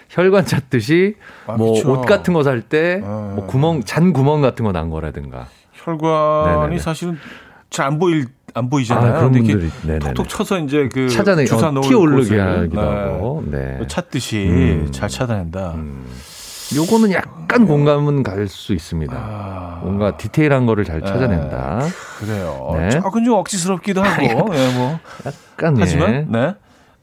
혈관 0.09 0.45
찾듯이 0.47 1.17
아, 1.47 1.53
뭐 1.57 1.75
그쵸. 1.75 1.93
옷 1.93 2.03
같은 2.05 2.35
거 2.35 2.43
살때 2.43 3.01
어. 3.05 3.33
뭐 3.37 3.47
구멍 3.47 3.83
잔 3.83 4.13
구멍 4.13 4.41
같은 4.41 4.65
거 4.65 4.73
난 4.73 4.91
거라든가. 4.91 5.47
혈관이 5.73 6.57
네네네. 6.61 6.79
사실은 6.79 7.19
잘 7.71 7.87
안 7.87 7.99
보일 7.99 8.27
안 8.55 8.71
보이잖아요. 8.71 9.15
아, 9.15 9.19
그런 9.19 9.33
분들이. 9.33 9.69
톡톡 10.01 10.29
쳐서 10.29 10.59
이제 10.61 10.89
그 10.93 11.09
찾아내 11.09 11.45
주사 11.45 11.69
어, 11.69 11.71
놓을 11.73 11.83
티 11.89 11.95
오르게 11.95 12.23
곳을, 12.23 12.41
하기도 12.41 12.81
네, 12.81 12.87
하고. 12.89 13.45
네. 13.51 13.79
찾듯이 13.89 14.47
음. 14.49 14.89
잘 14.93 15.09
찾아낸다. 15.09 15.75
요거는 16.75 17.13
약간 17.13 17.67
공감은 17.67 18.23
갈 18.23 18.49
수 18.49 18.73
있습니다. 18.73 19.15
아, 19.17 19.81
뭔가 19.83 20.17
디테일한 20.17 20.67
거를 20.67 20.85
잘 20.85 21.01
찾아낸다. 21.01 21.81
그래요. 22.19 22.75
네. 22.79 22.91
조금 22.91 23.25
좀 23.25 23.35
억지스럽기도 23.35 24.03
하고, 24.03 24.23
예, 24.55 24.75
뭐. 24.75 24.99
약간 25.25 25.77
예. 25.77 25.81
하지만, 25.81 26.27
네. 26.31 26.55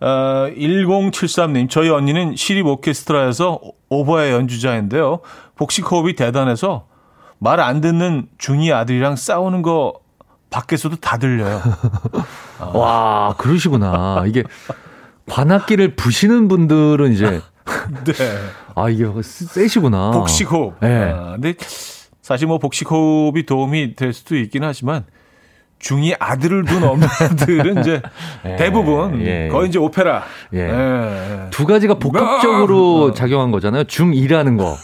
어, 0.01 0.47
1073님, 0.57 1.69
저희 1.69 1.89
언니는 1.89 2.35
시립 2.35 2.65
오케스트라에서 2.67 3.59
오보의 3.89 4.31
연주자인데요. 4.33 5.19
복식 5.55 5.89
호흡이 5.89 6.15
대단해서 6.15 6.87
말 7.39 7.59
안 7.59 7.79
듣는 7.81 8.27
중2 8.37 8.73
아들이랑 8.73 9.15
싸우는 9.15 9.61
거 9.61 9.93
밖에서도 10.49 10.97
다 10.97 11.17
들려요. 11.17 11.61
와, 12.73 13.33
그러시구나. 13.37 14.23
이게 14.27 14.43
관악기를 15.29 15.95
부시는 15.95 16.47
분들은 16.49 17.13
이제 17.13 17.41
네. 18.05 18.13
아 18.75 18.89
이게 18.89 19.05
세시구나. 19.21 20.11
복식 20.11 20.51
호흡. 20.51 20.75
네. 20.81 21.11
아, 21.11 21.31
근데 21.33 21.53
사실 22.21 22.47
뭐 22.47 22.57
복식 22.57 22.89
호흡이 22.89 23.45
도움이 23.45 23.95
될 23.95 24.13
수도 24.13 24.35
있긴 24.35 24.63
하지만 24.63 25.05
중이 25.83 26.15
아들을 26.17 26.63
둔 26.63 26.81
엄마들은 26.81 27.81
이제 27.81 28.01
예, 28.47 28.55
대부분 28.55 29.19
예, 29.21 29.45
예. 29.45 29.49
거의 29.49 29.67
이제 29.67 29.77
오페라. 29.77 30.23
예. 30.53 30.59
예. 30.59 31.49
두 31.49 31.65
가지가 31.65 31.95
복합적으로 31.95 33.03
어. 33.07 33.13
작용한 33.13 33.51
거잖아요. 33.51 33.83
중2라는 33.83 34.57
거과. 34.57 34.77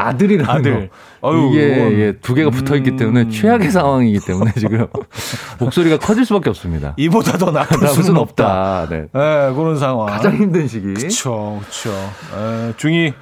아들이라는 0.02 0.50
아들. 0.50 0.88
거. 0.88 1.28
어휴, 1.28 1.50
이게 1.50 1.60
예, 2.00 2.12
두 2.22 2.32
개가 2.34 2.48
붙어 2.48 2.74
있기 2.76 2.96
때문에 2.96 3.24
음. 3.24 3.30
최악의 3.30 3.70
상황이기 3.70 4.20
때문에 4.26 4.52
지금 4.56 4.86
목소리가 5.60 5.98
커질 5.98 6.24
수밖에 6.24 6.48
없습니다. 6.48 6.94
이보다 6.96 7.36
더 7.36 7.50
나쁠 7.50 7.78
나쁠 7.78 8.02
수는 8.02 8.18
없다. 8.18 8.80
없다. 8.80 8.88
네. 8.88 8.96
예, 9.14 9.52
그런 9.54 9.76
상황. 9.78 10.06
가장 10.06 10.36
힘든 10.36 10.66
시기. 10.66 10.94
그렇죠, 10.94 11.60
그렇죠. 11.60 11.90
중이 12.78 13.12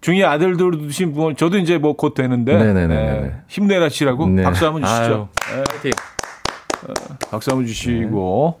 중이 0.00 0.24
아들들 0.24 0.70
두신 0.78 1.12
분, 1.12 1.34
저도 1.36 1.58
이제 1.58 1.78
뭐 1.78 1.94
곧 1.94 2.14
되는데 2.14 3.32
힘내라 3.48 3.88
치라고 3.88 4.28
네. 4.28 4.42
박수 4.44 4.64
한번 4.66 4.82
주시죠. 4.84 5.28
아유, 5.52 5.64
예, 5.86 5.90
박수 7.30 7.50
한번 7.50 7.66
주시고. 7.66 8.60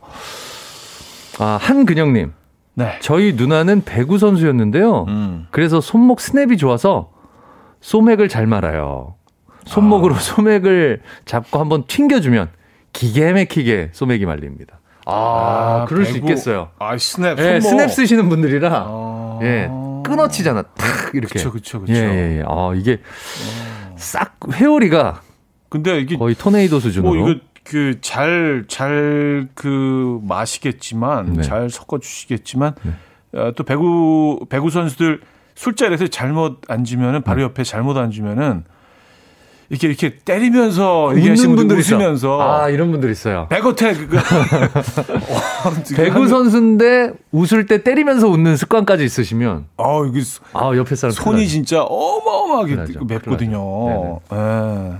아, 1.38 1.58
한근영님. 1.60 2.32
네. 2.74 2.98
저희 3.00 3.34
누나는 3.34 3.84
배구 3.84 4.18
선수였는데요. 4.18 5.04
음. 5.08 5.46
그래서 5.50 5.80
손목 5.80 6.20
스냅이 6.20 6.56
좋아서 6.56 7.10
소맥을 7.80 8.28
잘 8.28 8.46
말아요. 8.46 9.16
손목으로 9.66 10.14
아. 10.14 10.18
소맥을 10.20 11.02
잡고 11.24 11.58
한번 11.58 11.84
튕겨주면 11.86 12.50
기계 12.92 13.32
막히게 13.32 13.90
소맥이 13.92 14.24
말립니다. 14.26 14.80
아, 15.04 15.82
아 15.82 15.84
그럴 15.88 16.04
배구. 16.04 16.12
수 16.12 16.18
있겠어요. 16.18 16.70
아, 16.78 16.96
스냅. 16.96 17.38
예, 17.38 17.60
스냅 17.60 17.90
쓰시는 17.90 18.28
분들이라, 18.28 18.70
아. 18.72 19.38
예, 19.42 19.68
끊어치잖아. 20.04 20.62
탁, 20.62 21.14
이렇게. 21.14 21.34
그쵸, 21.34 21.50
그쵸. 21.50 21.84
예, 21.88 21.94
예, 21.94 22.38
예. 22.38 22.44
아, 22.46 22.72
이게 22.74 23.00
싹 23.96 24.36
회오리가. 24.52 25.22
근데 25.68 25.98
이게. 25.98 26.16
거의 26.16 26.34
토네이도 26.36 26.78
수준으로. 26.80 27.14
뭐 27.14 27.28
이거 27.30 27.40
그, 27.64 28.00
잘, 28.00 28.64
잘, 28.68 29.48
그, 29.54 30.20
마시겠지만, 30.22 31.34
네. 31.34 31.42
잘 31.42 31.70
섞어 31.70 31.98
주시겠지만, 31.98 32.74
네. 32.82 32.92
어, 33.38 33.52
또 33.56 33.64
배구, 33.64 34.46
배구 34.48 34.70
선수들 34.70 35.20
술자리에서 35.54 36.08
잘못 36.08 36.60
앉으면은, 36.68 37.22
바로 37.22 37.38
네. 37.38 37.44
옆에 37.44 37.64
잘못 37.64 37.96
앉으면은, 37.96 38.64
이렇게 39.72 39.88
이렇게 39.88 40.18
때리면서 40.18 41.16
얘기하시는 41.16 41.56
분들 41.56 41.78
웃으면서 41.78 42.42
아 42.42 42.68
이런 42.68 42.90
분들 42.90 43.10
있어요. 43.10 43.46
백어택 43.48 44.06
그 44.06 44.18
배구 45.96 46.28
선수인데 46.28 47.14
웃을 47.30 47.64
때 47.64 47.82
때리면서 47.82 48.28
웃는 48.28 48.58
습관까지 48.58 49.02
있으시면 49.02 49.64
아 49.78 50.04
이게 50.06 50.20
아 50.52 50.72
옆에 50.76 50.94
사람 50.94 51.12
손이 51.12 51.36
큰일 51.36 51.48
진짜 51.48 51.82
어마어마하게 51.84 52.76
맵거든요. 53.02 54.20
네. 54.30 54.92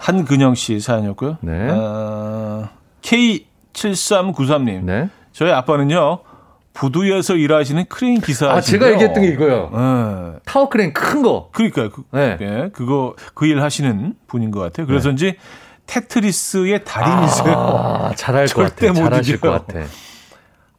한근영 0.00 0.54
씨 0.54 0.80
사연이었고요. 0.80 1.36
네. 1.42 1.68
어, 1.70 2.68
K7393님. 3.02 4.84
네. 4.84 5.08
저희 5.32 5.52
아빠는요. 5.52 6.20
부두에서 6.72 7.34
일하시는 7.34 7.84
크레인 7.88 8.20
기사. 8.20 8.50
아, 8.50 8.60
제가 8.60 8.90
얘기했던 8.92 9.22
게 9.22 9.28
이거요. 9.28 9.70
네. 9.72 10.38
타워 10.46 10.68
크레인 10.68 10.92
큰 10.94 11.20
거. 11.22 11.50
그러니까요. 11.52 11.90
그, 11.90 12.02
네. 12.12 12.36
네. 12.38 12.70
그거, 12.72 13.14
그 13.34 13.44
일 13.46 13.60
하시는 13.62 14.14
분인 14.26 14.50
것 14.50 14.60
같아요. 14.60 14.86
그래서인지 14.86 15.32
네. 15.32 15.36
테트리스의 15.86 16.84
달인이세요. 16.84 17.52
아, 17.52 18.12
잘할 18.14 18.46
것 18.46 18.62
같아. 18.62 18.92
잘하실 18.94 19.40
것 19.40 19.50
같아. 19.66 19.80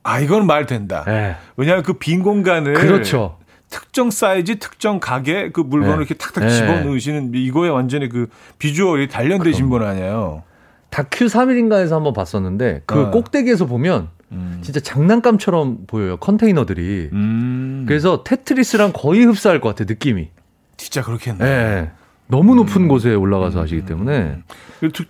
아, 0.03 0.19
이건 0.19 0.47
말 0.47 0.65
된다. 0.65 1.03
네. 1.05 1.35
왜냐하면 1.57 1.83
그 1.83 1.93
빈 1.99 2.23
공간을. 2.23 2.73
그렇죠. 2.73 3.37
특정 3.71 4.11
사이즈, 4.11 4.59
특정 4.59 4.99
가게 4.99 5.49
그 5.51 5.61
물건을 5.61 5.95
네. 5.95 5.99
이렇게 6.01 6.13
탁탁 6.13 6.47
집어 6.49 6.81
넣으시는 6.81 7.31
이거에 7.33 7.69
완전히 7.69 8.09
그 8.09 8.27
비주얼이 8.59 9.07
단련되신 9.07 9.69
분 9.69 9.81
아니에요. 9.81 10.43
다큐 10.91 11.25
3일인가에서 11.25 11.91
한번 11.91 12.13
봤었는데 12.13 12.83
그 12.85 12.99
어. 12.99 13.11
꼭대기에서 13.11 13.65
보면 13.65 14.09
음. 14.33 14.59
진짜 14.61 14.81
장난감처럼 14.81 15.85
보여요 15.87 16.17
컨테이너들이. 16.17 17.09
음. 17.13 17.85
그래서 17.87 18.23
테트리스랑 18.23 18.91
거의 18.93 19.23
흡사할 19.23 19.61
것 19.61 19.69
같아 19.69 19.85
느낌이. 19.87 20.29
진짜 20.75 21.01
그렇겠네. 21.01 21.43
네. 21.43 21.91
너무 22.27 22.55
높은 22.55 22.83
음. 22.83 22.87
곳에 22.89 23.13
올라가서 23.13 23.61
하시기 23.61 23.85
때문에. 23.85 24.37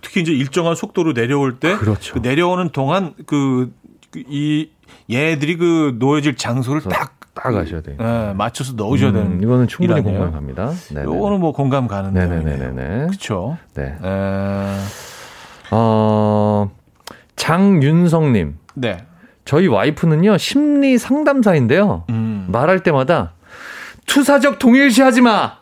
특히 0.02 0.20
이제 0.20 0.32
일정한 0.32 0.76
속도로 0.76 1.14
내려올 1.14 1.58
때. 1.58 1.76
그렇죠. 1.76 2.14
그 2.14 2.18
내려오는 2.20 2.70
동안 2.70 3.14
그, 3.26 3.72
그, 4.10 4.22
이, 4.28 4.70
얘들이 5.10 5.56
그 5.56 5.96
놓여질 5.98 6.36
장소를 6.36 6.82
딱. 6.82 7.21
딱 7.34 7.54
하셔야 7.54 7.80
돼요. 7.80 7.96
네, 7.98 8.34
맞춰서 8.34 8.74
넣으셔야 8.74 9.10
음, 9.10 9.14
되는. 9.14 9.42
이거는 9.42 9.68
충분히 9.68 10.02
공감 10.02 10.32
갑니다. 10.32 10.72
이거는 10.90 11.40
뭐 11.40 11.52
공감 11.52 11.88
가는 11.88 12.12
네네네네. 12.12 13.06
그렇죠. 13.06 13.56
네. 13.74 13.96
에... 14.02 14.78
어, 15.70 16.70
장윤성님. 17.36 18.58
네. 18.74 18.98
저희 19.44 19.66
와이프는요, 19.66 20.38
심리 20.38 20.98
상담사인데요. 20.98 22.04
음. 22.10 22.46
말할 22.48 22.80
때마다 22.80 23.32
투사적 24.06 24.58
동일시 24.58 25.02
하지 25.02 25.20
마! 25.20 25.58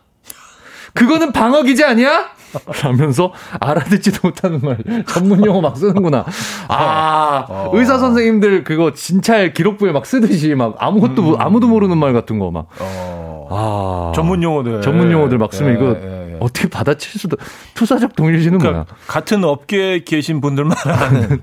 그거는 0.95 1.33
방어 1.33 1.63
기제 1.63 1.85
아니야? 1.85 2.31
라면서 2.83 3.33
알아듣지도 3.61 4.29
못하는 4.29 4.61
말 4.63 4.79
전문 5.07 5.45
용어 5.45 5.61
막 5.61 5.77
쓰는구나. 5.77 6.25
아 6.69 7.47
어. 7.49 7.71
의사 7.75 7.99
선생님들 7.99 8.65
그거 8.65 8.93
진찰 8.93 9.53
기록부에 9.53 9.93
막 9.93 10.07
쓰듯이 10.07 10.55
막 10.55 10.77
아무것도 10.79 11.35
음. 11.35 11.41
아무도 11.41 11.69
모르는 11.69 11.99
말 11.99 12.13
같은 12.13 12.39
거 12.39 12.51
막. 12.51 12.67
어. 12.81 13.49
아 13.51 14.13
전문 14.15 14.43
용어들 14.43 14.81
전문 14.81 15.11
용어들 15.11 15.39
막 15.39 15.53
쓰면 15.53 15.73
예, 15.73 15.77
이거 15.77 15.97
예, 16.01 16.33
예. 16.35 16.37
어떻게 16.41 16.69
받아칠 16.69 17.19
수도 17.19 17.37
투사적 17.75 18.15
동일시는 18.15 18.59
그러니까? 18.59 18.87
같은 19.07 19.43
업계에 19.45 20.05
계신 20.05 20.41
분들만 20.41 20.77
아는 20.85 21.43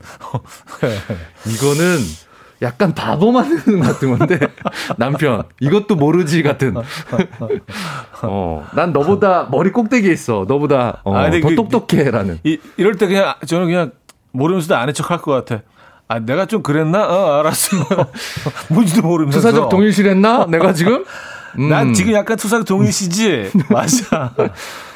이거는 1.48 2.00
약간 2.62 2.94
바보 2.96 3.32
만드는 3.32 3.80
같은 3.86 4.18
건데. 4.18 4.40
남편 4.98 5.44
이것도 5.60 5.96
모르지 5.96 6.42
같은. 6.44 6.76
어 8.24 8.64
난 8.74 8.94
너보다 8.94 9.48
머리 9.52 9.72
꼭대기에 9.72 10.12
있어. 10.12 10.46
너보다 10.48 11.02
어, 11.04 11.16
아, 11.16 11.30
더 11.30 11.40
그, 11.50 11.56
똑똑해라는. 11.56 12.40
이, 12.44 12.58
이럴 12.78 12.96
때 12.96 13.08
그냥 13.08 13.36
저는 13.46 13.68
그냥 13.68 13.92
모르면서도 14.32 14.76
아는 14.76 14.94
척할 14.94 15.20
것 15.20 15.32
같아. 15.34 15.64
아 16.08 16.20
내가 16.20 16.46
좀 16.46 16.64
그랬나? 16.64 17.06
어 17.08 17.40
알았어 17.40 17.78
뭔지도 18.70 19.02
모르면서. 19.02 19.40
투사적 19.40 19.70
동일시했나? 19.70 20.46
내가 20.50 20.74
지금? 20.74 21.04
음. 21.60 21.70
난 21.70 21.94
지금 21.94 22.14
약간 22.14 22.38
투사적 22.38 22.66
동일시지. 22.66 23.52
맞아. 23.70 24.34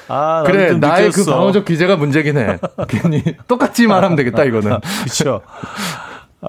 아, 0.07 0.43
그래 0.45 0.73
나의 0.73 1.11
그 1.11 1.23
방어적 1.25 1.65
기제가 1.65 1.95
문제긴 1.95 2.37
해. 2.37 2.57
괜히 2.87 3.23
똑같이 3.47 3.87
말하면 3.87 4.15
되겠다 4.15 4.43
이거는. 4.45 4.79
그렇죠 5.03 5.41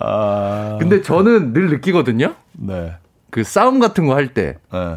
아. 0.00 0.76
근데 0.80 1.02
저는 1.02 1.52
늘 1.52 1.68
느끼거든요. 1.70 2.34
네. 2.52 2.94
그 3.30 3.44
싸움 3.44 3.78
같은 3.80 4.06
거 4.06 4.14
할 4.14 4.34
때. 4.34 4.58
네. 4.72 4.96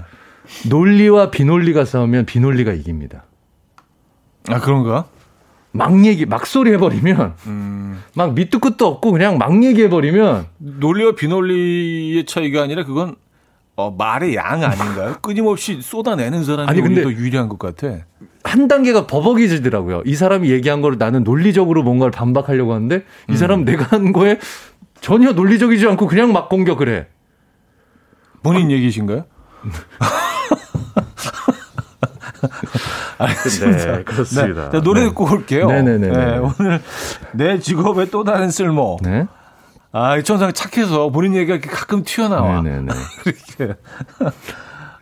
논리와 0.70 1.32
비논리가 1.32 1.86
싸우면 1.86 2.26
비논리가 2.26 2.74
이깁니다. 2.74 3.24
아, 4.50 4.60
그런가? 4.60 5.06
막 5.72 6.06
얘기, 6.06 6.26
막 6.26 6.46
소리 6.46 6.72
해버리면, 6.74 7.34
음. 7.48 8.02
막 8.14 8.34
밑도 8.34 8.60
끝도 8.60 8.88
없고 8.88 9.12
그냥 9.12 9.38
막 9.38 9.62
얘기해버리면. 9.64 10.46
논리와 10.58 11.16
비논리의 11.16 12.26
차이가 12.26 12.62
아니라 12.62 12.86
그건, 12.86 13.16
어, 13.76 13.92
말의 13.92 14.36
양 14.36 14.64
아닌가요? 14.64 15.16
끊임없이 15.24 15.82
쏟아내는 15.82 16.46
사람이 16.46 16.70
아니, 16.70 16.82
근데 16.82 17.02
더 17.04 17.12
유리한 17.12 17.50
것 17.50 17.60
같아. 17.60 18.06
한 18.44 18.68
단계가 18.70 19.06
버벅이지더라고요. 19.08 20.04
이 20.06 20.16
사람이 20.16 20.50
얘기한 20.52 20.82
거를 20.82 20.98
나는 20.98 21.24
논리적으로 21.24 21.84
뭔가를 21.84 22.12
반박하려고 22.12 22.74
하는데, 22.74 22.98
이 23.28 23.32
음. 23.32 23.36
사람은 23.36 23.66
내가 23.66 23.86
한 23.86 24.14
거에 24.14 24.40
전혀 25.02 25.32
논리적이지 25.32 25.88
않고 25.88 26.08
그냥 26.08 26.34
막 26.34 26.50
공격을 26.50 26.90
해. 26.90 27.08
본인 28.44 28.68
아, 28.68 28.72
얘기신가요? 28.72 29.26
알겠습니다. 33.18 33.98
네, 33.98 34.04
그렇습니다. 34.06 34.70
네, 34.70 34.82
노래 34.82 35.02
네. 35.02 35.08
듣고 35.08 35.26
올게요. 35.32 35.68
네네네. 35.68 36.08
네, 36.10 36.38
오늘 36.38 36.82
내 37.34 37.60
직업의 37.60 38.12
또 38.12 38.24
다른 38.24 38.50
쓸모. 38.50 38.98
네. 39.02 39.26
아, 39.92 40.18
이천상 40.18 40.52
착해서 40.54 41.10
본인 41.10 41.36
얘기가 41.36 41.60
가끔 41.72 42.04
튀어나와. 42.04 42.62
네네네. 42.62 42.94
그렇게. 43.24 43.76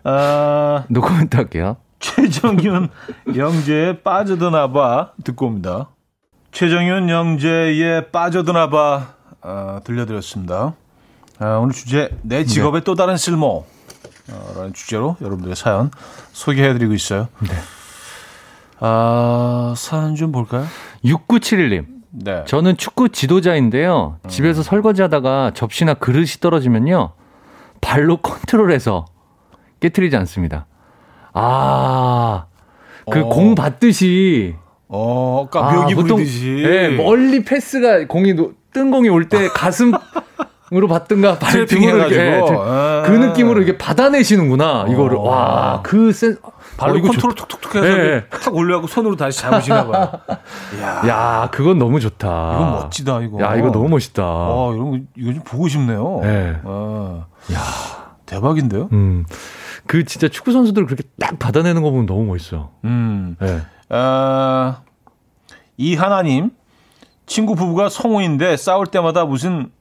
아, 0.04 0.84
노코멘트 0.90 1.36
할게요. 1.36 1.78
최정윤 2.00 2.90
영재의 3.36 4.04
빠져드나봐 4.04 5.14
듣고 5.24 5.48
옵니다. 5.48 5.90
최정윤 6.52 7.10
영재의 7.10 8.12
빠져드나봐 8.12 9.08
어, 9.44 9.80
들려드렸습니다. 9.84 10.74
아, 11.40 11.58
오늘 11.58 11.74
주제 11.74 12.10
내 12.22 12.44
직업의 12.46 12.82
네. 12.82 12.84
또 12.86 12.96
다른 12.96 13.18
쓸모 13.18 13.66
라는 14.56 14.74
주제로 14.74 15.18
여러분들의 15.22 15.56
사연 15.56 15.92
소개해드리고 16.32 16.94
있어요. 16.94 17.28
네. 17.42 17.50
아, 18.80 19.74
사연 19.76 20.16
좀 20.16 20.32
볼까요? 20.32 20.66
6971님. 21.04 21.86
네. 22.12 22.44
저는 22.46 22.78
축구 22.78 23.10
지도자인데요. 23.10 24.20
음. 24.24 24.30
집에서 24.30 24.64
설거지 24.64 25.02
하다가 25.02 25.52
접시나 25.54 25.94
그릇이 25.96 26.28
떨어지면요. 26.40 27.14
발로 27.82 28.18
컨트롤해서 28.18 29.06
깨트리지 29.80 30.16
않습니다. 30.18 30.68
아, 31.34 32.46
그 33.12 33.29
공 33.29 33.52
어. 33.52 33.56
받듯이. 33.56 34.56
어, 34.88 35.48
그러니까 35.50 35.82
묘기 35.82 35.94
아, 35.94 35.96
부리듯이. 35.98 36.62
네, 36.62 36.90
멀리 36.90 37.44
패스가 37.44 38.08
공이 38.08 38.36
뜬 38.74 38.92
공이 38.92 39.10
올 39.10 39.30
때 39.30 39.48
가슴으로 39.50 40.88
받든가 40.88 41.38
발등으로 41.38 41.98
이렇게 41.98 42.18
네, 42.18 42.42
그 43.06 43.12
느낌으로 43.12 43.62
이렇게 43.62 43.78
받아내시는구나 43.78 44.86
이거를 44.90 45.18
와 45.18 45.55
그 45.55 46.12
센 46.14 46.38
발로 46.78 46.98
어, 46.98 47.02
컨트롤 47.02 47.36
톡톡톡 47.36 47.76
해서 47.76 47.86
네. 47.98 48.26
탁 48.30 48.56
올려하고 48.56 48.88
손으로 48.88 49.16
다시 49.16 49.40
잡으시나 49.40 49.86
봐요. 49.86 50.12
야, 50.82 51.08
야, 51.08 51.50
그건 51.52 51.78
너무 51.78 52.00
좋다. 52.00 52.56
이건 52.56 52.72
멋지다 52.72 53.22
이거. 53.22 53.40
야, 53.44 53.56
이거 53.56 53.72
너무 53.72 53.88
멋있다. 53.90 54.24
아, 54.24 54.72
이런 54.74 54.90
거 54.92 54.98
이거 55.16 55.34
좀 55.34 55.44
보고 55.44 55.68
싶네요. 55.68 56.20
네. 56.24 56.58
아, 56.66 57.26
야, 57.54 57.60
대박인데요? 58.26 58.90
음. 58.94 59.26
그 59.86 60.04
진짜 60.06 60.28
축구 60.28 60.52
선수들 60.54 60.88
그렇게 60.88 61.04
딱 61.20 61.38
받아내는 61.38 61.84
거 61.84 61.92
보면 61.92 62.08
너무 62.08 62.24
멋있어. 62.24 62.72
음. 62.86 63.36
네. 63.40 63.62
아, 63.90 64.78
이 65.78 65.94
하나님 65.96 66.50
친구 67.26 67.56
부부가 67.56 67.90
성우인데 67.90 68.58
싸울 68.58 68.88
때마다 68.88 69.26
무슨 69.26 69.72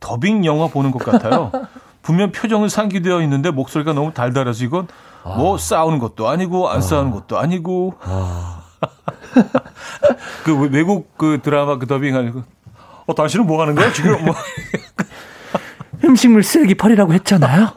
더빙 0.00 0.44
영화 0.44 0.68
보는 0.68 0.90
것 0.90 0.98
같아요. 1.04 1.50
분명 2.02 2.32
표정은 2.32 2.68
상기되어 2.68 3.20
있는데 3.22 3.50
목소리가 3.50 3.92
너무 3.92 4.12
달달해서 4.12 4.64
이건 4.64 4.88
뭐 5.22 5.58
싸우는 5.58 5.98
것도 5.98 6.28
아니고 6.28 6.70
안 6.70 6.80
싸우는 6.80 7.10
것도 7.10 7.38
아니고. 7.38 7.94
그 10.44 10.68
외국 10.70 11.16
그 11.16 11.40
드라마 11.42 11.78
그 11.78 11.86
더빙 11.86 12.16
아니고 12.16 12.42
어 13.06 13.14
당신은 13.14 13.46
뭐 13.46 13.60
하는 13.60 13.74
거야 13.74 13.92
지금 13.92 14.24
뭐 14.24 14.34
음식물 16.04 16.42
쓰레기 16.42 16.74
버리라고 16.74 17.12
했잖아요. 17.14 17.68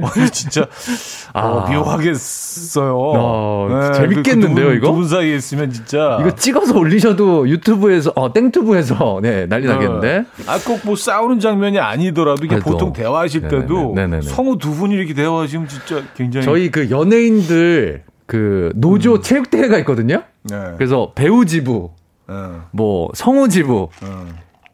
어, 0.00 0.06
어, 0.06 0.26
진짜 0.32 0.66
아. 1.32 1.46
어, 1.46 2.14
써요. 2.14 2.96
어, 2.98 3.68
네, 3.70 3.92
재밌겠는데요, 3.92 4.66
그, 4.68 4.74
이거? 4.74 4.86
두 4.88 4.92
분 4.94 5.08
사이에 5.08 5.34
있으면 5.36 5.70
진짜 5.72 6.18
이거 6.20 6.34
찍어서 6.34 6.78
올리셔도 6.78 7.48
유튜브에서 7.48 8.12
어 8.14 8.32
땡튜브에서 8.32 9.20
네 9.22 9.46
난리 9.46 9.66
나겠는데. 9.66 10.24
아 10.46 10.58
꼭 10.58 10.80
뭐 10.84 10.96
싸우는 10.96 11.40
장면이 11.40 11.78
아니더라도 11.78 12.44
이게 12.44 12.58
보통 12.58 12.92
대화하실 12.92 13.42
때도 13.48 13.92
네네네. 13.94 14.22
성우 14.22 14.58
두 14.58 14.72
분이 14.74 14.94
이렇게 14.94 15.14
대화하시면 15.14 15.68
진짜 15.68 16.02
굉장히 16.16 16.44
저희 16.44 16.70
그 16.70 16.90
연예인들 16.90 18.02
그 18.26 18.72
노조 18.74 19.14
음. 19.16 19.22
체육대회가 19.22 19.78
있거든요. 19.78 20.22
네. 20.44 20.56
그래서 20.76 21.12
배우 21.14 21.44
지부, 21.44 21.90
네. 22.28 22.34
뭐 22.72 23.10
성우 23.14 23.48
지부, 23.48 23.88
네. 24.00 24.08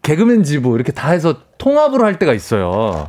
개그맨 0.02 0.42
지부 0.44 0.74
이렇게 0.74 0.92
다 0.92 1.10
해서 1.10 1.36
통합으로 1.58 2.04
할 2.04 2.18
때가 2.18 2.32
있어요. 2.34 3.08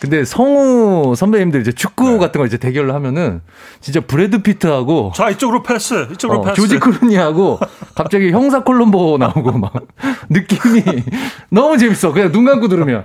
근데 0.00 0.24
성우 0.24 1.14
선배님들 1.14 1.60
이제 1.60 1.70
축구 1.70 2.10
네. 2.10 2.18
같은 2.18 2.40
거 2.40 2.46
이제 2.46 2.56
대결을 2.56 2.92
하면은 2.92 3.40
진짜 3.80 4.00
브래드 4.00 4.42
피트하고 4.42 5.12
자 5.14 5.30
이쪽으로 5.30 5.62
패스 5.62 6.08
이쪽으로 6.10 6.40
어, 6.40 6.42
패스. 6.42 6.56
조지 6.56 6.80
클루니하고 6.80 7.60
갑자기 7.94 8.32
형사 8.32 8.64
콜롬보 8.64 9.18
나오고 9.18 9.52
막 9.58 9.72
느낌이 10.28 10.82
너무 11.50 11.78
재밌어. 11.78 12.12
그냥 12.12 12.32
눈 12.32 12.44
감고 12.44 12.66
들으면. 12.66 13.04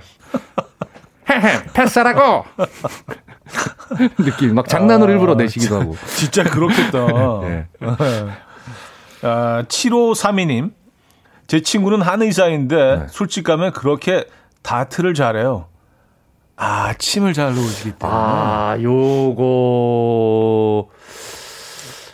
헤헤 1.30 1.64
패스라고! 1.74 2.44
느낌. 4.18 4.54
막 4.54 4.66
장난으로 4.66 5.10
아, 5.10 5.12
일부러 5.12 5.34
내시기도 5.34 5.80
하고. 5.80 5.96
진짜 6.06 6.42
그렇겠다. 6.42 7.06
네. 7.42 7.66
아, 9.22 9.62
7532님 9.68 10.72
제 11.48 11.60
친구는 11.60 12.02
한 12.02 12.22
의사인데 12.22 12.76
네. 12.76 13.06
술집 13.08 13.42
가면 13.42 13.72
그렇게 13.72 14.26
다트를 14.62 15.14
잘해요. 15.14 15.64
아, 16.56 16.92
침을 16.98 17.32
잘 17.32 17.54
놓으시기 17.54 17.92
때문에. 17.92 18.18
아, 18.20 18.76
요거. 18.80 20.88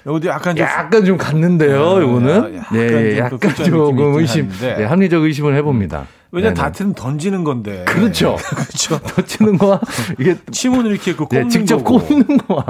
요것도 0.06 0.28
약간 0.28 0.54
좀. 0.54 0.64
약간 0.64 1.04
좀 1.04 1.16
갔는데요, 1.16 1.98
네, 1.98 2.04
요거는. 2.04 2.54
약간 2.56 2.78
네, 2.78 3.18
약간 3.18 3.54
조금 3.56 4.14
의심. 4.18 4.50
네, 4.60 4.84
합리적 4.84 5.24
의심을 5.24 5.56
해봅니다. 5.56 6.06
왜냐 6.30 6.48
면 6.48 6.54
다트는 6.54 6.94
던지는 6.94 7.42
건데. 7.42 7.84
그렇죠. 7.88 8.36
그렇죠. 8.54 9.00
던지는 9.02 9.58
거와 9.58 9.80
이게 10.18 10.36
침은 10.52 10.86
이렇게 10.86 11.14
그 11.14 11.26
네, 11.30 11.48
직접 11.48 11.78
거고. 11.78 11.98
꽂는 12.06 12.38
거와 12.38 12.64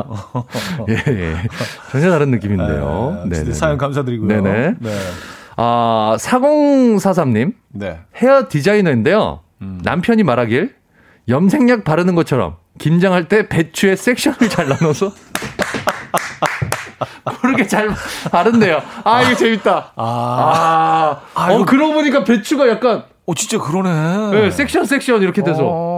예, 0.89 0.95
예. 1.09 1.37
전혀 1.91 2.11
다른 2.11 2.31
느낌인데요. 2.31 3.25
네, 3.29 3.45
네. 3.45 3.53
사연 3.53 3.77
감사드리고요. 3.77 4.29
네네. 4.29 4.75
네. 4.79 4.91
아, 5.57 6.17
4043님. 6.19 7.55
네. 7.73 8.01
헤어 8.17 8.49
디자이너인데요. 8.49 9.41
음. 9.63 9.81
남편이 9.83 10.23
말하길 10.23 10.75
염색약 11.29 11.85
바르는 11.85 12.15
것처럼 12.15 12.57
김장할 12.79 13.29
때 13.29 13.49
배추에 13.49 13.97
섹션을 13.97 14.49
잘 14.49 14.69
나눠서 14.69 15.13
그렇게 17.41 17.67
잘 17.67 17.89
바른대요. 18.31 18.81
아, 19.05 19.23
이거 19.23 19.35
재밌다. 19.35 19.93
아. 19.97 21.21
아. 21.35 21.35
아 21.35 21.53
어, 21.53 21.65
그러고 21.65 21.95
보니까 21.95 22.25
배추가 22.25 22.69
약간. 22.69 23.05
어, 23.27 23.35
진짜 23.35 23.59
그러네. 23.59 24.31
네, 24.33 24.51
섹션, 24.51 24.85
섹션 24.85 25.23
이렇게 25.23 25.43
돼서. 25.43 25.61
어. 25.63 25.93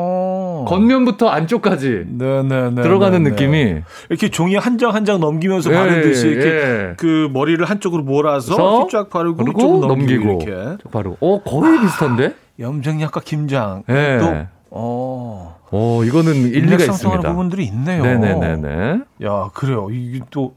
겉면부터 0.66 1.28
안쪽까지. 1.28 2.04
네네네. 2.08 2.82
들어가는 2.82 3.22
네네. 3.22 3.30
느낌이. 3.30 3.82
이렇게 4.10 4.28
종이 4.28 4.56
한 4.56 4.76
장 4.78 4.94
한장 4.94 5.20
넘기면서 5.20 5.70
네, 5.70 5.76
바르듯이 5.76 6.28
이렇게 6.28 6.48
예. 6.48 6.94
그 6.98 7.30
머리를 7.32 7.64
한쪽으로 7.64 8.02
몰아서 8.02 8.86
쫙 8.90 9.08
바르고 9.08 9.36
그리고 9.42 9.78
넘기고. 9.86 10.42
이렇게. 10.42 10.76
바르고. 10.90 11.16
어, 11.20 11.42
거의 11.42 11.78
아, 11.78 11.80
비슷한데? 11.80 12.34
염색약과 12.58 13.20
김장. 13.24 13.82
네. 13.86 14.18
또 14.18 14.34
어. 14.70 15.56
어, 15.70 16.04
이거는 16.04 16.34
일리가 16.34 16.84
있습니다. 16.84 17.20
부분들이 17.22 17.64
있네요. 17.64 18.02
네네네네. 18.02 19.00
야, 19.24 19.50
그래요. 19.54 19.88
이게 19.90 20.20
또 20.30 20.54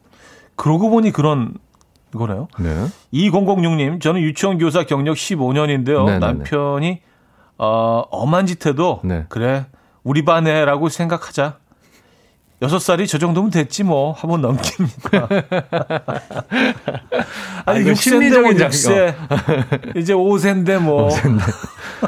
그러고 0.56 0.90
보니 0.90 1.12
그런 1.12 1.54
거네요. 2.14 2.48
네. 2.60 2.86
2006님, 3.14 4.02
저는 4.02 4.22
유치원 4.22 4.58
교사 4.58 4.84
경력 4.84 5.16
15년인데요. 5.16 6.06
네네네. 6.06 6.20
남편이 6.20 7.00
어, 7.58 8.04
엄한 8.12 8.46
짓 8.46 8.66
해도 8.66 9.00
네. 9.04 9.26
그래 9.30 9.66
우리 10.04 10.26
반애라고 10.26 10.90
생각하자. 10.90 11.58
여섯 12.62 12.80
살이 12.80 13.08
저 13.08 13.18
정도면 13.18 13.52
됐지 13.52 13.84
뭐 13.84 14.12
한번 14.12 14.42
넘깁니다. 14.42 15.30
아니 17.66 17.86
6세인데 17.86 18.42
뭐 18.42 18.52
6세. 18.52 19.16
이제 19.96 20.14
5세인데 20.14 20.80
뭐. 20.80 21.08
5세인데. 21.10 21.42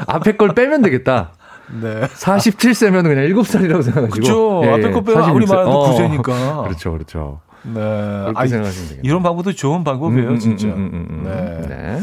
앞에 0.06 0.36
걸 0.36 0.54
빼면 0.54 0.82
되겠다. 0.82 1.32
네. 1.80 2.02
47세면 2.02 3.04
그냥 3.04 3.24
7살이라고 3.28 3.82
생각하시고. 3.82 4.10
그렇죠. 4.10 4.60
예, 4.64 4.70
앞에 4.72 4.90
거 4.90 5.00
빼면 5.00 5.22
아무리 5.22 5.46
말해도 5.46 5.70
어, 5.70 5.98
9세니까. 5.98 6.64
그렇죠. 6.68 6.92
그렇죠. 6.92 7.40
네. 7.62 7.72
그렇게 7.72 8.48
생각하시면 8.48 8.88
되겠네요. 8.88 9.00
이런 9.04 9.22
방법도 9.22 9.54
좋은 9.54 9.84
방법이에요, 9.84 10.28
음, 10.28 10.34
음, 10.34 10.38
진짜. 10.38 10.66
음, 10.66 10.90
음, 10.92 11.06
음, 11.10 11.22
네. 11.24 11.68
네. 11.68 12.00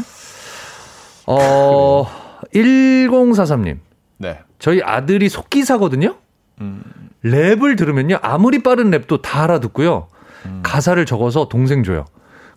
어, 1.26 2.06
1043님. 2.52 3.78
네. 4.20 4.38
저희 4.58 4.82
아들이 4.82 5.28
속기사거든요. 5.30 6.14
음. 6.60 6.82
랩을 7.24 7.76
들으면요. 7.78 8.18
아무리 8.22 8.62
빠른 8.62 8.90
랩도 8.90 9.22
다 9.22 9.44
알아듣고요. 9.44 10.08
음. 10.46 10.60
가사를 10.62 11.04
적어서 11.06 11.48
동생 11.48 11.82
줘요. 11.82 12.04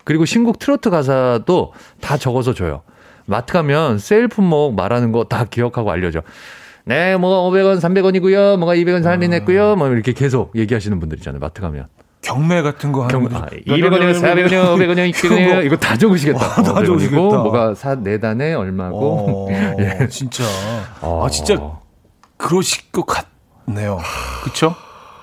그리고 0.04 0.26
신곡 0.26 0.58
트로트 0.58 0.90
가사도 0.90 1.72
다 2.02 2.18
적어서 2.18 2.52
줘요. 2.52 2.82
마트 3.26 3.54
가면 3.54 3.98
세일 3.98 4.28
품목 4.28 4.74
말하는 4.74 5.10
거 5.12 5.24
다 5.24 5.44
기억하고 5.46 5.90
알려줘. 5.90 6.20
네, 6.84 7.16
뭐 7.16 7.50
500원, 7.50 7.80
300원이고요. 7.80 8.58
뭐가 8.58 8.74
200원 8.76 9.02
살인했고요. 9.02 9.70
아. 9.72 9.74
뭐 9.76 9.88
이렇게 9.88 10.12
계속 10.12 10.54
얘기하시는 10.54 11.00
분들 11.00 11.16
있잖아요. 11.18 11.40
마트 11.40 11.62
가면. 11.62 11.86
경매 12.24 12.62
같은 12.62 12.90
거 12.90 13.04
하는 13.04 13.28
경, 13.28 13.42
아, 13.42 13.46
200원이요, 13.46 14.20
400원이요, 14.20 14.48
500원이요, 14.48 15.12
600원이요. 15.12 15.66
이거 15.66 15.76
다 15.76 15.96
적으시겠다. 15.96 16.60
어, 16.60 16.62
다 16.62 16.72
어, 16.72 16.84
적으시겠다. 16.84 17.20
뭐가 17.20 17.74
사, 17.74 17.94
네 17.94 18.18
단에 18.18 18.54
얼마고. 18.54 19.48
어, 19.48 19.48
예. 19.78 20.08
진짜. 20.08 20.44
어. 21.02 21.24
아, 21.24 21.28
진짜 21.28 21.56
그러실 22.38 22.90
것 22.90 23.06
같네요. 23.06 23.98
그쵸? 24.42 24.74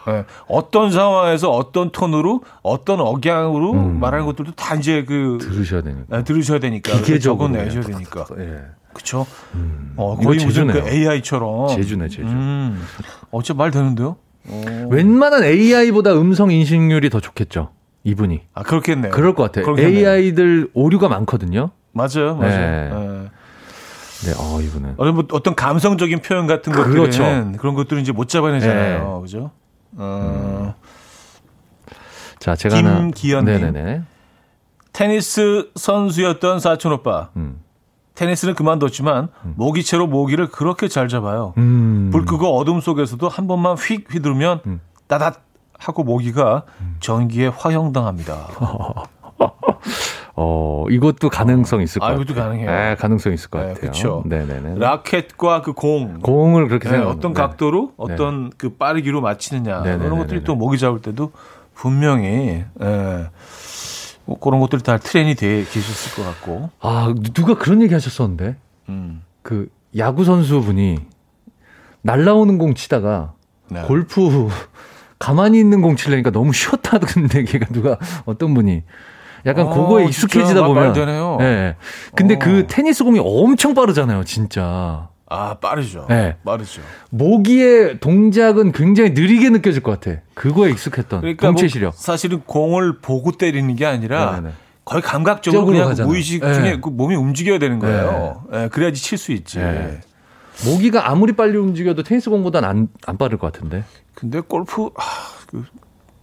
네. 0.08 0.26
어떤 0.48 0.92
상황에서 0.92 1.52
어떤 1.52 1.92
톤으로 1.92 2.42
어떤 2.64 3.00
억양으로 3.00 3.74
음. 3.74 4.00
말하는 4.00 4.26
것들도 4.26 4.54
다 4.54 4.76
이제 4.76 5.04
그 5.04 5.38
들으셔야 5.40 5.82
되니까 5.82 6.18
네, 6.18 6.24
들으셔야 6.24 6.60
되니까 6.60 6.92
적어내셔야 7.20 7.84
되니까 7.84 8.26
예. 8.40 8.62
그쵸? 8.94 9.26
음. 9.54 9.94
어, 9.96 10.18
거의 10.18 10.44
무슨 10.44 10.68
그 10.68 10.80
AI처럼. 10.88 11.70
제주네, 11.70 12.10
제주. 12.10 12.24
음. 12.24 12.84
어, 13.30 13.42
진짜 13.42 13.58
말 13.58 13.72
되는데요? 13.72 14.18
오. 14.50 14.90
웬만한 14.90 15.44
AI보다 15.44 16.14
음성 16.14 16.52
인식률이 16.52 17.10
더 17.10 17.20
좋겠죠. 17.20 17.70
이분이. 18.04 18.42
아, 18.54 18.64
그렇겠네요. 18.64 19.12
그럴 19.12 19.36
것 19.36 19.44
같아요. 19.44 19.66
그렇겠네요. 19.66 20.10
AI들 20.10 20.70
오류가 20.74 21.08
많거든요. 21.10 21.72
맞아요, 21.92 22.36
맞아요. 22.36 22.50
네. 22.60 22.90
네. 22.90 23.30
네, 24.26 24.34
어, 24.38 24.62
이분은. 24.62 24.96
어, 24.98 25.12
뭐 25.12 25.26
어떤 25.32 25.56
감성적인 25.56 26.20
표현 26.20 26.48
같은 26.48 26.74
것들은 26.74 26.94
그렇죠. 26.94 27.24
그런 27.58 27.76
것들은 27.76 28.02
이제 28.02 28.12
못 28.12 28.30
잡아내잖아요. 28.30 29.16
네. 29.16 29.22
그죠? 29.22 29.52
어. 29.98 30.74
음. 30.78 31.92
자, 32.40 32.56
제가 32.56 32.76
김기현 32.82 33.46
네네네. 33.46 34.02
테니스 34.94 35.70
선수였던 35.76 36.60
사촌 36.60 36.92
오빠. 36.94 37.30
음. 37.36 37.61
테니스는 38.22 38.54
그만뒀지만 38.54 39.30
음. 39.46 39.54
모기채로 39.58 40.06
모기를 40.06 40.48
그렇게 40.50 40.88
잘 40.88 41.08
잡아요. 41.08 41.56
음. 41.58 42.10
불 42.12 42.24
끄고 42.24 42.56
어둠 42.56 42.80
속에서도 42.80 43.28
한 43.28 43.48
번만 43.48 43.76
휙 43.76 44.14
휘두르면 44.14 44.62
음. 44.68 44.80
따닥 45.08 45.44
하고 45.80 46.04
모기가 46.04 46.62
음. 46.82 46.98
전기에 47.00 47.48
화형당합니다. 47.48 48.48
어, 50.36 50.86
이것도 50.92 51.30
가능성 51.32 51.82
있을 51.82 52.00
것 52.00 52.06
같아요. 52.06 52.20
아, 52.20 52.22
이것도 52.22 52.40
가능해요. 52.40 52.70
네, 52.70 52.96
가능성 52.96 53.34
있을 53.34 53.50
것 53.50 53.58
네, 53.58 53.66
같아요. 53.70 53.80
그렇죠. 53.82 54.24
네네네. 54.28 54.76
라켓과 54.78 55.64
그 55.64 55.74
공. 55.74 56.20
공을 56.22 56.68
그렇게 56.68 56.90
네, 56.90 56.98
생각 56.98 57.10
어떤 57.10 57.34
각도로, 57.34 57.94
네. 58.08 58.14
어떤 58.14 58.52
그 58.56 58.70
빠르기로 58.70 59.22
맞히느냐. 59.22 59.80
네네네네. 59.80 60.04
그런 60.06 60.20
것들이 60.20 60.44
또 60.44 60.54
모기 60.54 60.78
잡을 60.78 61.02
때도 61.02 61.32
분명히, 61.74 62.64
예. 62.82 63.30
뭐 64.26 64.40
그런 64.40 64.60
것들이 64.60 64.84
다 64.84 64.98
트렌이 64.98 65.36
돼 65.36 65.64
계셨을 65.64 66.16
것 66.16 66.30
같고. 66.30 66.70
아 66.80 67.14
누가 67.34 67.56
그런 67.56 67.82
얘기 67.82 67.94
하셨었는데, 67.94 68.56
음. 68.90 69.22
그 69.42 69.70
야구 69.98 70.24
선수분이 70.24 71.00
날라오는 72.02 72.58
공 72.58 72.74
치다가 72.74 73.34
네. 73.70 73.82
골프 73.84 74.50
가만히 75.20 75.60
있는 75.60 75.82
공 75.82 75.96
치려니까 75.96 76.32
너무 76.32 76.54
쉬었다던 76.54 77.30
얘기가 77.36 77.68
누가 77.68 77.98
어떤 78.26 78.54
분이 78.54 78.84
약간 79.46 79.68
어, 79.68 79.74
그거에 79.74 80.06
익숙해지다 80.06 80.66
보면. 80.66 80.94
되네요. 80.94 81.38
네. 81.40 81.76
근데 82.16 82.38
그 82.38 82.50
어. 82.50 82.54
그 82.54 82.68
테니스 82.68 83.04
공이 83.04 83.20
엄청 83.24 83.74
빠르잖아요, 83.74 84.24
진짜. 84.24 85.10
아, 85.34 85.54
빠르죠. 85.56 86.06
네. 86.10 86.36
빠르죠. 86.44 86.82
모기의 87.10 88.02
동작은 88.02 88.74
굉장히 88.74 89.12
느리게 89.12 89.50
느껴질 89.50 89.82
것 89.82 89.98
같아. 90.00 90.20
그거에 90.34 90.72
익숙했던 90.72 91.22
그러니까 91.22 91.48
동체 91.48 91.64
뭐 91.64 91.70
시력. 91.70 91.86
뭐 91.92 91.94
사실은 91.96 92.42
공을 92.46 93.00
보고 93.00 93.32
때리는 93.32 93.74
게 93.78 93.86
아니라 93.86 94.42
네네. 94.42 94.54
거의 94.84 95.02
감각적으로 95.02 95.66
그냥 95.66 95.88
가잖아. 95.88 96.06
무의식 96.08 96.42
네. 96.44 96.54
중에 96.54 96.80
그 96.82 96.90
몸이 96.90 97.16
움직여야 97.16 97.60
되는 97.60 97.80
거예요. 97.80 98.44
네. 98.52 98.60
네. 98.64 98.68
그래야지 98.68 99.02
칠 99.02 99.18
수 99.18 99.32
있지. 99.32 99.60
네. 99.60 100.02
모기가 100.66 101.10
아무리 101.10 101.32
빨리 101.32 101.58
움직여도 101.58 102.04
테니스 102.04 102.30
공보다는 102.30 102.68
안, 102.68 102.88
안 103.08 103.18
빠를 103.18 103.38
것 103.38 103.54
같은데. 103.54 103.86
근데 104.14 104.42
골프 104.42 104.90
아, 104.98 105.02
그, 105.48 105.64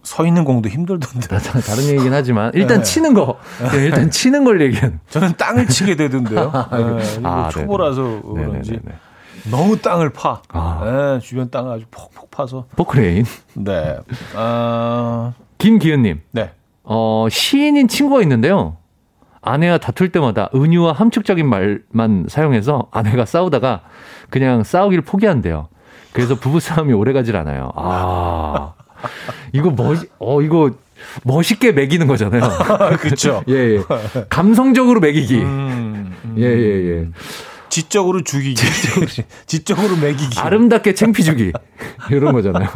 서 0.09 0.25
있는 0.25 0.43
공도 0.43 0.69
힘들던데. 0.69 1.27
다른 1.37 1.83
얘기긴 1.83 2.13
하지만 2.13 2.49
일단 2.55 2.79
네. 2.79 2.83
치는 2.83 3.13
거. 3.13 3.37
네, 3.71 3.85
일단 3.85 4.09
치는 4.09 4.43
걸 4.43 4.59
얘기한. 4.59 4.99
저는 5.07 5.33
땅을 5.37 5.67
치게 5.67 5.95
되던데요. 5.95 6.51
네, 6.73 7.19
아, 7.21 7.49
초보라서 7.51 8.01
네네. 8.01 8.47
그런지 8.47 8.71
네네네. 8.71 8.95
너무 9.51 9.77
땅을 9.77 10.09
파. 10.09 10.41
아. 10.49 10.81
네, 10.83 11.19
주변 11.19 11.51
땅을 11.51 11.71
아주 11.71 11.85
폭폭 11.91 12.31
파서. 12.31 12.65
포크레인. 12.75 13.23
네. 13.53 13.99
아... 14.35 15.33
김기은님. 15.59 16.21
네. 16.31 16.53
어, 16.83 17.27
시인인 17.29 17.87
친구가 17.87 18.23
있는데요. 18.23 18.77
아내와 19.41 19.77
다툴 19.77 20.11
때마다 20.11 20.49
은유와 20.55 20.93
함축적인 20.93 21.47
말만 21.47 22.25
사용해서 22.29 22.87
아내가 22.89 23.25
싸우다가 23.25 23.81
그냥 24.31 24.63
싸우기를 24.63 25.03
포기한대요. 25.03 25.69
그래서 26.13 26.33
부부싸움이 26.33 26.93
오래 26.93 27.13
가질 27.13 27.35
않아요. 27.35 27.71
아. 27.75 28.73
이거 29.53 29.71
멋, 29.71 29.99
어, 30.19 30.41
이거 30.41 30.71
멋있게 31.23 31.71
매기는 31.71 32.05
거잖아요. 32.07 32.41
그렇죠. 32.99 33.43
예, 33.49 33.53
예. 33.53 33.83
감성적으로 34.29 34.99
매기기. 34.99 35.39
음, 35.39 36.15
음. 36.25 36.35
예, 36.37 36.43
예, 36.43 36.89
예. 36.89 37.07
지적으로 37.69 38.23
죽이기. 38.23 38.61
지적으로 39.45 39.95
매기기. 39.97 40.39
아름답게 40.39 40.95
챙피 40.95 41.23
주기. 41.23 41.51
이런 42.09 42.33
거잖아요. 42.33 42.67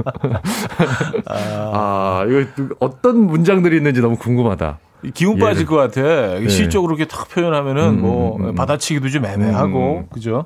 아, 1.25 1.33
아, 1.35 2.25
이거 2.29 2.45
어떤 2.79 3.25
문장들이 3.25 3.77
있는지 3.77 4.01
너무 4.01 4.17
궁금하다. 4.17 4.79
기운 5.13 5.37
빠질 5.37 5.63
예. 5.63 5.65
것 5.65 5.75
같아. 5.75 6.01
네. 6.39 6.47
시적으로 6.47 6.95
이렇게 6.95 7.09
탁 7.09 7.27
표현하면은 7.29 7.89
음, 7.89 8.01
뭐 8.01 8.37
음, 8.37 8.49
음. 8.49 8.55
받아치기도 8.55 9.09
좀 9.09 9.25
애매하고 9.25 9.97
음. 9.97 10.07
그죠? 10.13 10.45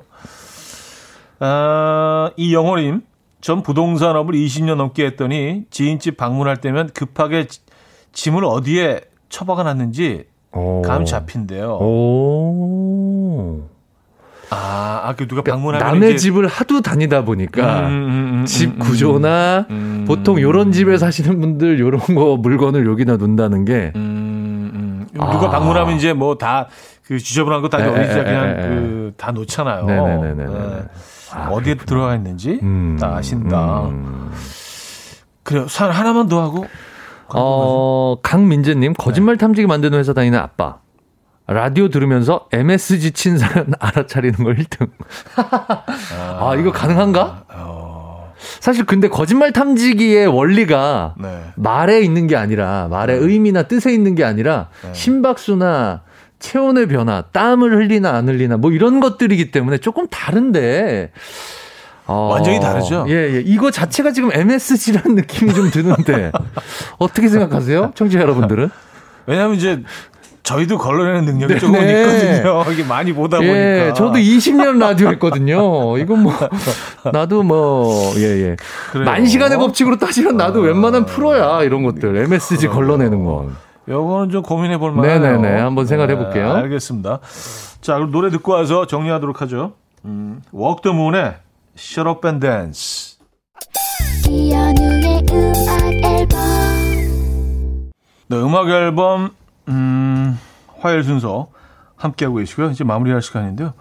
아, 1.40 2.30
이 2.36 2.52
영호님 2.54 3.02
전 3.40 3.62
부동산업을 3.62 4.34
20년 4.34 4.76
넘게 4.76 5.06
했더니 5.06 5.64
지인집 5.70 6.16
방문할 6.16 6.56
때면 6.58 6.90
급하게 6.92 7.46
짐을 8.12 8.44
어디에 8.44 9.00
처박아 9.28 9.62
놨는지 9.62 10.24
감 10.84 11.04
잡힌대요. 11.04 11.78
오. 11.80 13.62
아, 14.50 15.02
아, 15.04 15.14
그 15.14 15.28
누가 15.28 15.42
그러니까 15.42 15.52
방문하면 15.52 15.86
남의 15.86 16.14
이제... 16.14 16.18
집을 16.18 16.46
하도 16.46 16.80
다니다 16.80 17.22
보니까 17.22 17.80
음, 17.80 17.86
음, 17.86 17.90
음, 17.90 18.34
음집 18.40 18.70
음, 18.70 18.78
구조나 18.78 19.66
음. 19.68 20.06
보통 20.08 20.40
요런 20.40 20.72
집에 20.72 20.96
사시는 20.96 21.38
분들 21.38 21.78
요런 21.78 22.00
거 22.00 22.38
물건을 22.38 22.86
여기다 22.86 23.18
놓는다는 23.18 23.66
게 23.66 23.92
누가 25.12 25.46
아. 25.46 25.50
방문하면 25.50 25.96
이제 25.96 26.12
뭐 26.14 26.36
다 26.38 26.68
그 27.08 27.18
지저분한 27.18 27.62
거다 27.62 27.78
어디 27.78 28.06
그냥 28.08 28.56
그 28.60 29.14
다 29.16 29.32
놓잖아요. 29.32 29.86
네네네네. 29.86 30.44
네. 30.44 30.82
아, 31.32 31.48
어디에 31.48 31.74
그렇구나. 31.74 31.84
들어가 31.86 32.14
있는지 32.14 32.60
다 33.00 33.16
아신다. 33.16 33.88
그래요. 35.42 35.66
산 35.68 35.90
하나만 35.90 36.28
더 36.28 36.42
하고. 36.42 36.66
어, 37.34 38.16
강민재님 38.22 38.94
거짓말 38.94 39.36
네. 39.36 39.46
탐지기 39.46 39.66
만드는 39.66 39.98
회사 39.98 40.12
다니는 40.12 40.38
아빠. 40.38 40.78
라디오 41.46 41.88
들으면서 41.88 42.46
MSG 42.52 43.12
친 43.12 43.38
사연 43.38 43.72
알아차리는 43.80 44.44
걸 44.44 44.56
1등. 44.56 44.90
아, 46.18 46.54
이거 46.58 46.70
가능한가? 46.72 47.44
어... 47.48 48.34
사실 48.60 48.84
근데 48.84 49.08
거짓말 49.08 49.52
탐지기의 49.52 50.26
원리가 50.26 51.14
네. 51.18 51.44
말에 51.56 52.00
있는 52.00 52.26
게 52.26 52.36
아니라 52.36 52.88
말의 52.90 53.18
네. 53.18 53.26
의미나 53.26 53.62
뜻에 53.64 53.92
있는 53.92 54.14
게 54.14 54.24
아니라 54.24 54.68
네. 54.82 54.92
심박수나 54.92 56.02
체온의 56.38 56.86
변화, 56.86 57.22
땀을 57.22 57.76
흘리나 57.76 58.12
안 58.12 58.28
흘리나 58.28 58.56
뭐 58.56 58.70
이런 58.70 59.00
것들이기 59.00 59.50
때문에 59.50 59.78
조금 59.78 60.06
다른데 60.08 61.10
어, 62.06 62.30
완전히 62.32 62.58
다르죠. 62.58 63.04
예, 63.08 63.34
예. 63.34 63.42
이거 63.44 63.70
자체가 63.70 64.12
지금 64.12 64.30
MSG라는 64.32 65.14
느낌이 65.16 65.52
좀 65.52 65.70
드는데 65.70 66.32
어떻게 66.98 67.28
생각하세요, 67.28 67.92
청취자 67.94 68.20
여러분들은? 68.20 68.70
왜냐하면 69.26 69.56
이제 69.56 69.82
저희도 70.42 70.78
걸러내는 70.78 71.26
능력이 71.26 71.54
네, 71.54 71.60
조금 71.60 71.78
네. 71.78 72.00
있거든요. 72.00 72.64
이게 72.72 72.82
많이 72.82 73.12
보다 73.12 73.38
예, 73.42 73.46
보니까. 73.46 73.92
저도 73.92 74.14
20년 74.14 74.78
라디오 74.78 75.08
했거든요. 75.10 75.98
이건 75.98 76.22
뭐 76.22 76.32
나도 77.12 77.42
뭐 77.42 78.14
예, 78.16 78.22
예. 78.22 78.56
그래요. 78.90 79.04
만 79.04 79.26
시간의 79.26 79.58
법칙으로 79.58 79.98
따지면 79.98 80.38
나도 80.38 80.60
아, 80.60 80.62
웬만한 80.62 81.04
프로야 81.04 81.62
이런 81.64 81.82
것들 81.82 82.16
MSG 82.16 82.68
걸러내는 82.68 83.26
건. 83.26 83.54
요거는 83.88 84.30
좀 84.30 84.42
고민해 84.42 84.78
볼 84.78 84.92
만해요. 84.92 85.18
네네네. 85.20 85.60
한번 85.60 85.86
생각해 85.86 86.16
볼게요. 86.16 86.52
네, 86.54 86.60
알겠습니다. 86.60 87.20
자, 87.80 87.94
그럼 87.94 88.10
노래 88.10 88.30
듣고 88.30 88.52
와서 88.52 88.86
정리하도록 88.86 89.40
하죠. 89.42 89.72
음, 90.04 90.42
Walk 90.54 90.82
the 90.82 90.96
Moon의 90.96 91.36
Shut 91.76 92.08
Up 92.08 92.26
and 92.26 92.46
Dance. 92.46 93.18
네, 98.30 98.36
음악 98.36 98.68
앨범 98.68 99.30
음, 99.68 100.38
화요일 100.80 101.02
순서 101.02 101.48
함께하고 101.96 102.36
계시고요. 102.36 102.70
이제 102.70 102.84
마무리할 102.84 103.22
시간인데요. 103.22 103.72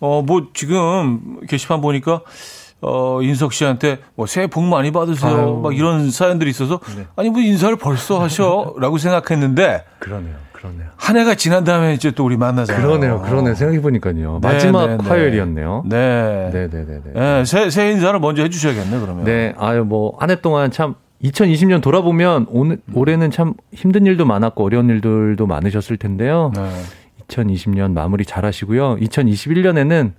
어, 0.00 0.22
뭐, 0.22 0.48
지금 0.54 1.40
게시판 1.46 1.82
보니까, 1.82 2.22
어, 2.82 3.20
인석 3.22 3.52
씨한테 3.52 3.98
뭐, 4.14 4.26
새해 4.26 4.46
복 4.46 4.64
많이 4.64 4.90
받으세요. 4.90 5.36
아유. 5.36 5.60
막 5.62 5.76
이런 5.76 6.10
사연들이 6.10 6.50
있어서, 6.50 6.80
네. 6.96 7.06
아니, 7.16 7.30
뭐, 7.30 7.40
인사를 7.40 7.74
벌써 7.76 8.20
하셔. 8.20 8.74
라고 8.80 8.96
생각했는데. 8.98 9.84
그러네요. 9.98 10.34
그러네요. 10.52 10.88
한 10.96 11.16
해가 11.16 11.34
지난 11.36 11.64
다음에 11.64 11.94
이제 11.94 12.10
또 12.10 12.24
우리 12.24 12.36
만나잖아요. 12.36 12.86
그러네요. 12.86 13.22
그러네요. 13.22 13.54
생각해 13.54 13.80
보니까요. 13.80 14.40
네, 14.42 14.48
마지막 14.48 14.86
네, 14.88 14.96
네, 14.98 15.08
화요일이었네요. 15.08 15.84
네. 15.86 16.50
네 16.52 16.68
네 16.70 16.84
네. 16.86 17.00
네, 17.14 17.44
새, 17.46 17.70
새 17.70 17.90
인사를 17.92 18.18
먼저 18.20 18.42
해 18.42 18.50
주셔야겠네, 18.50 19.00
그러면. 19.00 19.24
네. 19.24 19.54
아유, 19.58 19.84
뭐, 19.84 20.14
한 20.18 20.28
해 20.30 20.36
동안 20.40 20.70
참 20.70 20.94
2020년 21.24 21.82
돌아보면 21.82 22.46
오늘 22.50 22.78
올해는 22.94 23.30
참 23.30 23.54
힘든 23.74 24.06
일도 24.06 24.24
많았고 24.26 24.64
어려운 24.64 24.88
일들도 24.88 25.46
많으셨을 25.46 25.96
텐데요. 25.98 26.50
네. 26.54 26.62
2020년 27.28 27.92
마무리 27.92 28.24
잘 28.24 28.44
하시고요. 28.44 28.96
2021년에는 28.96 30.12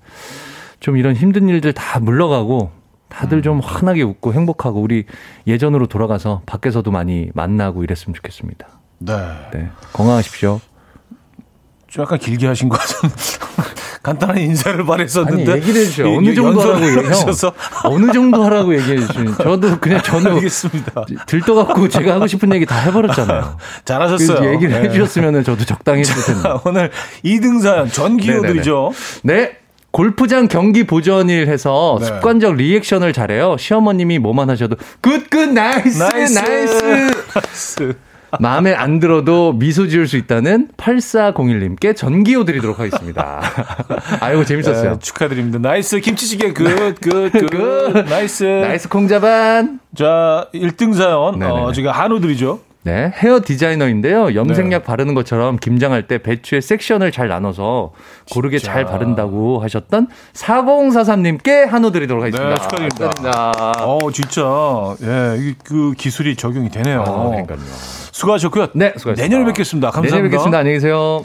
좀 0.81 0.97
이런 0.97 1.15
힘든 1.15 1.47
일들 1.47 1.71
다 1.73 1.99
물러가고 1.99 2.71
다들 3.07 3.41
좀 3.41 3.57
음. 3.57 3.61
환하게 3.61 4.01
웃고 4.01 4.33
행복하고 4.33 4.81
우리 4.81 5.05
예전으로 5.47 5.85
돌아가서 5.87 6.41
밖에서도 6.45 6.89
많이 6.91 7.29
만나고 7.33 7.83
이랬으면 7.83 8.15
좋겠습니다. 8.15 8.67
네. 8.99 9.13
네. 9.53 9.69
건강하십시오. 9.93 10.59
좀 11.87 12.03
약간 12.03 12.17
길게 12.19 12.47
하신 12.47 12.69
것 12.69 12.79
같은 12.79 13.09
간단한 14.01 14.39
인사를 14.39 14.83
바랬었는데 14.83 15.51
아니, 15.51 15.61
얘기를 15.61 15.81
해주세요. 15.81 16.17
어느 16.17 16.33
정도 16.33 16.61
하라고 16.61 16.87
얘기해서 16.87 17.53
어느 17.83 18.11
정도 18.11 18.43
하라고 18.45 18.73
얘기해 18.75 19.05
주시면 19.05 19.37
저도 19.43 19.79
그냥 19.79 20.01
저는 20.01 20.31
알겠습니다. 20.37 21.05
들떠갖고 21.27 21.89
제가 21.89 22.15
하고 22.15 22.25
싶은 22.25 22.51
얘기 22.55 22.65
다 22.65 22.79
해버렸잖아요. 22.79 23.57
잘하셨어요. 23.85 24.39
그 24.39 24.53
얘기를 24.53 24.73
네. 24.81 24.87
해주셨으면 24.87 25.43
저도 25.43 25.65
적당히 25.65 25.99
했을 25.99 26.33
텐데. 26.33 26.49
오늘 26.65 26.89
2등상 27.23 27.93
전기요 27.93 28.40
드리죠. 28.40 28.93
네. 29.23 29.60
골프장 29.91 30.47
경기 30.47 30.85
보조원 30.85 31.35
일 31.35 31.47
해서 31.47 31.97
네. 31.99 32.05
습관적 32.07 32.55
리액션을 32.55 33.13
잘해요. 33.13 33.57
시어머님이 33.57 34.19
뭐만 34.19 34.49
하셔도 34.49 34.77
good 35.01 35.25
good 35.25 35.49
nice 35.49 36.01
nice. 36.01 36.39
nice. 36.39 37.95
마음에 38.39 38.73
안 38.73 38.99
들어도 38.99 39.51
미소 39.51 39.87
지을 39.87 40.07
수 40.07 40.15
있다는 40.15 40.69
8401님께 40.77 41.93
전기요 41.95 42.45
드리도록 42.45 42.79
하겠습니다. 42.79 43.41
아이고, 44.21 44.45
재밌었어요. 44.45 44.93
네, 44.93 44.99
축하드립니다. 44.99 45.59
nice 45.59 45.99
김치찌개 45.99 46.53
good, 46.53 46.95
good, 47.01 47.29
good. 47.29 48.05
nice. 48.09 48.43
nice 48.45 48.87
콩자반. 48.87 49.81
자, 49.95 50.47
1등 50.53 50.93
사연. 50.93 51.43
어, 51.43 51.73
제가 51.73 51.91
한우 51.91 52.12
드리죠. 52.12 52.59
네, 52.83 53.11
헤어 53.15 53.39
디자이너인데요. 53.45 54.33
염색약 54.33 54.69
네. 54.69 54.79
바르는 54.79 55.13
것처럼 55.13 55.57
김장할 55.57 56.07
때 56.07 56.17
배추의 56.17 56.63
섹션을 56.63 57.11
잘 57.11 57.27
나눠서 57.27 57.91
고르게 58.31 58.57
진짜. 58.57 58.73
잘 58.73 58.85
바른다고 58.85 59.59
하셨던 59.59 60.07
4043님께 60.33 61.67
한우 61.67 61.91
드리도록 61.91 62.23
하겠습니다. 62.23 62.55
네, 62.55 62.61
축하드립니다. 62.61 63.11
축하드립니다. 63.11 63.71
어, 63.85 64.11
진짜. 64.11 64.95
예, 65.03 65.53
그 65.63 65.93
기술이 65.95 66.35
적용이 66.35 66.69
되네요. 66.69 67.01
아, 67.01 67.29
그러니까요. 67.29 67.59
수고하셨고요. 68.11 68.67
네, 68.73 68.93
수고하셨습니다. 68.97 69.21
내년에 69.21 69.45
뵙겠습니다. 69.45 69.87
감사합니다. 69.91 70.15
내년에 70.15 70.29
뵙겠습니다. 70.29 70.57
안녕히 70.57 70.75
계세요. 70.77 71.23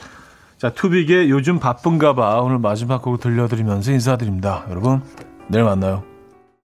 자, 0.58 0.70
투빅의 0.70 1.30
요즘 1.30 1.58
바쁜가 1.58 2.14
봐. 2.14 2.40
오늘 2.40 2.58
마지막 2.58 3.00
곡 3.02 3.20
들려드리면서 3.20 3.92
인사드립니다. 3.92 4.64
여러분, 4.70 5.02
내일 5.48 5.64
만나요. 5.64 6.15